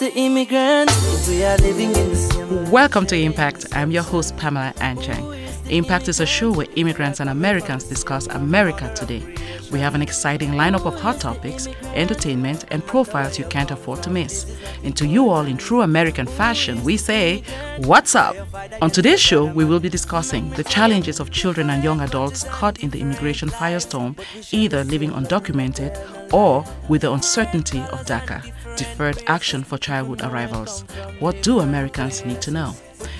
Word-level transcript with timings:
Who 0.00 0.06
is 0.06 0.14
the 0.14 0.20
immigrant? 0.20 0.90
We 1.28 1.44
are 1.44 1.58
living 1.58 1.94
in 1.94 2.08
the 2.08 2.16
same 2.16 2.70
Welcome 2.70 3.06
to 3.08 3.16
Impact. 3.16 3.66
I'm 3.72 3.90
your 3.90 4.02
host, 4.02 4.34
Pamela 4.38 4.72
Anchang. 4.76 5.36
Impact 5.68 6.08
is 6.08 6.20
a 6.20 6.26
show 6.26 6.50
where 6.50 6.66
immigrants 6.76 7.20
and 7.20 7.28
Americans 7.28 7.84
discuss 7.84 8.26
America 8.28 8.90
today. 8.94 9.22
We 9.70 9.78
have 9.80 9.94
an 9.94 10.00
exciting 10.00 10.52
lineup 10.52 10.86
of 10.86 10.98
hot 10.98 11.20
topics, 11.20 11.68
entertainment, 11.94 12.64
and 12.70 12.84
profiles 12.84 13.38
you 13.38 13.44
can't 13.44 13.70
afford 13.70 14.02
to 14.04 14.10
miss. 14.10 14.56
And 14.84 14.96
to 14.96 15.06
you 15.06 15.28
all 15.28 15.44
in 15.44 15.58
true 15.58 15.82
American 15.82 16.26
fashion, 16.26 16.82
we 16.82 16.96
say, 16.96 17.42
What's 17.80 18.14
up? 18.14 18.34
On 18.80 18.90
today's 18.90 19.20
show, 19.20 19.44
we 19.44 19.66
will 19.66 19.80
be 19.80 19.90
discussing 19.90 20.48
the 20.50 20.64
challenges 20.64 21.20
of 21.20 21.30
children 21.30 21.68
and 21.68 21.84
young 21.84 22.00
adults 22.00 22.44
caught 22.44 22.78
in 22.82 22.88
the 22.90 23.00
immigration 23.00 23.50
firestorm, 23.50 24.18
either 24.50 24.82
living 24.82 25.10
undocumented 25.10 25.94
or 26.32 26.64
with 26.88 27.02
the 27.02 27.12
uncertainty 27.12 27.80
of 27.80 28.06
DACA, 28.06 28.52
Deferred 28.80 29.22
Action 29.26 29.62
for 29.62 29.76
Childhood 29.76 30.22
Arrivals. 30.22 30.86
What 31.18 31.42
do 31.42 31.60
Americans 31.60 32.24
need 32.24 32.40
to 32.40 32.50
know? 32.50 32.74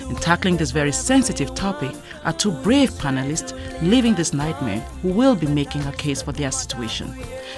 In 0.09 0.15
tackling 0.15 0.57
this 0.57 0.71
very 0.71 0.91
sensitive 0.91 1.53
topic 1.53 1.91
are 2.23 2.33
two 2.33 2.51
brave 2.63 2.89
panelists 2.93 3.53
living 3.83 4.15
this 4.15 4.33
nightmare 4.33 4.79
who 5.03 5.09
will 5.09 5.35
be 5.35 5.45
making 5.45 5.83
a 5.83 5.91
case 5.91 6.23
for 6.23 6.31
their 6.31 6.49
situation. 6.49 7.13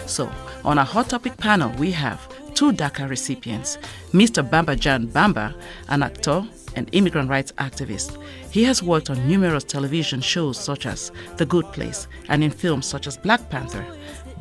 So, 0.05 0.29
on 0.65 0.77
our 0.77 0.85
hot 0.85 1.11
topic 1.11 1.37
panel, 1.37 1.71
we 1.77 1.91
have 1.91 2.19
two 2.53 2.73
DACA 2.73 3.09
recipients 3.09 3.77
Mr. 4.11 4.47
Bambadjan 4.47 5.07
Bamba, 5.07 5.55
an 5.87 6.03
actor 6.03 6.45
and 6.75 6.89
immigrant 6.91 7.29
rights 7.29 7.53
activist. 7.53 8.21
He 8.51 8.65
has 8.65 8.83
worked 8.83 9.09
on 9.09 9.25
numerous 9.25 9.63
television 9.63 10.19
shows 10.19 10.59
such 10.59 10.85
as 10.85 11.09
The 11.37 11.45
Good 11.45 11.65
Place 11.67 12.07
and 12.27 12.43
in 12.43 12.51
films 12.51 12.85
such 12.85 13.07
as 13.07 13.15
Black 13.15 13.49
Panther. 13.49 13.85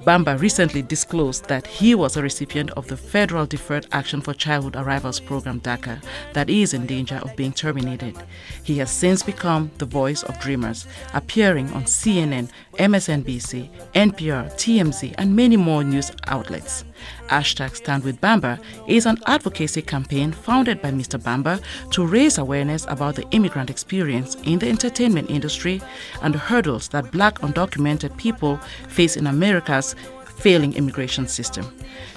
Bamba 0.05 0.37
recently 0.41 0.83
disclosed 0.83 1.47
that 1.47 1.65
he 1.65 1.95
was 1.95 2.17
a 2.17 2.23
recipient 2.23 2.73
of 2.73 2.89
the 2.89 2.97
Federal 2.97 3.47
Deferred 3.47 3.87
Action 3.93 4.21
for 4.21 4.35
Childhood 4.35 4.75
Arrivals 4.75 5.21
Program 5.21 5.61
DACA 5.61 6.03
that 6.33 6.51
is 6.51 6.75
in 6.75 6.87
danger 6.87 7.21
of 7.23 7.37
being 7.37 7.53
terminated. 7.53 8.17
He 8.65 8.79
has 8.79 8.91
since 8.91 9.23
become 9.23 9.71
the 9.79 9.87
voice 9.87 10.25
of 10.25 10.41
dreamers, 10.41 10.89
appearing 11.15 11.71
on 11.71 11.85
CNN, 11.85 12.51
MSNBC, 12.73 13.69
NPR, 13.95 14.53
TMZ, 14.55 15.15
and 15.19 15.37
many 15.37 15.57
more 15.57 15.85
news 15.85 16.11
outlets. 16.27 16.85
Hashtag 17.29 17.77
Stand 17.77 18.05
With 18.05 18.21
Bamba 18.21 18.59
is 18.87 19.07
an 19.07 19.19
advocacy 19.27 19.83
campaign 19.83 20.33
founded 20.33 20.81
by 20.81 20.91
Mr. 20.91 21.21
Bamba 21.21 21.63
to 21.91 22.07
raise 22.07 22.39
awareness 22.39 22.87
about 22.89 23.17
the 23.17 23.29
immigrant 23.31 23.71
experience 23.71 24.37
in 24.45 24.59
the 24.59 24.69
entertainment 24.69 25.31
industry 25.31 25.81
and 26.23 26.35
the 26.35 26.39
hurdles 26.39 26.89
that 26.89 27.11
black 27.11 27.41
undocumented 27.41 28.17
people 28.17 28.57
face 28.89 29.17
in 29.17 29.27
America's 29.27 29.95
failing 30.43 30.75
immigration 30.75 31.29
system. 31.29 31.65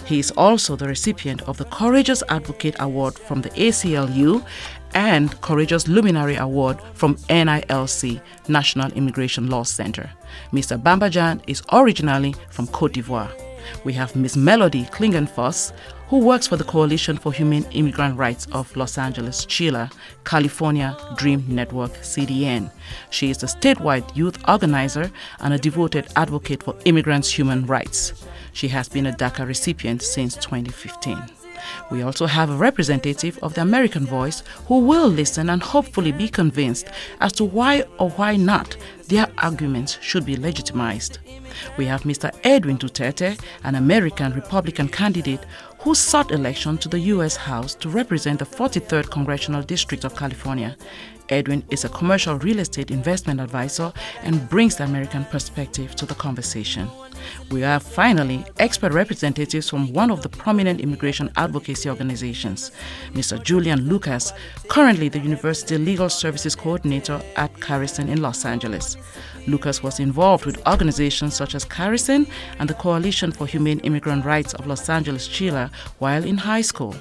He 0.05 0.19
is 0.19 0.31
also 0.31 0.75
the 0.75 0.87
recipient 0.87 1.41
of 1.43 1.57
the 1.57 1.65
Courageous 1.65 2.23
Advocate 2.29 2.75
Award 2.79 3.17
from 3.17 3.41
the 3.41 3.49
ACLU 3.51 4.43
and 4.95 5.39
Courageous 5.41 5.87
Luminary 5.87 6.37
Award 6.37 6.79
from 6.93 7.15
NILC, 7.29 8.19
National 8.47 8.91
Immigration 8.93 9.49
Law 9.49 9.63
Center. 9.63 10.09
Mr. 10.51 10.81
Bambadjan 10.81 11.41
is 11.45 11.61
originally 11.71 12.33
from 12.49 12.67
Cote 12.67 12.93
d'Ivoire. 12.93 13.29
We 13.83 13.93
have 13.93 14.15
Miss 14.15 14.35
Melody 14.35 14.85
Klingenfuss, 14.85 15.73
who 16.07 16.19
works 16.19 16.47
for 16.47 16.55
the 16.55 16.63
Coalition 16.63 17.17
for 17.17 17.33
Humane 17.33 17.65
Immigrant 17.71 18.17
Rights 18.17 18.47
of 18.51 18.75
Los 18.75 18.97
Angeles, 18.97 19.45
CHIRLA, 19.45 19.91
California 20.23 20.95
Dream 21.15 21.43
Network, 21.47 21.91
CDN. 21.93 22.71
She 23.09 23.31
is 23.31 23.41
a 23.43 23.47
statewide 23.47 24.15
youth 24.15 24.37
organizer 24.47 25.11
and 25.39 25.53
a 25.53 25.57
devoted 25.57 26.07
advocate 26.15 26.63
for 26.63 26.75
immigrants' 26.85 27.31
human 27.31 27.65
rights. 27.65 28.25
She 28.53 28.67
has 28.69 28.87
been 28.87 29.07
a 29.07 29.11
DACA 29.11 29.47
recipient 29.47 30.01
since 30.03 30.35
2015. 30.35 31.34
We 31.91 32.01
also 32.01 32.25
have 32.25 32.49
a 32.49 32.55
representative 32.55 33.39
of 33.41 33.53
the 33.53 33.61
American 33.61 34.05
Voice 34.05 34.43
who 34.67 34.79
will 34.79 35.07
listen 35.07 35.49
and 35.49 35.61
hopefully 35.61 36.11
be 36.11 36.27
convinced 36.27 36.87
as 37.19 37.33
to 37.33 37.45
why 37.45 37.83
or 37.99 38.09
why 38.11 38.35
not 38.35 38.75
their 39.07 39.27
arguments 39.37 39.97
should 40.01 40.25
be 40.25 40.35
legitimized. 40.35 41.19
We 41.77 41.85
have 41.85 42.03
Mr. 42.03 42.35
Edwin 42.43 42.77
Duterte, 42.77 43.39
an 43.63 43.75
American 43.75 44.33
Republican 44.33 44.87
candidate 44.87 45.45
who 45.79 45.93
sought 45.93 46.31
election 46.31 46.77
to 46.79 46.89
the 46.89 46.99
U.S. 46.99 47.35
House 47.35 47.75
to 47.75 47.89
represent 47.89 48.39
the 48.39 48.45
43rd 48.45 49.11
Congressional 49.11 49.61
District 49.61 50.03
of 50.03 50.15
California. 50.15 50.75
Edwin 51.29 51.63
is 51.69 51.85
a 51.85 51.89
commercial 51.89 52.37
real 52.39 52.59
estate 52.59 52.91
investment 52.91 53.39
advisor 53.39 53.91
and 54.23 54.49
brings 54.49 54.75
the 54.75 54.83
American 54.83 55.25
perspective 55.25 55.95
to 55.95 56.05
the 56.05 56.15
conversation. 56.15 56.89
We 57.51 57.61
have 57.61 57.83
finally 57.83 58.45
expert 58.59 58.93
representatives 58.93 59.69
from 59.69 59.93
one 59.93 60.11
of 60.11 60.21
the 60.21 60.29
prominent 60.29 60.81
immigration 60.81 61.31
advocacy 61.35 61.89
organizations, 61.89 62.71
Mr. 63.13 63.41
Julian 63.43 63.87
Lucas, 63.87 64.33
currently 64.67 65.09
the 65.09 65.19
University 65.19 65.77
Legal 65.77 66.09
Services 66.09 66.55
Coordinator 66.55 67.21
at 67.35 67.53
CARECEN 67.59 68.09
in 68.09 68.21
Los 68.21 68.45
Angeles. 68.45 68.97
Lucas 69.47 69.83
was 69.83 69.99
involved 69.99 70.45
with 70.45 70.65
organizations 70.67 71.35
such 71.35 71.55
as 71.55 71.65
CARECEN 71.65 72.27
and 72.59 72.69
the 72.69 72.73
Coalition 72.73 73.31
for 73.31 73.45
Humane 73.45 73.79
Immigrant 73.79 74.25
Rights 74.25 74.53
of 74.55 74.65
Los 74.65 74.89
Angeles, 74.89 75.27
CHIRLA, 75.27 75.69
while 75.99 76.23
in 76.23 76.37
high 76.37 76.61
school. 76.61 76.95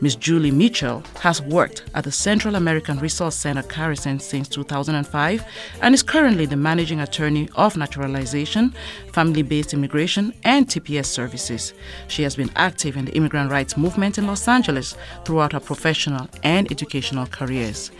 Ms. 0.00 0.16
Julie 0.16 0.50
Mitchell 0.50 1.02
has 1.20 1.42
worked 1.42 1.84
at 1.94 2.04
the 2.04 2.12
Central 2.12 2.54
American 2.56 2.98
Resource 2.98 3.34
Center 3.34 3.62
CARECEN 3.62 4.20
since 4.20 4.48
2005 4.48 5.44
and 5.80 5.94
is 5.94 6.02
currently 6.02 6.46
the 6.46 6.56
managing 6.56 7.00
attorney 7.00 7.48
of 7.56 7.76
naturalization, 7.76 8.74
family 9.12 9.42
based 9.42 9.61
immigration, 9.70 10.34
and 10.44 10.66
TPS 10.66 11.06
services. 11.06 11.72
She 12.08 12.22
has 12.24 12.34
been 12.36 12.50
active 12.56 12.96
in 12.96 13.04
the 13.04 13.14
immigrant 13.14 13.50
rights 13.50 13.76
movement 13.76 14.18
in 14.18 14.26
Los 14.26 14.48
Angeles 14.48 14.96
throughout 15.24 15.52
her 15.52 15.60
professional 15.60 16.28
and 16.42 16.70
educational 16.70 17.26
careers. 17.26 17.90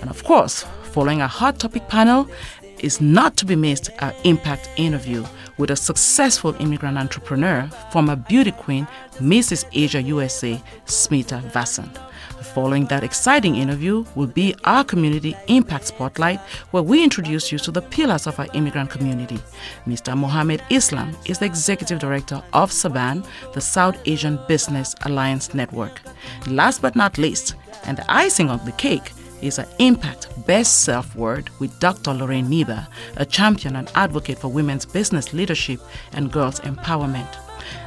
And 0.00 0.08
of 0.08 0.24
course, 0.24 0.64
following 0.84 1.20
a 1.20 1.28
hot 1.28 1.58
topic 1.58 1.88
panel, 1.88 2.28
is 2.82 3.00
not 3.00 3.36
to 3.36 3.46
be 3.46 3.56
missed 3.56 3.90
our 4.00 4.12
impact 4.24 4.68
interview 4.76 5.24
with 5.56 5.70
a 5.70 5.76
successful 5.76 6.54
immigrant 6.58 6.98
entrepreneur, 6.98 7.68
former 7.92 8.16
beauty 8.16 8.50
queen, 8.50 8.86
Mrs. 9.18 9.64
Asia 9.72 10.02
USA, 10.02 10.60
Smita 10.86 11.40
Vasan. 11.52 11.88
Following 12.54 12.84
that 12.86 13.02
exciting 13.02 13.56
interview 13.56 14.04
will 14.14 14.26
be 14.26 14.54
our 14.64 14.84
Community 14.84 15.34
Impact 15.46 15.86
Spotlight, 15.86 16.38
where 16.70 16.82
we 16.82 17.02
introduce 17.02 17.50
you 17.50 17.58
to 17.60 17.70
the 17.70 17.80
pillars 17.80 18.26
of 18.26 18.38
our 18.38 18.46
immigrant 18.52 18.90
community. 18.90 19.38
Mr. 19.86 20.14
Mohammed 20.14 20.62
Islam 20.68 21.16
is 21.24 21.38
the 21.38 21.46
Executive 21.46 21.98
Director 21.98 22.42
of 22.52 22.70
SABAN, 22.70 23.24
the 23.54 23.60
South 23.62 23.96
Asian 24.04 24.38
Business 24.48 24.94
Alliance 25.06 25.54
Network. 25.54 26.02
Last 26.46 26.82
but 26.82 26.94
not 26.94 27.16
least, 27.16 27.54
and 27.84 27.96
the 27.96 28.12
icing 28.12 28.50
on 28.50 28.62
the 28.66 28.72
cake, 28.72 29.12
is 29.40 29.58
an 29.58 29.66
Impact 29.78 30.28
Best 30.46 30.82
Self 30.82 31.16
Word 31.16 31.48
with 31.58 31.78
Dr. 31.80 32.12
Lorraine 32.12 32.48
Nieba, 32.48 32.86
a 33.16 33.24
champion 33.24 33.76
and 33.76 33.90
advocate 33.94 34.38
for 34.38 34.48
women's 34.48 34.84
business 34.84 35.32
leadership 35.32 35.80
and 36.12 36.30
girls' 36.30 36.60
empowerment. 36.60 37.41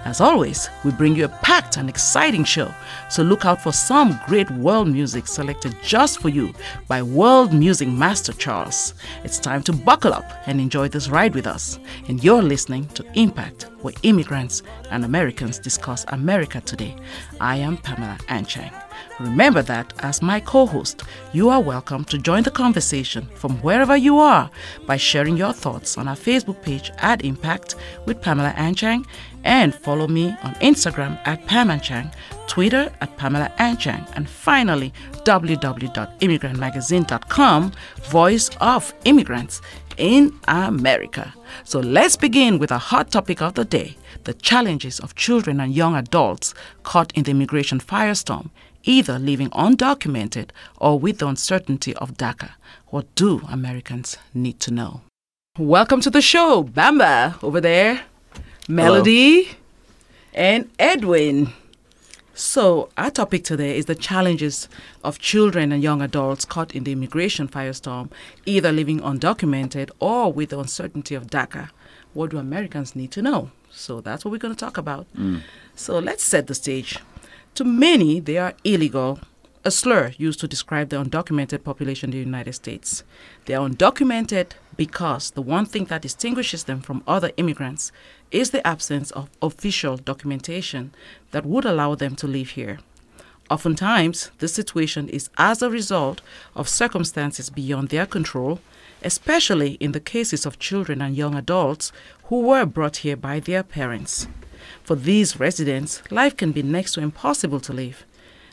As 0.06 0.22
always, 0.22 0.70
we 0.84 0.92
bring 0.92 1.16
you 1.16 1.26
a 1.26 1.30
packed 1.30 1.78
and 1.78 1.90
exciting 1.90 2.44
show, 2.44 2.74
so 3.10 3.24
look 3.24 3.46
out 3.46 3.62
for 3.62 3.72
some 3.72 4.20
great 4.28 4.50
world 4.52 4.88
music 4.88 5.28
selected 5.28 5.76
just 5.84 6.20
for 6.20 6.30
you 6.30 6.54
by 6.88 7.02
world 7.02 7.54
music 7.54 7.88
master 7.88 8.34
Charles. 8.34 8.94
It's 9.24 9.40
time 9.40 9.64
to 9.64 9.74
buckle 9.74 10.14
up 10.14 10.26
and 10.48 10.60
enjoy 10.60 10.90
this 10.90 11.10
ride 11.10 11.36
with 11.36 11.48
us. 11.48 11.80
And 12.08 12.24
you're 12.24 12.44
listening 12.44 12.88
to 12.90 13.06
Impact, 13.14 13.64
where 13.82 13.94
immigrants 14.04 14.64
and 14.92 15.06
Americans 15.06 15.60
discuss 15.60 16.06
America 16.10 16.62
today. 16.62 16.96
I 17.40 17.58
am 17.58 17.78
Pamela 17.78 18.18
Anchang. 18.28 18.72
Remember 19.20 19.62
that 19.62 19.94
as 20.00 20.22
my 20.22 20.40
co 20.40 20.66
host, 20.66 21.04
you 21.32 21.50
are 21.50 21.62
welcome 21.62 22.04
to 22.06 22.18
join 22.18 22.44
the 22.44 22.52
conversation 22.52 23.28
from 23.36 23.58
wherever 23.62 23.96
you 23.96 24.20
are 24.20 24.50
by 24.86 24.98
sharing 24.98 25.38
your 25.38 25.54
thoughts 25.54 25.98
on 25.98 26.08
our 26.08 26.16
Facebook 26.16 26.62
page 26.62 26.92
at 26.98 27.24
Impact 27.24 27.76
with 28.06 28.22
Pamela 28.22 28.54
Anchang 28.58 29.06
and 29.46 29.74
follow 29.74 30.08
me 30.08 30.36
on 30.44 30.54
Instagram 30.56 31.18
at 31.26 31.46
Pam 31.46 31.70
Anchang, 31.70 32.12
Twitter 32.48 32.92
at 33.00 33.16
Pamela 33.18 33.50
Anchang, 33.58 34.06
and 34.16 34.30
finally 34.30 34.92
www.immigrantmagazine.com, 35.24 37.72
voice 38.04 38.50
of 38.60 38.94
immigrants 39.06 39.62
in 39.98 40.38
America. 40.48 41.34
So 41.64 41.80
let's 41.80 42.18
begin 42.18 42.60
with 42.60 42.72
a 42.72 42.78
hot 42.78 43.12
topic 43.12 43.42
of 43.42 43.54
the 43.54 43.64
day 43.64 43.96
the 44.26 44.34
challenges 44.34 45.00
of 45.00 45.16
children 45.16 45.60
and 45.60 45.74
young 45.74 45.96
adults 45.96 46.54
caught 46.84 47.14
in 47.14 47.24
the 47.24 47.32
immigration 47.32 47.80
firestorm 47.80 48.50
either 48.86 49.20
living 49.20 49.50
undocumented 49.50 50.52
or 50.78 51.00
with 51.00 51.20
the 51.20 51.28
uncertainty 51.28 51.94
of 51.96 52.18
DACA. 52.18 52.52
What 52.88 53.14
do 53.16 53.42
Americans 53.50 54.18
need 54.34 54.60
to 54.62 54.72
know? 54.72 55.02
Welcome 55.58 56.02
to 56.02 56.10
the 56.10 56.22
show, 56.22 56.64
Bamba 56.64 57.42
over 57.44 57.62
there, 57.62 58.02
Melody, 58.68 59.44
Hello. 59.44 59.56
and 60.34 60.70
Edwin. 60.80 61.54
So, 62.34 62.90
our 62.98 63.12
topic 63.12 63.44
today 63.44 63.78
is 63.78 63.86
the 63.86 63.94
challenges 63.94 64.68
of 65.04 65.20
children 65.20 65.72
and 65.72 65.84
young 65.84 66.02
adults 66.02 66.46
caught 66.46 66.76
in 66.76 66.84
the 66.84 66.92
immigration 66.92 67.48
firestorm, 67.48 68.12
either 68.46 68.72
living 68.72 69.00
undocumented 69.02 69.92
or 70.00 70.34
with 70.34 70.50
the 70.50 70.60
uncertainty 70.60 71.14
of 71.14 71.28
DACA. 71.28 71.70
What 72.14 72.32
do 72.32 72.40
Americans 72.40 72.96
need 72.96 73.12
to 73.12 73.22
know? 73.22 73.52
So, 73.70 74.02
that's 74.02 74.26
what 74.26 74.32
we're 74.32 74.40
going 74.40 74.56
to 74.56 74.60
talk 74.60 74.78
about. 74.78 75.06
Mm. 75.16 75.42
So, 75.76 76.00
let's 76.00 76.24
set 76.24 76.48
the 76.48 76.56
stage. 76.56 76.98
To 77.54 77.64
many, 77.64 78.20
they 78.20 78.38
are 78.40 78.54
illegal, 78.64 79.20
a 79.64 79.70
slur 79.70 80.14
used 80.18 80.40
to 80.40 80.48
describe 80.48 80.90
the 80.90 81.04
undocumented 81.04 81.64
population 81.64 82.10
in 82.10 82.12
the 82.12 82.26
United 82.26 82.54
States. 82.54 83.04
They 83.46 83.54
are 83.54 83.70
undocumented 83.70 84.54
because 84.78 85.32
the 85.32 85.42
one 85.42 85.66
thing 85.66 85.86
that 85.86 86.02
distinguishes 86.02 86.66
them 86.66 86.82
from 86.82 87.04
other 87.08 87.32
immigrants 87.38 87.92
is 88.32 88.52
the 88.52 88.66
absence 88.66 89.12
of 89.12 89.30
official 89.42 89.98
documentation 89.98 90.92
that 91.32 91.46
would 91.46 91.66
allow 91.66 91.96
them 91.96 92.16
to 92.18 92.28
live 92.28 92.52
here. 92.52 92.80
Oftentimes, 93.50 94.32
this 94.40 94.54
situation 94.54 95.08
is 95.10 95.30
as 95.38 95.62
a 95.62 95.70
result 95.70 96.22
of 96.56 96.68
circumstances 96.68 97.50
beyond 97.50 97.90
their 97.90 98.06
control, 98.06 98.60
especially 99.04 99.74
in 99.74 99.92
the 99.92 100.00
cases 100.00 100.46
of 100.46 100.58
children 100.58 101.02
and 101.02 101.16
young 101.16 101.36
adults 101.36 101.92
who 102.26 102.40
were 102.42 102.66
brought 102.66 102.98
here 102.98 103.16
by 103.16 103.40
their 103.40 103.62
parents. 103.62 104.28
For 104.84 104.96
these 104.96 105.40
residents, 105.40 106.02
life 106.10 106.36
can 106.36 106.52
be 106.52 106.64
next 106.64 106.94
to 106.94 107.02
impossible 107.02 107.60
to 107.62 107.74
live. 107.74 108.04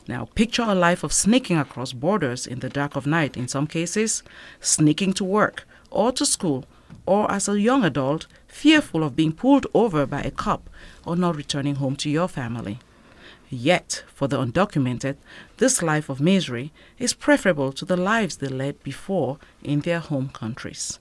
Now, 0.07 0.25
picture 0.35 0.63
a 0.63 0.75
life 0.75 1.03
of 1.03 1.13
sneaking 1.13 1.57
across 1.57 1.93
borders 1.93 2.45
in 2.45 2.59
the 2.59 2.69
dark 2.69 2.95
of 2.95 3.07
night, 3.07 3.37
in 3.37 3.47
some 3.47 3.67
cases, 3.67 4.21
sneaking 4.59 5.13
to 5.13 5.23
work 5.23 5.65
or 5.91 6.11
to 6.11 6.25
school, 6.25 6.65
or 7.05 7.31
as 7.31 7.47
a 7.47 7.59
young 7.59 7.83
adult, 7.83 8.27
fearful 8.47 9.03
of 9.03 9.15
being 9.15 9.31
pulled 9.31 9.67
over 9.73 10.05
by 10.05 10.21
a 10.21 10.31
cop 10.31 10.69
or 11.05 11.15
not 11.15 11.35
returning 11.35 11.75
home 11.75 11.95
to 11.97 12.09
your 12.09 12.27
family. 12.27 12.79
Yet, 13.49 14.03
for 14.07 14.27
the 14.27 14.39
undocumented, 14.39 15.15
this 15.57 15.81
life 15.81 16.09
of 16.09 16.19
misery 16.19 16.71
is 16.97 17.13
preferable 17.13 17.71
to 17.73 17.85
the 17.85 17.97
lives 17.97 18.37
they 18.37 18.47
led 18.47 18.81
before 18.83 19.37
in 19.61 19.81
their 19.81 19.99
home 19.99 20.29
countries. 20.29 20.99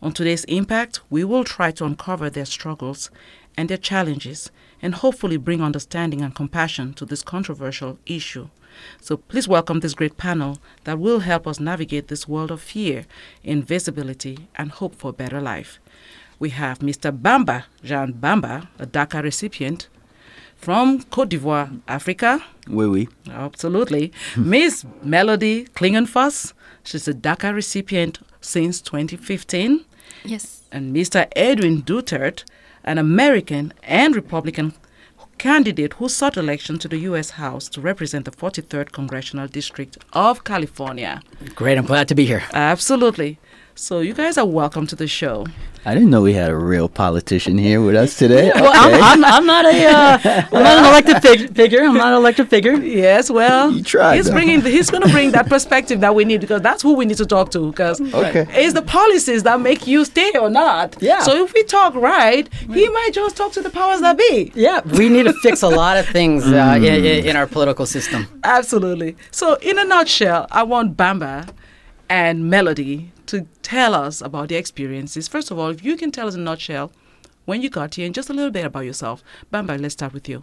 On 0.00 0.12
today's 0.12 0.44
Impact, 0.44 1.00
we 1.10 1.22
will 1.22 1.44
try 1.44 1.70
to 1.72 1.84
uncover 1.84 2.28
their 2.28 2.46
struggles 2.46 3.10
and 3.56 3.68
their 3.68 3.76
challenges 3.76 4.50
and 4.82 4.96
hopefully 4.96 5.36
bring 5.36 5.62
understanding 5.62 6.20
and 6.20 6.34
compassion 6.34 6.92
to 6.94 7.06
this 7.06 7.22
controversial 7.22 7.98
issue. 8.04 8.48
So 9.00 9.16
please 9.16 9.46
welcome 9.48 9.80
this 9.80 9.94
great 9.94 10.16
panel 10.16 10.58
that 10.84 10.98
will 10.98 11.20
help 11.20 11.46
us 11.46 11.60
navigate 11.60 12.08
this 12.08 12.26
world 12.26 12.50
of 12.50 12.60
fear, 12.60 13.06
invisibility, 13.44 14.48
and 14.56 14.70
hope 14.72 14.94
for 14.94 15.10
a 15.10 15.12
better 15.14 15.40
life. 15.40 15.78
We 16.38 16.50
have 16.50 16.80
Mr. 16.80 17.16
Bamba 17.16 17.64
Jean 17.84 18.14
Bamba, 18.14 18.68
a 18.78 18.86
DACA 18.86 19.22
recipient 19.22 19.88
from 20.56 21.02
Cote 21.04 21.28
d'Ivoire, 21.28 21.80
Africa. 21.86 22.44
Oui, 22.68 22.86
oui. 22.86 23.08
Absolutely. 23.30 24.12
Hmm. 24.34 24.50
Miss 24.50 24.84
Melody 25.02 25.64
Klingenfuss, 25.74 26.52
she's 26.82 27.08
a 27.08 27.14
DACA 27.14 27.54
recipient 27.54 28.20
since 28.40 28.80
2015. 28.80 29.84
Yes. 30.24 30.62
And 30.70 30.94
Mr. 30.94 31.28
Edwin 31.36 31.82
Duterte, 31.82 32.44
an 32.84 32.98
American 32.98 33.72
and 33.82 34.14
Republican 34.14 34.74
candidate 35.38 35.94
who 35.94 36.08
sought 36.08 36.36
election 36.36 36.78
to 36.78 36.88
the 36.88 36.98
U.S. 36.98 37.30
House 37.30 37.68
to 37.70 37.80
represent 37.80 38.24
the 38.24 38.30
43rd 38.30 38.92
Congressional 38.92 39.48
District 39.48 39.98
of 40.12 40.44
California. 40.44 41.20
Great, 41.54 41.78
I'm 41.78 41.86
glad 41.86 42.08
to 42.08 42.14
be 42.14 42.26
here. 42.26 42.44
Absolutely. 42.52 43.38
So, 43.74 44.00
you 44.00 44.12
guys 44.12 44.36
are 44.36 44.44
welcome 44.46 44.86
to 44.88 44.94
the 44.96 45.08
show. 45.08 45.46
I 45.84 45.94
didn't 45.94 46.10
know 46.10 46.20
we 46.22 46.34
had 46.34 46.50
a 46.50 46.56
real 46.56 46.88
politician 46.88 47.56
here 47.58 47.80
with 47.80 47.96
us 47.96 48.16
today. 48.16 48.52
Well, 48.54 48.70
I'm, 48.72 48.92
Okay. 48.92 49.02
I'm, 49.02 49.24
I'm 49.24 49.46
not 49.46 49.64
a, 49.64 49.86
uh, 49.86 50.18
I'm 50.52 50.62
not 50.62 50.78
an 50.78 50.84
elected 50.84 51.22
fig- 51.22 51.56
figure. 51.56 51.82
I'm 51.82 51.94
not 51.94 52.08
an 52.08 52.14
elected 52.18 52.48
figure. 52.48 52.74
Yes, 52.74 53.30
well, 53.30 53.72
You 53.72 53.82
tried, 53.82 54.16
he's 54.16 54.26
though. 54.26 54.32
bringing. 54.32 54.60
He's 54.60 54.90
going 54.90 55.02
to 55.02 55.08
bring 55.08 55.32
that 55.32 55.48
perspective 55.48 56.00
that 56.00 56.14
we 56.14 56.24
need 56.24 56.40
because 56.42 56.60
that's 56.60 56.82
who 56.82 56.92
we 56.94 57.06
need 57.06 57.16
to 57.16 57.26
talk 57.26 57.50
to. 57.52 57.70
Because 57.70 58.00
Okay. 58.00 58.46
it's 58.50 58.74
the 58.74 58.82
policies 58.82 59.42
that 59.44 59.58
make 59.60 59.86
you 59.86 60.04
stay 60.04 60.30
or 60.38 60.50
not. 60.50 60.94
Yeah. 61.02 61.20
So 61.22 61.42
if 61.44 61.52
we 61.54 61.64
talk 61.64 61.94
right, 61.94 62.48
he 62.52 62.88
might 62.90 63.10
just 63.14 63.36
talk 63.36 63.52
to 63.52 63.62
the 63.62 63.70
powers 63.70 64.00
that 64.02 64.16
be. 64.18 64.52
Yeah, 64.54 64.82
we 64.84 65.08
need 65.08 65.24
to 65.24 65.32
fix 65.42 65.62
a 65.62 65.68
lot 65.82 65.96
of 65.96 66.06
things 66.06 66.44
uh, 66.46 66.74
in, 66.76 66.84
in, 66.84 67.26
in 67.30 67.36
our 67.36 67.46
political 67.48 67.86
system. 67.86 68.28
Absolutely. 68.44 69.16
So, 69.32 69.54
in 69.62 69.78
a 69.78 69.84
nutshell, 69.84 70.46
I 70.52 70.62
want 70.62 70.96
Bamba 70.96 71.48
and 72.08 72.48
Melody 72.50 73.10
to 73.32 73.46
tell 73.62 73.94
us 73.94 74.20
about 74.20 74.50
their 74.50 74.58
experiences. 74.58 75.26
First 75.26 75.50
of 75.50 75.58
all, 75.58 75.70
if 75.70 75.82
you 75.82 75.96
can 75.96 76.10
tell 76.10 76.28
us 76.28 76.34
in 76.34 76.42
a 76.42 76.44
nutshell 76.44 76.92
when 77.46 77.62
you 77.62 77.70
got 77.70 77.94
here 77.94 78.04
and 78.04 78.14
just 78.14 78.28
a 78.28 78.32
little 78.34 78.50
bit 78.50 78.66
about 78.66 78.84
yourself. 78.84 79.24
Bamba, 79.50 79.80
let's 79.80 79.94
start 79.94 80.12
with 80.12 80.28
you. 80.28 80.42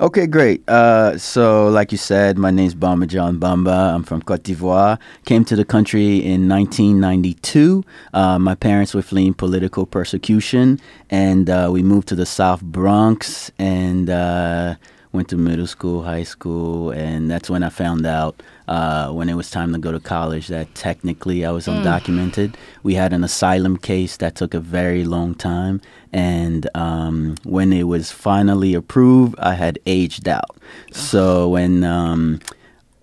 Okay, 0.00 0.26
great. 0.26 0.68
Uh, 0.68 1.16
so, 1.18 1.68
like 1.68 1.92
you 1.92 1.98
said, 1.98 2.36
my 2.36 2.50
name's 2.50 2.74
Bambadjan 2.74 3.38
Bamba. 3.38 3.94
I'm 3.94 4.02
from 4.02 4.22
Cote 4.22 4.42
d'Ivoire. 4.42 4.98
Came 5.24 5.44
to 5.44 5.54
the 5.54 5.64
country 5.64 6.16
in 6.16 6.48
1992. 6.48 7.84
Uh, 8.12 8.38
my 8.38 8.54
parents 8.54 8.92
were 8.92 9.02
fleeing 9.02 9.34
political 9.34 9.86
persecution, 9.86 10.80
and 11.10 11.48
uh, 11.48 11.68
we 11.70 11.82
moved 11.82 12.08
to 12.08 12.16
the 12.16 12.26
South 12.26 12.62
Bronx 12.62 13.52
and 13.58 14.10
uh, 14.10 14.76
went 15.16 15.28
to 15.30 15.36
middle 15.36 15.66
school, 15.66 16.02
high 16.02 16.22
school, 16.34 16.90
and 16.90 17.30
that's 17.30 17.48
when 17.50 17.62
I 17.62 17.70
found 17.70 18.04
out 18.06 18.34
uh, 18.68 19.10
when 19.16 19.28
it 19.28 19.34
was 19.34 19.50
time 19.50 19.72
to 19.72 19.78
go 19.78 19.90
to 19.92 19.98
college 20.00 20.46
that 20.48 20.66
technically 20.74 21.44
I 21.44 21.50
was 21.50 21.66
undocumented. 21.66 22.54
We 22.82 22.94
had 22.94 23.12
an 23.12 23.24
asylum 23.24 23.76
case 23.78 24.18
that 24.18 24.34
took 24.36 24.52
a 24.54 24.60
very 24.60 25.04
long 25.04 25.34
time, 25.34 25.80
and 26.12 26.68
um, 26.74 27.36
when 27.44 27.72
it 27.72 27.84
was 27.84 28.10
finally 28.12 28.74
approved, 28.74 29.34
I 29.38 29.54
had 29.54 29.78
aged 29.86 30.28
out. 30.28 30.52
So 30.92 31.48
when 31.48 31.82
um, 31.84 32.40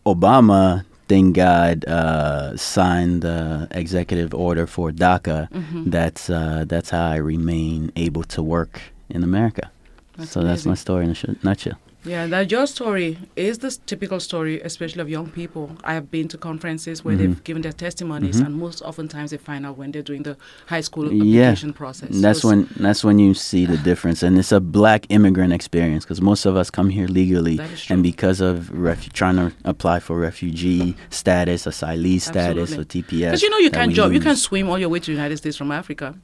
Obama, 0.05 0.85
thank 1.07 1.35
God, 1.35 1.85
uh, 1.85 2.55
signed 2.57 3.21
the 3.23 3.67
executive 3.71 4.33
order 4.33 4.67
for 4.67 4.91
DACA, 4.91 5.47
that's 5.89 6.29
uh, 6.29 6.65
that's 6.67 6.89
how 6.91 7.05
I 7.09 7.15
remain 7.17 7.91
able 7.95 8.23
to 8.35 8.41
work 8.43 8.81
in 9.09 9.23
America. 9.23 9.71
That's 10.17 10.31
so 10.31 10.43
that's 10.43 10.65
my 10.65 10.75
story 10.75 11.05
in 11.05 11.11
a 11.11 11.15
sh- 11.15 11.25
nutshell. 11.43 11.79
Yeah, 12.05 12.27
that 12.27 12.51
your 12.51 12.67
story 12.67 13.17
is 13.35 13.59
the 13.59 13.71
typical 13.85 14.19
story, 14.19 14.59
especially 14.61 15.01
of 15.01 15.09
young 15.09 15.29
people. 15.29 15.77
I 15.83 15.93
have 15.93 16.11
been 16.11 16.27
to 16.29 16.37
conferences 16.37 17.03
where 17.03 17.15
they've 17.15 17.29
mm-hmm. 17.29 17.43
given 17.43 17.61
their 17.61 17.71
testimonies, 17.71 18.37
mm-hmm. 18.37 18.45
and 18.47 18.55
most 18.55 18.81
oftentimes 18.81 19.31
they 19.31 19.37
find 19.37 19.65
out 19.65 19.77
when 19.77 19.91
they're 19.91 20.01
doing 20.01 20.23
the 20.23 20.35
high 20.67 20.81
school 20.81 21.11
Yeah, 21.11 21.43
application 21.43 21.71
process. 21.73 22.09
That's 22.11 22.41
So 22.41 22.49
when 22.49 22.67
that's 22.75 23.03
when 23.03 23.19
you 23.19 23.33
see 23.33 23.65
the 23.65 23.77
difference, 23.77 24.21
and 24.21 24.37
it's 24.37 24.51
a 24.51 24.59
black 24.59 25.05
immigrant 25.09 25.53
experience 25.53 26.03
because 26.03 26.21
most 26.21 26.45
of 26.45 26.57
us 26.57 26.69
come 26.69 26.89
here 26.89 27.07
legally, 27.07 27.57
That 27.57 27.71
is 27.71 27.85
true. 27.85 27.93
and 27.93 28.03
because 28.03 28.41
of 28.41 28.69
refu- 28.73 29.13
trying 29.13 29.37
to 29.37 29.53
apply 29.63 29.99
for 29.99 30.19
refugee 30.19 30.95
status, 31.09 31.65
asylee 31.65 32.19
status, 32.19 32.73
or 32.73 32.83
TPS. 32.83 33.27
Because 33.27 33.41
you 33.41 33.49
know 33.49 33.59
you 33.59 33.71
can't 33.71 33.93
jump, 33.93 34.13
you 34.13 34.19
can't 34.19 34.37
swim 34.37 34.69
all 34.69 34.77
your 34.77 34.89
way 34.89 34.99
to 34.99 35.05
the 35.05 35.13
United 35.13 35.37
States 35.37 35.55
from 35.55 35.71
Africa. 35.71 36.15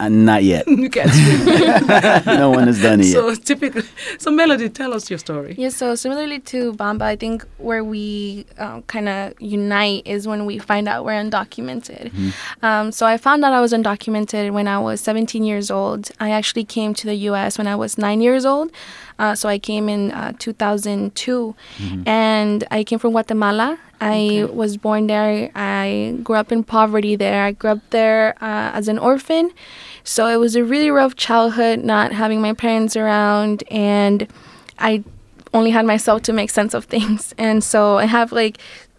Uh, 0.00 0.08
not 0.08 0.42
yet. 0.42 0.66
you 0.66 0.90
can't 0.90 1.08
swim. 1.10 2.26
no 2.26 2.50
one 2.50 2.66
has 2.66 2.82
done 2.82 3.00
it 3.00 3.06
yet. 3.06 3.12
so 3.12 3.34
typically, 3.36 3.82
so 4.18 4.30
Melody, 4.30 4.68
tell 4.68 4.92
us 4.92 5.08
your 5.08 5.18
story. 5.20 5.54
Yeah, 5.56 5.68
so 5.68 5.94
similarly 5.94 6.40
to 6.40 6.72
Bamba, 6.74 7.02
I 7.02 7.16
think 7.16 7.44
where 7.58 7.84
we 7.84 8.44
um, 8.58 8.82
kind 8.82 9.08
of 9.08 9.34
unite 9.40 10.02
is 10.04 10.26
when 10.26 10.46
we 10.46 10.58
find 10.58 10.88
out 10.88 11.04
we're 11.04 11.12
undocumented. 11.22 12.10
Um, 12.62 12.90
so 12.90 13.06
I 13.06 13.16
found 13.16 13.44
out 13.44 13.52
I 13.52 13.60
was 13.60 13.72
undocumented 13.72 14.50
when 14.52 14.66
I 14.66 14.78
was 14.80 15.00
17 15.00 15.44
years 15.44 15.70
old. 15.70 16.10
I 16.18 16.30
actually 16.32 16.64
came 16.64 16.92
to 16.94 17.06
the 17.06 17.14
U.S. 17.30 17.56
when 17.56 17.68
I 17.68 17.76
was 17.76 17.96
nine 17.96 18.20
years 18.20 18.44
old. 18.44 18.72
Uh, 19.18 19.36
so 19.36 19.48
I 19.48 19.60
came 19.60 19.88
in 19.88 20.10
uh, 20.10 20.32
2002, 20.40 21.54
and 22.04 22.64
I 22.70 22.82
came 22.84 22.98
from 22.98 23.12
Guatemala. 23.12 23.78
I 24.04 24.44
was 24.52 24.76
born 24.76 25.06
there. 25.06 25.50
I 25.54 26.18
grew 26.22 26.36
up 26.36 26.52
in 26.52 26.62
poverty 26.62 27.16
there. 27.16 27.44
I 27.44 27.52
grew 27.52 27.70
up 27.70 27.90
there 27.90 28.34
uh, 28.42 28.70
as 28.74 28.88
an 28.88 28.98
orphan. 28.98 29.50
So 30.04 30.26
it 30.26 30.36
was 30.36 30.56
a 30.56 30.62
really 30.62 30.90
rough 30.90 31.16
childhood, 31.16 31.82
not 31.82 32.12
having 32.12 32.42
my 32.42 32.52
parents 32.52 32.96
around, 32.96 33.64
and 33.70 34.28
I 34.78 35.02
only 35.54 35.70
had 35.70 35.86
myself 35.86 36.20
to 36.22 36.32
make 36.34 36.50
sense 36.50 36.74
of 36.74 36.84
things. 36.94 37.34
And 37.38 37.64
so 37.64 37.96
I 37.96 38.04
have 38.04 38.30
like, 38.30 38.58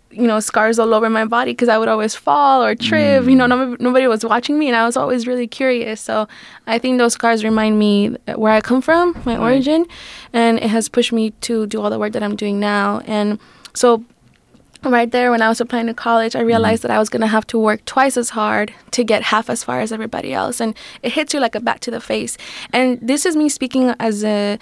you 0.09 0.25
know, 0.25 0.39
scars 0.39 0.79
all 0.79 0.93
over 0.93 1.09
my 1.09 1.25
body 1.25 1.51
because 1.51 1.69
I 1.69 1.77
would 1.77 1.89
always 1.89 2.15
fall 2.15 2.63
or 2.63 2.73
trip. 2.73 3.25
You 3.25 3.35
know, 3.35 3.45
no, 3.45 3.75
nobody 3.79 4.07
was 4.07 4.25
watching 4.25 4.57
me, 4.57 4.67
and 4.67 4.75
I 4.75 4.85
was 4.85 4.97
always 4.97 5.27
really 5.27 5.45
curious. 5.47 6.01
So 6.01 6.27
I 6.65 6.79
think 6.79 6.97
those 6.97 7.13
scars 7.13 7.43
remind 7.43 7.77
me 7.77 8.15
where 8.33 8.53
I 8.53 8.61
come 8.61 8.81
from, 8.81 9.21
my 9.23 9.37
origin, 9.37 9.85
and 10.33 10.57
it 10.57 10.69
has 10.69 10.89
pushed 10.89 11.13
me 11.13 11.29
to 11.41 11.67
do 11.67 11.79
all 11.81 11.91
the 11.91 11.99
work 11.99 12.13
that 12.13 12.23
I'm 12.23 12.35
doing 12.35 12.59
now. 12.59 13.01
And 13.05 13.39
so 13.75 14.03
right 14.83 15.11
there 15.11 15.31
when 15.31 15.41
I 15.41 15.49
was 15.49 15.61
applying 15.61 15.87
to 15.87 15.93
college, 15.93 16.35
I 16.35 16.41
realized 16.41 16.81
mm-hmm. 16.81 16.89
that 16.89 16.95
I 16.95 16.99
was 16.99 17.09
going 17.09 17.21
to 17.21 17.27
have 17.27 17.47
to 17.47 17.59
work 17.59 17.83
twice 17.85 18.17
as 18.17 18.29
hard 18.29 18.73
to 18.91 19.03
get 19.03 19.23
half 19.23 19.49
as 19.49 19.63
far 19.63 19.79
as 19.79 19.91
everybody 19.91 20.33
else. 20.33 20.59
And 20.59 20.75
it 21.01 21.13
hits 21.13 21.33
you 21.33 21.39
like 21.39 21.55
a 21.55 21.59
bat 21.59 21.81
to 21.81 21.91
the 21.91 22.01
face. 22.01 22.37
And 22.71 22.99
this 23.01 23.25
is 23.25 23.35
me 23.35 23.49
speaking 23.49 23.95
as 23.99 24.23
a 24.23 24.59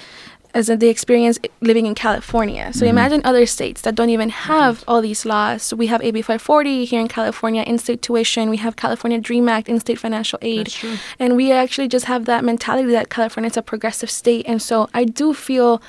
as 0.54 0.70
a, 0.70 0.78
the 0.78 0.88
experience 0.88 1.40
living 1.62 1.86
in 1.86 1.96
California. 1.96 2.72
So 2.74 2.82
mm-hmm. 2.82 2.90
imagine 2.90 3.22
other 3.24 3.46
states 3.46 3.82
that 3.82 3.96
don't 3.96 4.10
even 4.10 4.30
have 4.30 4.84
all 4.88 5.02
these 5.02 5.26
laws. 5.26 5.64
So 5.64 5.76
we 5.76 5.88
have 5.88 6.02
AB 6.04 6.22
540 6.22 6.86
here 6.86 7.02
in 7.02 7.08
California, 7.08 7.64
in-state 7.64 8.02
tuition. 8.02 8.50
We 8.50 8.58
have 8.58 8.76
California 8.76 9.20
Dream 9.20 9.50
Act, 9.50 9.68
in-state 9.68 10.00
financial 10.00 10.40
aid. 10.42 10.74
And 11.20 11.36
we 11.36 11.52
actually 11.52 11.88
just 11.88 12.06
have 12.06 12.26
that 12.26 12.44
mentality 12.44 12.92
that 12.92 13.10
California 13.10 13.50
is 13.50 13.58
a 13.58 13.62
progressive 13.62 14.12
state. 14.12 14.46
And 14.48 14.62
so 14.62 14.90
I 14.94 15.06
do 15.06 15.34
feel 15.34 15.82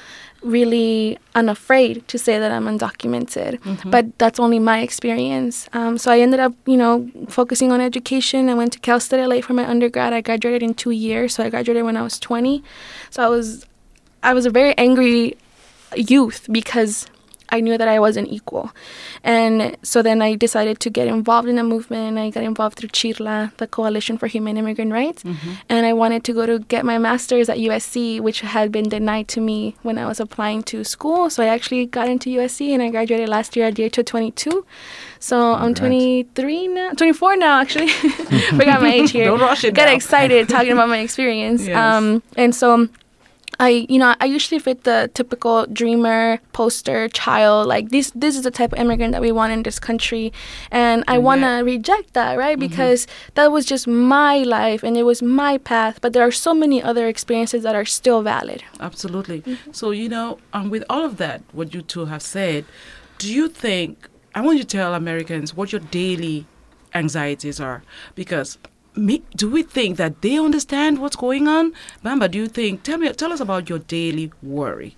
really 0.44 1.18
unafraid 1.34 2.06
to 2.08 2.18
say 2.18 2.38
that 2.38 2.52
I'm 2.52 2.66
undocumented, 2.66 3.58
but 3.90 4.16
that's 4.18 4.38
only 4.38 4.58
my 4.58 4.80
experience. 4.80 5.68
Um, 5.72 5.96
so 5.98 6.12
I 6.12 6.20
ended 6.20 6.38
up, 6.40 6.52
you 6.66 6.76
know, 6.76 7.10
focusing 7.28 7.72
on 7.72 7.80
education. 7.80 8.48
I 8.48 8.54
went 8.54 8.72
to 8.74 8.78
Cal 8.78 9.00
State 9.00 9.24
LA 9.26 9.40
for 9.40 9.54
my 9.54 9.68
undergrad. 9.68 10.12
I 10.12 10.20
graduated 10.20 10.62
in 10.62 10.74
two 10.74 10.90
years, 10.90 11.34
so 11.34 11.42
I 11.44 11.50
graduated 11.50 11.84
when 11.84 11.96
I 11.96 12.02
was 12.02 12.18
20. 12.20 12.62
So 13.10 13.22
I 13.24 13.28
was, 13.28 13.64
I 14.22 14.34
was 14.34 14.46
a 14.46 14.50
very 14.50 14.76
angry 14.76 15.36
youth 15.96 16.46
because 16.50 17.06
I 17.56 17.60
knew 17.64 17.76
that 17.82 17.88
I 17.96 17.98
wasn't 18.06 18.28
equal. 18.38 18.66
And 19.22 19.76
so 19.82 20.02
then 20.08 20.18
I 20.28 20.30
decided 20.46 20.76
to 20.84 20.88
get 20.98 21.06
involved 21.18 21.48
in 21.52 21.58
a 21.58 21.66
movement. 21.74 22.18
I 22.18 22.30
got 22.36 22.42
involved 22.52 22.74
through 22.78 22.90
CHIRLA, 22.98 23.36
the 23.60 23.66
Coalition 23.78 24.18
for 24.18 24.26
Human 24.26 24.54
Immigrant 24.62 24.92
Rights. 25.00 25.22
And 25.72 25.82
I 25.90 25.92
wanted 26.02 26.22
to 26.28 26.32
go 26.38 26.44
to 26.52 26.56
get 26.74 26.82
my 26.84 26.98
master's 27.08 27.48
at 27.48 27.58
USC, 27.58 28.20
which 28.26 28.40
had 28.54 28.72
been 28.76 28.88
denied 28.88 29.26
to 29.34 29.40
me 29.40 29.58
when 29.86 29.96
I 30.02 30.06
was 30.06 30.18
applying 30.20 30.62
to 30.64 30.84
school. 30.84 31.30
So 31.30 31.42
I 31.42 31.46
actually 31.56 31.86
got 31.86 32.08
into 32.08 32.26
USC 32.38 32.70
and 32.74 32.82
I 32.82 32.88
graduated 32.90 33.28
last 33.28 33.56
year 33.56 33.66
at 33.66 33.74
the 33.76 33.84
age 33.84 33.96
of 33.98 34.04
22. 34.06 34.66
So 35.20 35.36
I'm 35.54 35.72
23 35.74 36.68
now, 36.68 36.90
24 36.92 37.36
now 37.36 37.60
actually. 37.60 37.88
Forgot 38.58 38.82
my 38.82 38.92
age 38.92 39.10
here. 39.16 39.26
Don't 39.26 39.40
rush 39.40 39.64
it 39.64 39.74
Got 39.74 39.86
now. 39.86 39.94
excited 39.94 40.48
talking 40.48 40.72
about 40.72 40.88
my 40.88 40.98
experience. 41.06 41.66
Yes. 41.66 41.76
Um, 41.76 42.22
and 42.36 42.54
so 42.54 42.88
I, 43.60 43.86
you 43.88 43.98
know, 43.98 44.14
I 44.20 44.26
usually 44.26 44.58
fit 44.58 44.84
the 44.84 45.10
typical 45.14 45.66
dreamer, 45.66 46.40
poster, 46.52 47.08
child. 47.08 47.66
Like 47.66 47.90
this, 47.90 48.10
this 48.14 48.36
is 48.36 48.42
the 48.42 48.50
type 48.50 48.72
of 48.72 48.78
immigrant 48.78 49.12
that 49.12 49.20
we 49.20 49.32
want 49.32 49.52
in 49.52 49.62
this 49.62 49.78
country, 49.78 50.32
and 50.70 51.04
I 51.08 51.16
And 51.16 51.24
want 51.24 51.40
to 51.42 51.62
reject 51.64 52.14
that, 52.14 52.36
right? 52.36 52.58
Mm-hmm. 52.58 52.68
Because 52.68 53.06
that 53.34 53.52
was 53.52 53.64
just 53.66 53.86
my 53.86 54.38
life 54.38 54.82
and 54.82 54.96
it 54.96 55.04
was 55.04 55.22
my 55.22 55.58
path. 55.58 56.00
But 56.00 56.12
there 56.12 56.26
are 56.26 56.32
so 56.32 56.54
many 56.54 56.82
other 56.82 57.08
experiences 57.08 57.62
that 57.62 57.74
are 57.74 57.84
still 57.84 58.22
valid. 58.22 58.64
Absolutely. 58.80 59.42
Mm-hmm. 59.42 59.72
So, 59.72 59.90
you 59.90 60.08
know, 60.08 60.38
um, 60.52 60.70
with 60.70 60.84
all 60.88 61.04
of 61.04 61.16
that, 61.18 61.42
what 61.52 61.74
you 61.74 61.82
two 61.82 62.06
have 62.06 62.22
said, 62.22 62.64
do 63.18 63.32
you 63.32 63.48
think, 63.48 64.08
I 64.34 64.40
want 64.40 64.58
you 64.58 64.64
to 64.64 64.68
tell 64.68 64.94
Americans 64.94 65.54
what 65.54 65.72
your 65.72 65.80
daily 65.80 66.46
anxieties 66.94 67.60
are? 67.60 67.82
Because 68.14 68.58
do 68.94 69.50
we 69.50 69.62
think 69.62 69.96
that 69.96 70.22
they 70.22 70.38
understand 70.38 71.00
what's 71.00 71.16
going 71.16 71.48
on? 71.48 71.72
Bamba, 72.04 72.30
do 72.30 72.38
you 72.38 72.48
think, 72.48 72.82
tell 72.82 72.98
me, 72.98 73.12
tell 73.12 73.32
us 73.32 73.40
about 73.40 73.68
your 73.68 73.80
daily 73.80 74.32
worry. 74.42 74.96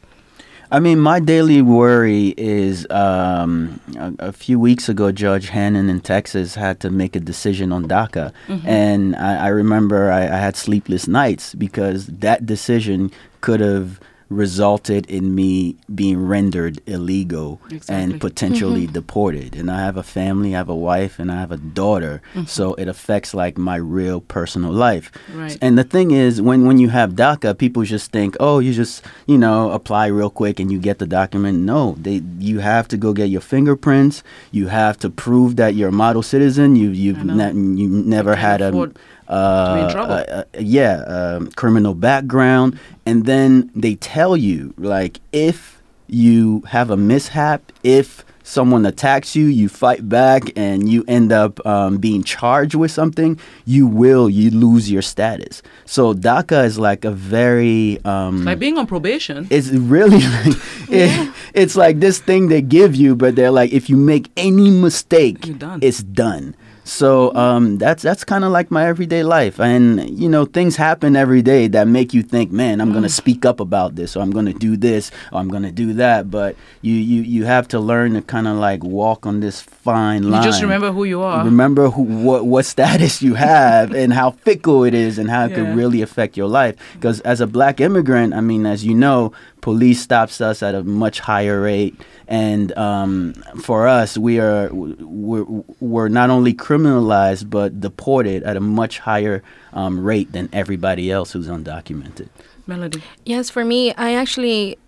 I 0.70 0.80
mean, 0.80 0.98
my 0.98 1.20
daily 1.20 1.62
worry 1.62 2.34
is 2.36 2.86
um, 2.90 3.80
a, 3.96 4.30
a 4.30 4.32
few 4.32 4.58
weeks 4.58 4.88
ago, 4.88 5.12
Judge 5.12 5.50
Hanen 5.50 5.88
in 5.88 6.00
Texas 6.00 6.56
had 6.56 6.80
to 6.80 6.90
make 6.90 7.14
a 7.14 7.20
decision 7.20 7.72
on 7.72 7.86
DACA. 7.86 8.32
And 8.64 9.14
I, 9.14 9.46
I 9.46 9.48
remember 9.48 10.10
I, 10.10 10.24
I 10.24 10.38
had 10.38 10.56
sleepless 10.56 11.06
nights 11.06 11.54
because 11.54 12.06
that 12.08 12.46
decision 12.46 13.12
could 13.40 13.60
have 13.60 14.00
resulted 14.28 15.06
in 15.06 15.34
me 15.34 15.76
being 15.94 16.26
rendered 16.26 16.80
illegal 16.86 17.60
Exactly. 17.70 17.94
and 17.94 18.20
potentially 18.20 18.86
deported. 18.86 19.54
And 19.54 19.70
I 19.70 19.80
have 19.80 19.96
a 19.96 20.02
family, 20.02 20.54
I 20.54 20.58
have 20.58 20.68
a 20.68 20.74
wife, 20.74 21.18
and 21.18 21.30
I 21.30 21.36
have 21.40 21.52
a 21.52 21.56
daughter. 21.56 22.20
So 22.46 22.74
it 22.74 22.88
affects 22.88 23.34
like 23.34 23.56
my 23.56 23.76
real 23.76 24.20
personal 24.20 24.72
life. 24.72 25.10
Right. 25.32 25.56
And 25.62 25.78
the 25.78 25.84
thing 25.84 26.10
is, 26.10 26.42
when, 26.42 26.66
when 26.66 26.78
you 26.78 26.88
have 26.88 27.12
DACA, 27.12 27.56
people 27.56 27.82
just 27.84 28.10
think, 28.10 28.36
oh, 28.40 28.58
you 28.58 28.72
just, 28.72 29.04
you 29.26 29.38
know, 29.38 29.70
apply 29.70 30.06
real 30.06 30.30
quick 30.30 30.58
and 30.60 30.70
you 30.72 30.78
get 30.78 30.98
the 30.98 31.06
document. 31.06 31.60
No, 31.60 31.96
they 31.98 32.22
you 32.38 32.58
have 32.60 32.88
to 32.88 32.96
go 32.96 33.12
get 33.12 33.26
your 33.30 33.40
fingerprints. 33.40 34.22
You 34.50 34.68
have 34.68 34.98
to 34.98 35.10
prove 35.10 35.56
that 35.56 35.74
you're 35.74 35.88
a 35.90 35.92
model 35.92 36.22
citizen. 36.22 36.76
You 36.76 36.90
you've 36.90 37.24
ne- 37.24 37.52
you 37.52 37.88
never 37.88 38.34
had 38.34 38.60
a 38.60 38.68
afford 38.68 38.98
uh, 39.28 39.92
uh, 39.94 40.24
uh, 40.28 40.44
yeah 40.58 41.02
um, 41.06 41.50
criminal 41.52 41.94
background, 41.94 42.78
and 43.04 43.26
then 43.26 43.70
they 43.74 43.94
tell 43.96 44.36
you 44.36 44.74
like 44.78 45.20
if 45.32 45.82
you 46.08 46.62
have 46.68 46.90
a 46.90 46.96
mishap, 46.96 47.72
if 47.82 48.24
someone 48.44 48.86
attacks 48.86 49.34
you, 49.34 49.46
you 49.46 49.68
fight 49.68 50.08
back, 50.08 50.56
and 50.56 50.88
you 50.88 51.04
end 51.08 51.32
up 51.32 51.64
um, 51.66 51.98
being 51.98 52.22
charged 52.22 52.76
with 52.76 52.92
something, 52.92 53.38
you 53.64 53.86
will 53.88 54.30
you 54.30 54.50
lose 54.50 54.88
your 54.90 55.02
status. 55.02 55.62
So 55.84 56.14
DACA 56.14 56.64
is 56.64 56.78
like 56.78 57.04
a 57.04 57.10
very 57.10 57.98
um, 58.04 58.44
Like 58.44 58.60
being 58.60 58.78
on 58.78 58.86
probation. 58.86 59.48
it's 59.50 59.70
really 59.70 60.20
like, 60.36 60.56
it, 60.88 61.34
it's 61.54 61.74
like 61.74 61.98
this 61.98 62.20
thing 62.20 62.46
they 62.48 62.62
give 62.62 62.94
you, 62.94 63.16
but 63.16 63.34
they're 63.34 63.50
like, 63.50 63.72
if 63.72 63.90
you 63.90 63.96
make 63.96 64.30
any 64.36 64.70
mistake, 64.70 65.58
done. 65.58 65.80
it's 65.82 66.02
done. 66.02 66.54
So 66.86 67.34
um, 67.34 67.78
that's 67.78 68.00
that's 68.04 68.22
kind 68.22 68.44
of 68.44 68.52
like 68.52 68.70
my 68.70 68.86
everyday 68.86 69.24
life, 69.24 69.58
and 69.58 70.08
you 70.08 70.28
know 70.28 70.44
things 70.44 70.76
happen 70.76 71.16
every 71.16 71.42
day 71.42 71.66
that 71.68 71.88
make 71.88 72.14
you 72.14 72.22
think, 72.22 72.52
man, 72.52 72.80
I'm 72.80 72.90
Mm. 72.90 72.94
gonna 72.94 73.08
speak 73.08 73.44
up 73.44 73.58
about 73.58 73.96
this, 73.96 74.14
or 74.16 74.22
I'm 74.22 74.30
gonna 74.30 74.52
do 74.54 74.76
this, 74.76 75.10
or 75.32 75.40
I'm 75.40 75.48
gonna 75.48 75.72
do 75.72 75.94
that. 75.94 76.30
But 76.30 76.54
you 76.82 76.94
you 76.94 77.22
you 77.22 77.44
have 77.44 77.66
to 77.74 77.80
learn 77.80 78.14
to 78.14 78.22
kind 78.22 78.46
of 78.46 78.56
like 78.58 78.84
walk 78.84 79.26
on 79.26 79.40
this 79.40 79.60
fine 79.60 80.30
line. 80.30 80.42
You 80.44 80.48
just 80.48 80.62
remember 80.62 80.92
who 80.92 81.02
you 81.02 81.20
are. 81.22 81.44
Remember 81.44 81.90
who, 81.90 82.02
what 82.02 82.46
what 82.46 82.64
status 82.64 83.20
you 83.20 83.34
have 83.34 83.92
and 83.92 84.12
how 84.12 84.30
fickle 84.30 84.84
it 84.84 84.94
is 84.94 85.18
and 85.18 85.28
how 85.28 85.46
it 85.46 85.50
Yeah. 85.50 85.56
could 85.56 85.74
really 85.74 86.02
affect 86.02 86.36
your 86.36 86.46
life. 86.48 86.76
Because 86.94 87.18
as 87.26 87.40
a 87.40 87.48
black 87.48 87.80
immigrant, 87.80 88.32
I 88.32 88.40
mean, 88.40 88.64
as 88.64 88.84
you 88.86 88.94
know, 88.94 89.32
police 89.66 90.00
stops 90.00 90.40
us 90.40 90.62
at 90.62 90.76
a 90.76 90.84
much 90.84 91.18
higher 91.18 91.60
rate, 91.60 92.00
and 92.28 92.70
um, 92.78 93.34
for 93.60 93.88
us, 93.88 94.16
we 94.16 94.38
are 94.38 94.68
we're, 94.72 95.42
we're 95.80 96.06
not 96.06 96.30
only 96.30 96.54
criminalized 96.54 97.50
but 97.50 97.80
deported 97.80 98.44
at 98.44 98.56
a 98.56 98.60
much 98.60 99.00
higher 99.00 99.42
um, 99.72 99.98
rate 99.98 100.30
than 100.30 100.48
everybody 100.52 101.10
else 101.10 101.32
who's 101.32 101.48
undocumented. 101.48 102.28
Melody. 102.68 103.02
Yes, 103.24 103.50
for 103.50 103.64
me, 103.64 103.92
I 103.94 104.14
actually, 104.14 104.78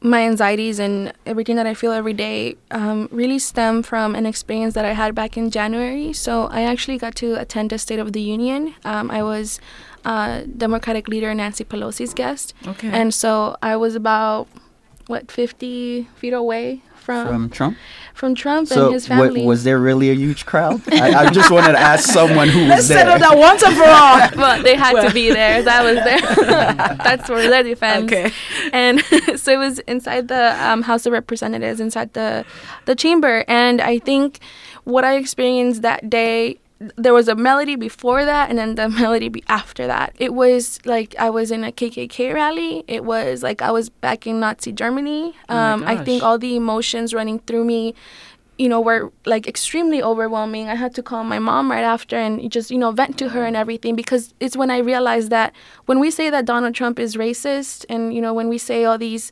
my 0.00 0.22
anxieties 0.22 0.78
and 0.78 1.12
everything 1.26 1.56
that 1.56 1.66
I 1.66 1.74
feel 1.74 1.90
every 1.90 2.14
day 2.14 2.54
um, 2.70 3.08
really 3.10 3.40
stem 3.40 3.82
from 3.82 4.14
an 4.14 4.24
experience 4.24 4.74
that 4.74 4.84
I 4.84 4.92
had 4.92 5.16
back 5.16 5.36
in 5.36 5.50
January. 5.50 6.12
So 6.12 6.46
I 6.46 6.62
actually 6.62 6.98
got 6.98 7.16
to 7.16 7.34
attend 7.34 7.70
the 7.70 7.78
State 7.78 7.98
of 7.98 8.12
the 8.12 8.20
Union. 8.20 8.72
Um, 8.84 9.10
I 9.10 9.24
was 9.24 9.58
uh, 10.06 10.42
Democratic 10.56 11.08
leader 11.08 11.34
Nancy 11.34 11.64
Pelosi's 11.64 12.14
guest. 12.14 12.54
Okay. 12.66 12.88
And 12.88 13.12
so 13.12 13.56
I 13.62 13.76
was 13.76 13.94
about, 13.94 14.46
what, 15.08 15.30
50 15.30 16.08
feet 16.16 16.32
away 16.32 16.80
from, 16.94 17.26
From 17.28 17.50
Trump. 17.50 17.76
from 18.14 18.34
Trump 18.34 18.66
So 18.68 18.86
and 18.86 18.94
his 18.94 19.08
wa- 19.08 19.16
family. 19.16 19.44
was 19.44 19.62
there 19.62 19.78
really 19.78 20.10
a 20.10 20.14
huge 20.14 20.44
crowd? 20.44 20.80
I, 20.92 21.26
I 21.26 21.30
just 21.30 21.50
wanted 21.52 21.72
to 21.72 21.78
ask 21.78 22.02
someone 22.10 22.48
who 22.48 22.66
was 22.68 22.88
there. 22.88 23.06
once 23.36 23.62
and 23.62 23.76
for 23.76 23.84
all. 23.84 24.18
but 24.36 24.62
they 24.64 24.74
had 24.74 25.06
to 25.06 25.12
be 25.14 25.30
there. 25.30 25.62
That 25.62 25.82
was 25.84 25.96
there. 26.08 26.20
That's 27.06 27.26
for 27.26 27.40
their 27.40 27.62
defense. 27.62 28.10
Okay. 28.10 28.32
And 28.72 29.00
so 29.38 29.52
it 29.52 29.58
was 29.58 29.78
inside 29.86 30.26
the 30.28 30.56
um, 30.68 30.82
House 30.82 31.06
of 31.06 31.12
Representatives, 31.12 31.78
inside 31.80 32.12
the 32.14 32.44
the 32.86 32.94
chamber. 32.96 33.44
And 33.46 33.80
I 33.80 33.98
think 34.00 34.40
what 34.82 35.04
I 35.04 35.14
experienced 35.16 35.82
that 35.82 36.10
day, 36.10 36.58
there 36.96 37.14
was 37.14 37.28
a 37.28 37.34
melody 37.34 37.76
before 37.76 38.24
that, 38.24 38.50
and 38.50 38.58
then 38.58 38.74
the 38.74 38.88
melody 39.00 39.28
be 39.28 39.42
after 39.48 39.86
that. 39.86 40.14
It 40.18 40.34
was 40.34 40.78
like 40.84 41.14
I 41.18 41.30
was 41.30 41.50
in 41.50 41.64
a 41.64 41.72
KKK 41.72 42.34
rally. 42.34 42.84
It 42.86 43.04
was 43.04 43.42
like 43.42 43.62
I 43.62 43.70
was 43.70 43.88
back 43.88 44.26
in 44.26 44.40
Nazi 44.40 44.72
Germany. 44.72 45.34
Oh 45.48 45.56
Um, 45.56 45.84
I 45.84 45.96
think 46.04 46.22
all 46.22 46.38
the 46.38 46.56
emotions 46.56 47.14
running 47.14 47.38
through 47.40 47.64
me 47.64 47.94
you 48.58 48.68
know, 48.70 48.80
were 48.80 49.12
like 49.26 49.46
extremely 49.46 50.02
overwhelming. 50.02 50.68
I 50.68 50.76
had 50.76 50.94
to 50.94 51.02
call 51.02 51.24
my 51.24 51.38
mom 51.38 51.70
right 51.70 51.84
after 51.84 52.16
and 52.16 52.50
just, 52.50 52.70
you 52.70 52.78
know, 52.78 52.90
vent 52.90 53.18
to 53.18 53.28
her 53.30 53.44
and 53.44 53.54
everything 53.54 53.94
because 53.94 54.32
it's 54.40 54.56
when 54.56 54.70
I 54.70 54.78
realized 54.78 55.30
that 55.30 55.54
when 55.84 56.00
we 56.00 56.10
say 56.10 56.30
that 56.30 56.46
Donald 56.46 56.74
Trump 56.74 56.98
is 56.98 57.16
racist 57.16 57.84
and, 57.90 58.14
you 58.14 58.22
know, 58.22 58.32
when 58.32 58.48
we 58.48 58.56
say 58.56 58.84
all 58.84 58.96
these, 58.96 59.30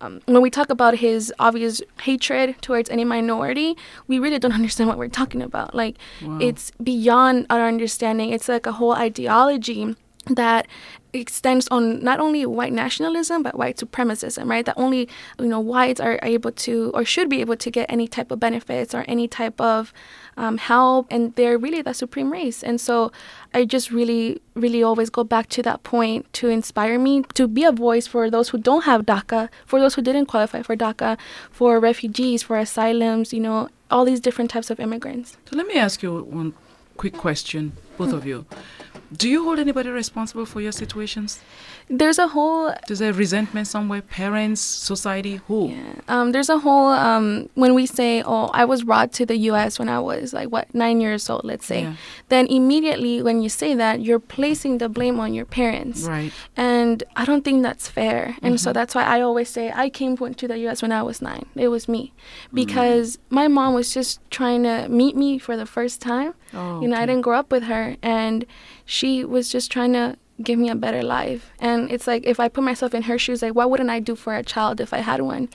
um, 0.00 0.20
when 0.26 0.42
we 0.42 0.50
talk 0.50 0.70
about 0.70 0.96
his 0.96 1.32
obvious 1.38 1.80
hatred 2.02 2.56
towards 2.62 2.88
any 2.90 3.04
minority, 3.04 3.76
we 4.08 4.18
really 4.18 4.38
don't 4.38 4.52
understand 4.60 4.88
what 4.88 4.98
we're 4.98 5.08
talking 5.08 5.42
about. 5.42 5.74
Like, 5.74 5.96
Wow. 6.22 6.38
it's 6.40 6.70
beyond 6.82 7.46
our 7.50 7.66
understanding. 7.66 8.30
It's 8.30 8.48
like 8.48 8.66
a 8.66 8.72
whole 8.72 8.92
ideology 8.92 9.94
that 10.28 10.66
extends 11.12 11.68
on 11.70 12.02
not 12.02 12.18
only 12.20 12.44
white 12.44 12.72
nationalism 12.72 13.42
but 13.42 13.56
white 13.56 13.76
supremacism 13.78 14.50
right 14.50 14.66
that 14.66 14.74
only 14.76 15.08
you 15.38 15.46
know 15.46 15.60
whites 15.60 16.00
are 16.00 16.18
able 16.22 16.50
to 16.52 16.90
or 16.94 17.04
should 17.04 17.28
be 17.30 17.40
able 17.40 17.56
to 17.56 17.70
get 17.70 17.86
any 17.88 18.06
type 18.08 18.30
of 18.32 18.38
benefits 18.40 18.92
or 18.92 19.02
any 19.08 19.26
type 19.28 19.58
of 19.60 19.92
um, 20.36 20.58
help 20.58 21.06
and 21.10 21.34
they're 21.36 21.58
really 21.58 21.82
the 21.82 21.94
supreme 21.94 22.30
race 22.32 22.62
and 22.62 22.80
so 22.80 23.10
i 23.54 23.64
just 23.64 23.90
really 23.90 24.40
really 24.54 24.82
always 24.82 25.10
go 25.10 25.24
back 25.24 25.48
to 25.48 25.62
that 25.62 25.82
point 25.82 26.30
to 26.32 26.48
inspire 26.48 26.98
me 26.98 27.22
to 27.34 27.48
be 27.48 27.64
a 27.64 27.72
voice 27.72 28.06
for 28.06 28.30
those 28.30 28.50
who 28.50 28.58
don't 28.58 28.84
have 28.84 29.02
daca 29.06 29.48
for 29.64 29.80
those 29.80 29.94
who 29.94 30.02
didn't 30.02 30.26
qualify 30.26 30.62
for 30.62 30.76
daca 30.76 31.16
for 31.50 31.80
refugees 31.80 32.42
for 32.42 32.58
asylums 32.58 33.32
you 33.32 33.40
know 33.40 33.68
all 33.90 34.04
these 34.04 34.20
different 34.20 34.50
types 34.50 34.70
of 34.70 34.80
immigrants 34.80 35.36
So 35.50 35.56
let 35.56 35.66
me 35.66 35.76
ask 35.78 36.02
you 36.02 36.22
one 36.22 36.54
quick 36.96 37.14
question, 37.14 37.72
both 37.98 38.12
of 38.12 38.26
you. 38.26 38.46
Do 39.12 39.28
you 39.28 39.44
hold 39.44 39.58
anybody 39.58 39.90
responsible 39.90 40.46
for 40.46 40.60
your 40.60 40.72
situations? 40.72 41.40
There's 41.88 42.18
a 42.18 42.26
whole 42.28 42.74
there's 42.88 43.00
a 43.00 43.12
resentment 43.12 43.66
somewhere? 43.68 44.02
Parents, 44.02 44.60
society, 44.60 45.36
who? 45.46 45.68
Yeah. 45.68 46.00
Um, 46.08 46.32
there's 46.32 46.48
a 46.48 46.58
whole 46.58 46.88
um, 46.88 47.48
when 47.54 47.74
we 47.74 47.86
say, 47.86 48.22
"Oh, 48.26 48.50
I 48.52 48.64
was 48.64 48.82
brought 48.82 49.12
to 49.14 49.26
the 49.26 49.36
U.S. 49.50 49.78
when 49.78 49.88
I 49.88 50.00
was 50.00 50.32
like 50.32 50.48
what 50.50 50.72
nine 50.74 51.00
years 51.00 51.30
old," 51.30 51.44
let's 51.44 51.64
say, 51.66 51.82
Yeah. 51.82 51.94
then 52.28 52.46
immediately 52.48 53.22
when 53.22 53.40
you 53.40 53.48
say 53.48 53.74
that, 53.74 54.00
you're 54.02 54.18
placing 54.18 54.78
the 54.78 54.88
blame 54.88 55.20
on 55.20 55.32
your 55.34 55.44
parents, 55.46 56.02
Right. 56.02 56.32
and 56.56 57.04
I 57.14 57.24
don't 57.24 57.44
think 57.44 57.62
that's 57.62 57.86
fair. 57.88 58.36
And 58.42 58.60
so 58.60 58.72
that's 58.72 58.94
why 58.94 59.04
I 59.04 59.20
always 59.20 59.48
say 59.48 59.70
I 59.74 59.88
came 59.90 60.16
to 60.16 60.48
the 60.48 60.58
U.S. 60.66 60.82
when 60.82 60.90
I 60.92 61.02
was 61.02 61.22
nine. 61.22 61.46
It 61.54 61.68
was 61.68 61.88
me, 61.88 62.12
because 62.52 63.18
my 63.30 63.48
mom 63.48 63.74
was 63.74 63.92
just 63.94 64.18
trying 64.30 64.62
to 64.64 64.88
meet 64.88 65.14
me 65.16 65.38
for 65.38 65.56
the 65.56 65.66
first 65.66 66.00
time. 66.00 66.34
Oh, 66.54 66.80
You 66.80 66.88
know, 66.88 66.96
I 66.96 67.06
didn't 67.06 67.22
grow 67.22 67.38
up 67.38 67.52
with 67.52 67.64
her, 67.64 67.96
and 68.02 68.44
she 68.84 69.24
was 69.24 69.48
just 69.48 69.70
trying 69.70 69.92
to 69.92 70.16
give 70.42 70.58
me 70.58 70.68
a 70.68 70.74
better 70.74 71.02
life. 71.02 71.52
And 71.60 71.90
it's 71.90 72.06
like 72.06 72.26
if 72.26 72.38
I 72.38 72.48
put 72.48 72.64
myself 72.64 72.94
in 72.94 73.02
her 73.02 73.18
shoes, 73.18 73.42
like 73.42 73.54
what 73.54 73.70
wouldn't 73.70 73.90
I 73.90 74.00
do 74.00 74.14
for 74.14 74.34
a 74.34 74.42
child 74.42 74.80
if 74.80 74.92
I 74.92 74.98
had 74.98 75.22
one? 75.22 75.48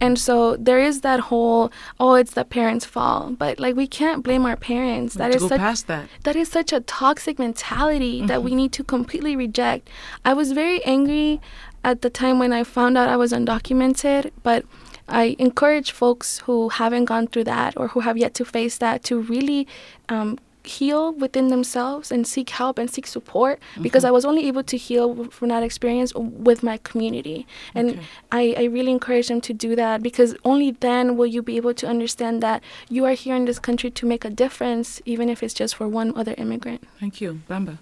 And 0.00 0.18
so 0.18 0.56
there 0.56 0.80
is 0.80 1.00
that 1.00 1.20
whole 1.20 1.72
oh, 1.98 2.14
it's 2.14 2.34
the 2.34 2.44
parents' 2.44 2.84
fault, 2.84 3.38
but 3.38 3.58
like 3.58 3.76
we 3.76 3.86
can't 3.86 4.22
blame 4.22 4.44
our 4.44 4.56
parents. 4.56 5.14
That 5.14 5.34
is 5.34 5.46
such 5.46 5.58
past 5.58 5.86
that. 5.86 6.08
that 6.24 6.36
is 6.36 6.48
such 6.48 6.72
a 6.72 6.80
toxic 6.80 7.38
mentality 7.38 8.24
that 8.26 8.42
we 8.42 8.54
need 8.54 8.72
to 8.72 8.84
completely 8.84 9.36
reject. 9.36 9.88
I 10.24 10.34
was 10.34 10.52
very 10.52 10.84
angry 10.84 11.40
at 11.84 12.02
the 12.02 12.10
time 12.10 12.38
when 12.38 12.52
I 12.52 12.64
found 12.64 12.98
out 12.98 13.08
I 13.08 13.16
was 13.16 13.32
undocumented, 13.32 14.32
but 14.42 14.64
I 15.08 15.36
encourage 15.38 15.92
folks 15.92 16.38
who 16.40 16.68
haven't 16.68 17.04
gone 17.04 17.28
through 17.28 17.44
that 17.44 17.74
or 17.76 17.88
who 17.88 18.00
have 18.00 18.16
yet 18.16 18.34
to 18.34 18.44
face 18.44 18.78
that 18.78 19.04
to 19.04 19.20
really 19.20 19.68
um, 20.08 20.38
heal 20.68 21.12
within 21.12 21.48
themselves 21.48 22.10
and 22.10 22.26
seek 22.26 22.50
help 22.50 22.78
and 22.78 22.90
seek 22.90 23.06
support 23.06 23.60
mm-hmm. 23.60 23.82
because 23.82 24.04
I 24.04 24.10
was 24.10 24.24
only 24.24 24.46
able 24.48 24.62
to 24.64 24.76
heal 24.76 25.24
from 25.30 25.48
that 25.48 25.62
experience 25.62 26.12
with 26.14 26.62
my 26.62 26.78
community. 26.78 27.46
And 27.74 27.90
Okay. 27.90 28.00
I, 28.32 28.54
I 28.58 28.64
really 28.64 28.92
encourage 28.92 29.28
them 29.28 29.40
to 29.42 29.52
do 29.52 29.76
that 29.76 30.02
because 30.02 30.34
only 30.44 30.72
then 30.72 31.16
will 31.16 31.26
you 31.26 31.42
be 31.42 31.56
able 31.56 31.74
to 31.74 31.86
understand 31.86 32.42
that 32.42 32.62
you 32.88 33.04
are 33.04 33.12
here 33.12 33.36
in 33.36 33.44
this 33.44 33.58
country 33.58 33.90
to 33.90 34.06
make 34.06 34.24
a 34.24 34.30
difference, 34.30 35.00
even 35.04 35.28
if 35.28 35.42
it's 35.42 35.54
just 35.54 35.76
for 35.76 35.88
one 35.88 36.16
other 36.16 36.34
immigrant. 36.38 36.86
Thank 37.00 37.20
you, 37.20 37.40
Bamba. 37.48 37.78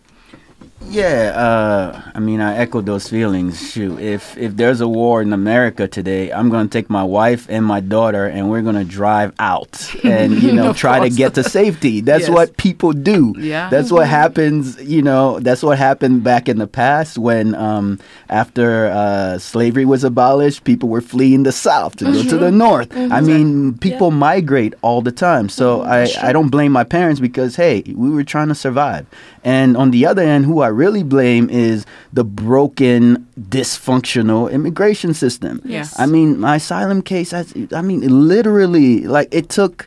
Yeah, 0.90 1.32
uh, 1.34 2.02
I 2.14 2.20
mean, 2.20 2.40
I 2.40 2.56
echo 2.58 2.80
those 2.80 3.08
feelings. 3.08 3.72
Shoot, 3.72 3.98
if 3.98 4.36
if 4.38 4.56
there's 4.56 4.80
a 4.80 4.86
war 4.86 5.22
in 5.22 5.32
America 5.32 5.88
today, 5.88 6.30
I'm 6.32 6.50
gonna 6.50 6.68
take 6.68 6.88
my 6.88 7.02
wife 7.02 7.46
and 7.50 7.64
my 7.66 7.80
daughter, 7.80 8.26
and 8.26 8.48
we're 8.48 8.62
gonna 8.62 8.84
drive 8.84 9.32
out 9.40 9.92
and 10.04 10.40
you 10.40 10.52
know 10.52 10.72
try 10.72 11.00
to 11.08 11.14
get 11.14 11.34
to 11.34 11.42
safety. 11.42 12.00
That's 12.00 12.28
Yes. 12.28 12.30
what 12.30 12.56
people 12.58 12.92
do. 12.92 13.34
Yeah. 13.38 13.70
that's 13.70 13.90
what 13.90 14.06
happens. 14.06 14.80
You 14.80 15.02
know, 15.02 15.40
that's 15.40 15.64
what 15.64 15.78
happened 15.78 16.22
back 16.22 16.48
in 16.48 16.58
the 16.58 16.68
past 16.68 17.18
when 17.18 17.56
um, 17.56 17.98
after 18.28 18.86
uh, 18.86 19.38
slavery 19.38 19.84
was 19.84 20.04
abolished, 20.04 20.62
people 20.62 20.88
were 20.88 21.00
fleeing 21.00 21.42
the 21.42 21.52
south 21.52 21.96
to 21.96 22.04
go 22.04 22.22
to 22.22 22.36
the 22.38 22.52
north. 22.52 22.94
I 22.96 23.20
mean, 23.20 23.76
people 23.78 24.12
migrate 24.12 24.74
all 24.82 25.02
the 25.02 25.12
time. 25.12 25.48
So 25.48 25.82
I 25.82 26.06
I 26.22 26.32
don't 26.32 26.50
blame 26.50 26.70
my 26.70 26.84
parents 26.84 27.20
because 27.20 27.56
hey, 27.56 27.82
we 27.96 28.10
were 28.10 28.22
trying 28.24 28.48
to 28.48 28.54
survive. 28.54 29.06
And 29.42 29.76
on 29.76 29.90
the 29.90 30.06
other 30.06 30.22
end, 30.22 30.46
who 30.46 30.60
I 30.60 30.68
really 30.74 31.02
blame 31.02 31.48
is 31.50 31.86
the 32.12 32.24
broken, 32.24 33.26
dysfunctional 33.38 34.50
immigration 34.50 35.14
system. 35.14 35.60
Yes. 35.64 35.98
I 35.98 36.06
mean, 36.06 36.38
my 36.40 36.56
asylum 36.56 37.02
case, 37.02 37.30
has, 37.32 37.52
I 37.72 37.82
mean, 37.82 38.00
literally, 38.28 39.06
like, 39.06 39.28
it 39.32 39.48
took 39.48 39.86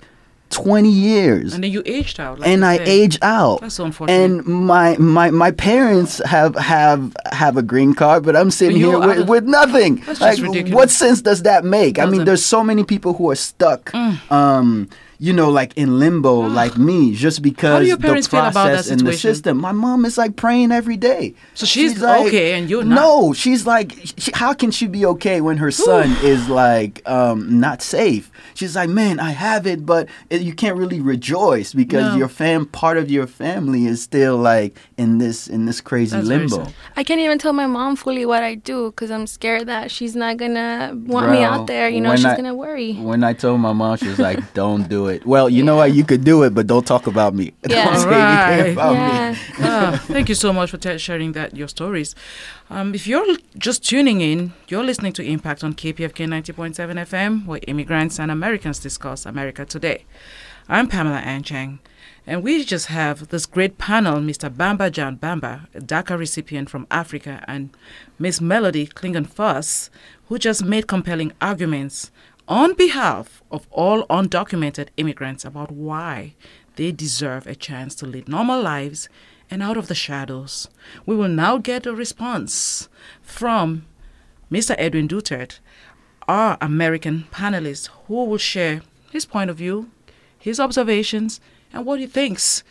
20 0.50 0.90
years. 0.90 1.54
And 1.54 1.64
then 1.64 1.72
you 1.72 1.84
aged 1.86 2.20
out. 2.22 2.40
like 2.40 2.48
and 2.48 2.64
I 2.66 2.78
said. 2.78 2.88
age 2.88 3.18
out. 3.22 3.60
That's 3.62 3.76
so 3.76 3.84
unfortunate. 3.86 4.16
And 4.16 4.46
my, 4.46 4.96
my 4.98 5.30
my 5.30 5.52
parents 5.52 6.22
have 6.24 6.56
have 6.56 7.14
have 7.34 7.58
a 7.58 7.62
green 7.62 7.94
card, 7.94 8.24
but 8.24 8.34
I'm 8.38 8.50
sitting 8.50 8.82
But 8.82 8.88
here 8.88 9.00
with, 9.00 9.18
of- 9.20 9.28
with 9.30 9.44
nothing. 9.44 9.96
That's 10.06 10.22
like, 10.22 10.38
just 10.38 10.42
ridiculous. 10.44 10.74
what 10.74 10.90
sense 10.90 11.22
does 11.22 11.44
that 11.44 11.66
make? 11.66 12.00
I 12.00 12.04
mean, 12.04 12.12
Doesn't. 12.12 12.22
Mm. 12.24 12.26
there's 12.28 12.46
so 12.46 12.64
many 12.64 12.86
people 12.86 13.14
who 13.16 13.30
are 13.30 13.36
stuck. 13.36 13.94
Um, 14.32 14.88
you 15.20 15.34
know, 15.34 15.50
like 15.50 15.76
in 15.78 16.00
limbo, 16.00 16.34
like 16.42 16.78
me, 16.78 17.14
just 17.16 17.42
because 17.42 17.88
your 17.88 17.98
the 17.98 18.04
parents 18.08 18.28
feel 18.28 18.40
about 18.42 18.54
that 18.54 18.64
process 18.76 18.90
and 18.92 19.02
the 19.02 19.14
system. 19.14 19.58
My 19.58 19.72
mom 19.72 20.06
is 20.06 20.18
like 20.18 20.36
praying 20.36 20.72
every 20.72 20.98
day. 20.98 21.34
So 21.56 21.66
she's 21.66 22.02
okay 22.02 22.54
and 22.54 22.70
you're 22.70 22.84
not? 22.84 22.96
No, 22.96 23.34
she's 23.34 23.66
like, 23.66 23.94
she, 24.18 24.32
how 24.34 24.54
can 24.54 24.70
she 24.72 24.86
be 24.88 25.06
okay 25.08 25.42
when 25.42 25.58
her 25.58 25.72
son 25.72 26.16
is 26.24 26.48
like 26.50 27.02
um, 27.10 27.60
not 27.60 27.82
safe? 27.82 28.32
She's 28.54 28.76
like, 28.76 28.90
man, 28.90 29.20
I 29.20 29.32
have 29.32 29.66
it, 29.66 29.86
but 29.86 30.08
it, 30.30 30.42
you 30.42 30.54
can't 30.54 30.78
really 30.78 31.00
rejoice 31.00 31.74
because 31.74 32.12
No. 32.14 32.18
your 32.18 32.28
fam, 32.28 32.66
part 32.68 32.98
of 32.98 33.10
your 33.10 33.28
family 33.28 33.86
is 33.86 34.02
still 34.04 34.38
like 34.38 34.78
in 34.98 35.18
this 35.18 35.48
in 35.48 35.66
this 35.66 35.82
crazy 35.82 36.16
That's 36.16 36.28
limbo. 36.28 36.68
I 36.96 37.04
can't 37.04 37.22
even 37.22 37.40
tell 37.40 37.54
my 37.54 37.68
mom 37.68 37.96
fully 37.96 38.26
what 38.26 38.44
I 38.44 38.56
do 38.56 38.92
because 38.92 39.10
I'm 39.12 39.26
scared 39.28 39.68
that 39.68 39.90
she's 39.92 40.16
not 40.16 40.38
gonna 40.38 40.94
want 41.06 41.32
me 41.32 41.44
out 41.44 41.68
there. 41.68 41.90
You 41.90 42.02
know, 42.02 42.16
she's 42.16 42.26
I- 42.26 42.36
gonna 42.36 42.56
worry. 42.56 42.94
When 42.94 43.24
I 43.24 43.34
told 43.34 43.60
my 43.62 43.74
mom, 43.74 43.98
she 43.98 44.08
was 44.08 44.20
like, 44.20 44.54
"Don't 44.54 44.88
do 44.90 45.07
it." 45.08 45.26
Well, 45.26 45.50
you 45.50 45.64
know 45.64 45.76
what? 45.78 45.94
You 45.94 46.04
could 46.04 46.24
do 46.24 46.44
it, 46.44 46.54
but 46.54 46.68
don't 46.68 46.86
talk 46.86 47.08
about 47.08 47.34
me. 47.34 47.54
Yeah. 47.70 47.86
Don't 47.86 48.00
say 48.00 48.22
anything 48.22 48.74
about 48.74 48.94
Yeah. 48.94 49.32
me. 49.32 49.38
Ah, 49.60 50.04
thank 50.08 50.30
you 50.30 50.36
so 50.36 50.54
much 50.54 50.70
for 50.72 50.78
t- 50.78 50.98
sharing 50.98 51.32
that 51.34 51.56
your 51.56 51.68
stories. 51.68 52.16
Um, 52.70 52.94
if 52.96 53.08
you're 53.08 53.26
just 53.58 53.84
tuning 53.88 54.22
in, 54.22 54.54
you're 54.68 54.84
listening 54.84 55.14
to 55.14 55.24
Impact 55.24 55.64
on 55.64 55.74
KPFK 55.74 56.26
90.7 56.28 56.76
FM, 57.08 57.46
where 57.46 57.60
immigrants 57.68 58.20
and 58.20 58.30
Americans 58.32 58.80
discuss 58.80 59.26
America 59.26 59.66
today. 59.66 60.06
I'm 60.70 60.88
Pamela 60.88 61.22
Anchang, 61.22 61.80
and 62.26 62.44
we 62.44 62.64
just 62.66 62.88
have 62.88 63.30
this 63.30 63.46
great 63.46 63.78
panel: 63.78 64.18
Mr. 64.20 64.50
Bambadjan 64.50 65.18
Bamba, 65.20 65.68
a 65.74 65.80
DACA 65.80 66.18
recipient 66.20 66.70
from 66.70 66.86
Africa, 66.92 67.44
and 67.48 67.70
Miss 68.20 68.42
Melody 68.42 68.86
Klingenfuss, 68.88 69.90
who 70.28 70.38
just 70.38 70.66
made 70.66 70.88
compelling 70.88 71.32
arguments 71.42 72.12
on 72.48 72.74
behalf 72.74 73.44
of 73.52 73.68
all 73.72 74.06
undocumented 74.08 74.90
immigrants 74.98 75.44
about 75.44 75.72
why 75.72 76.34
they 76.76 76.92
deserve 76.92 77.46
a 77.46 77.56
chance 77.56 77.96
to 77.96 78.06
lead 78.06 78.28
normal 78.28 78.62
lives 78.62 79.10
and 79.50 79.62
out 79.62 79.78
of 79.78 79.88
the 79.88 79.96
shadows. 79.96 80.70
We 81.06 81.16
will 81.16 81.28
now 81.30 81.58
get 81.58 81.86
a 81.86 81.94
response 81.94 82.90
from 83.22 83.86
Mr. 84.52 84.76
Edwin 84.78 85.08
Duterte, 85.08 85.60
our 86.28 86.58
American 86.62 87.26
panelist, 87.32 87.90
who 88.08 88.26
will 88.26 88.38
share 88.38 88.82
his 89.12 89.26
point 89.26 89.50
of 89.50 89.58
view, 89.58 89.90
his 90.38 90.60
observations, 90.60 91.40
and 91.74 91.86
what 91.86 92.00
he 92.00 92.08
thinks 92.08 92.64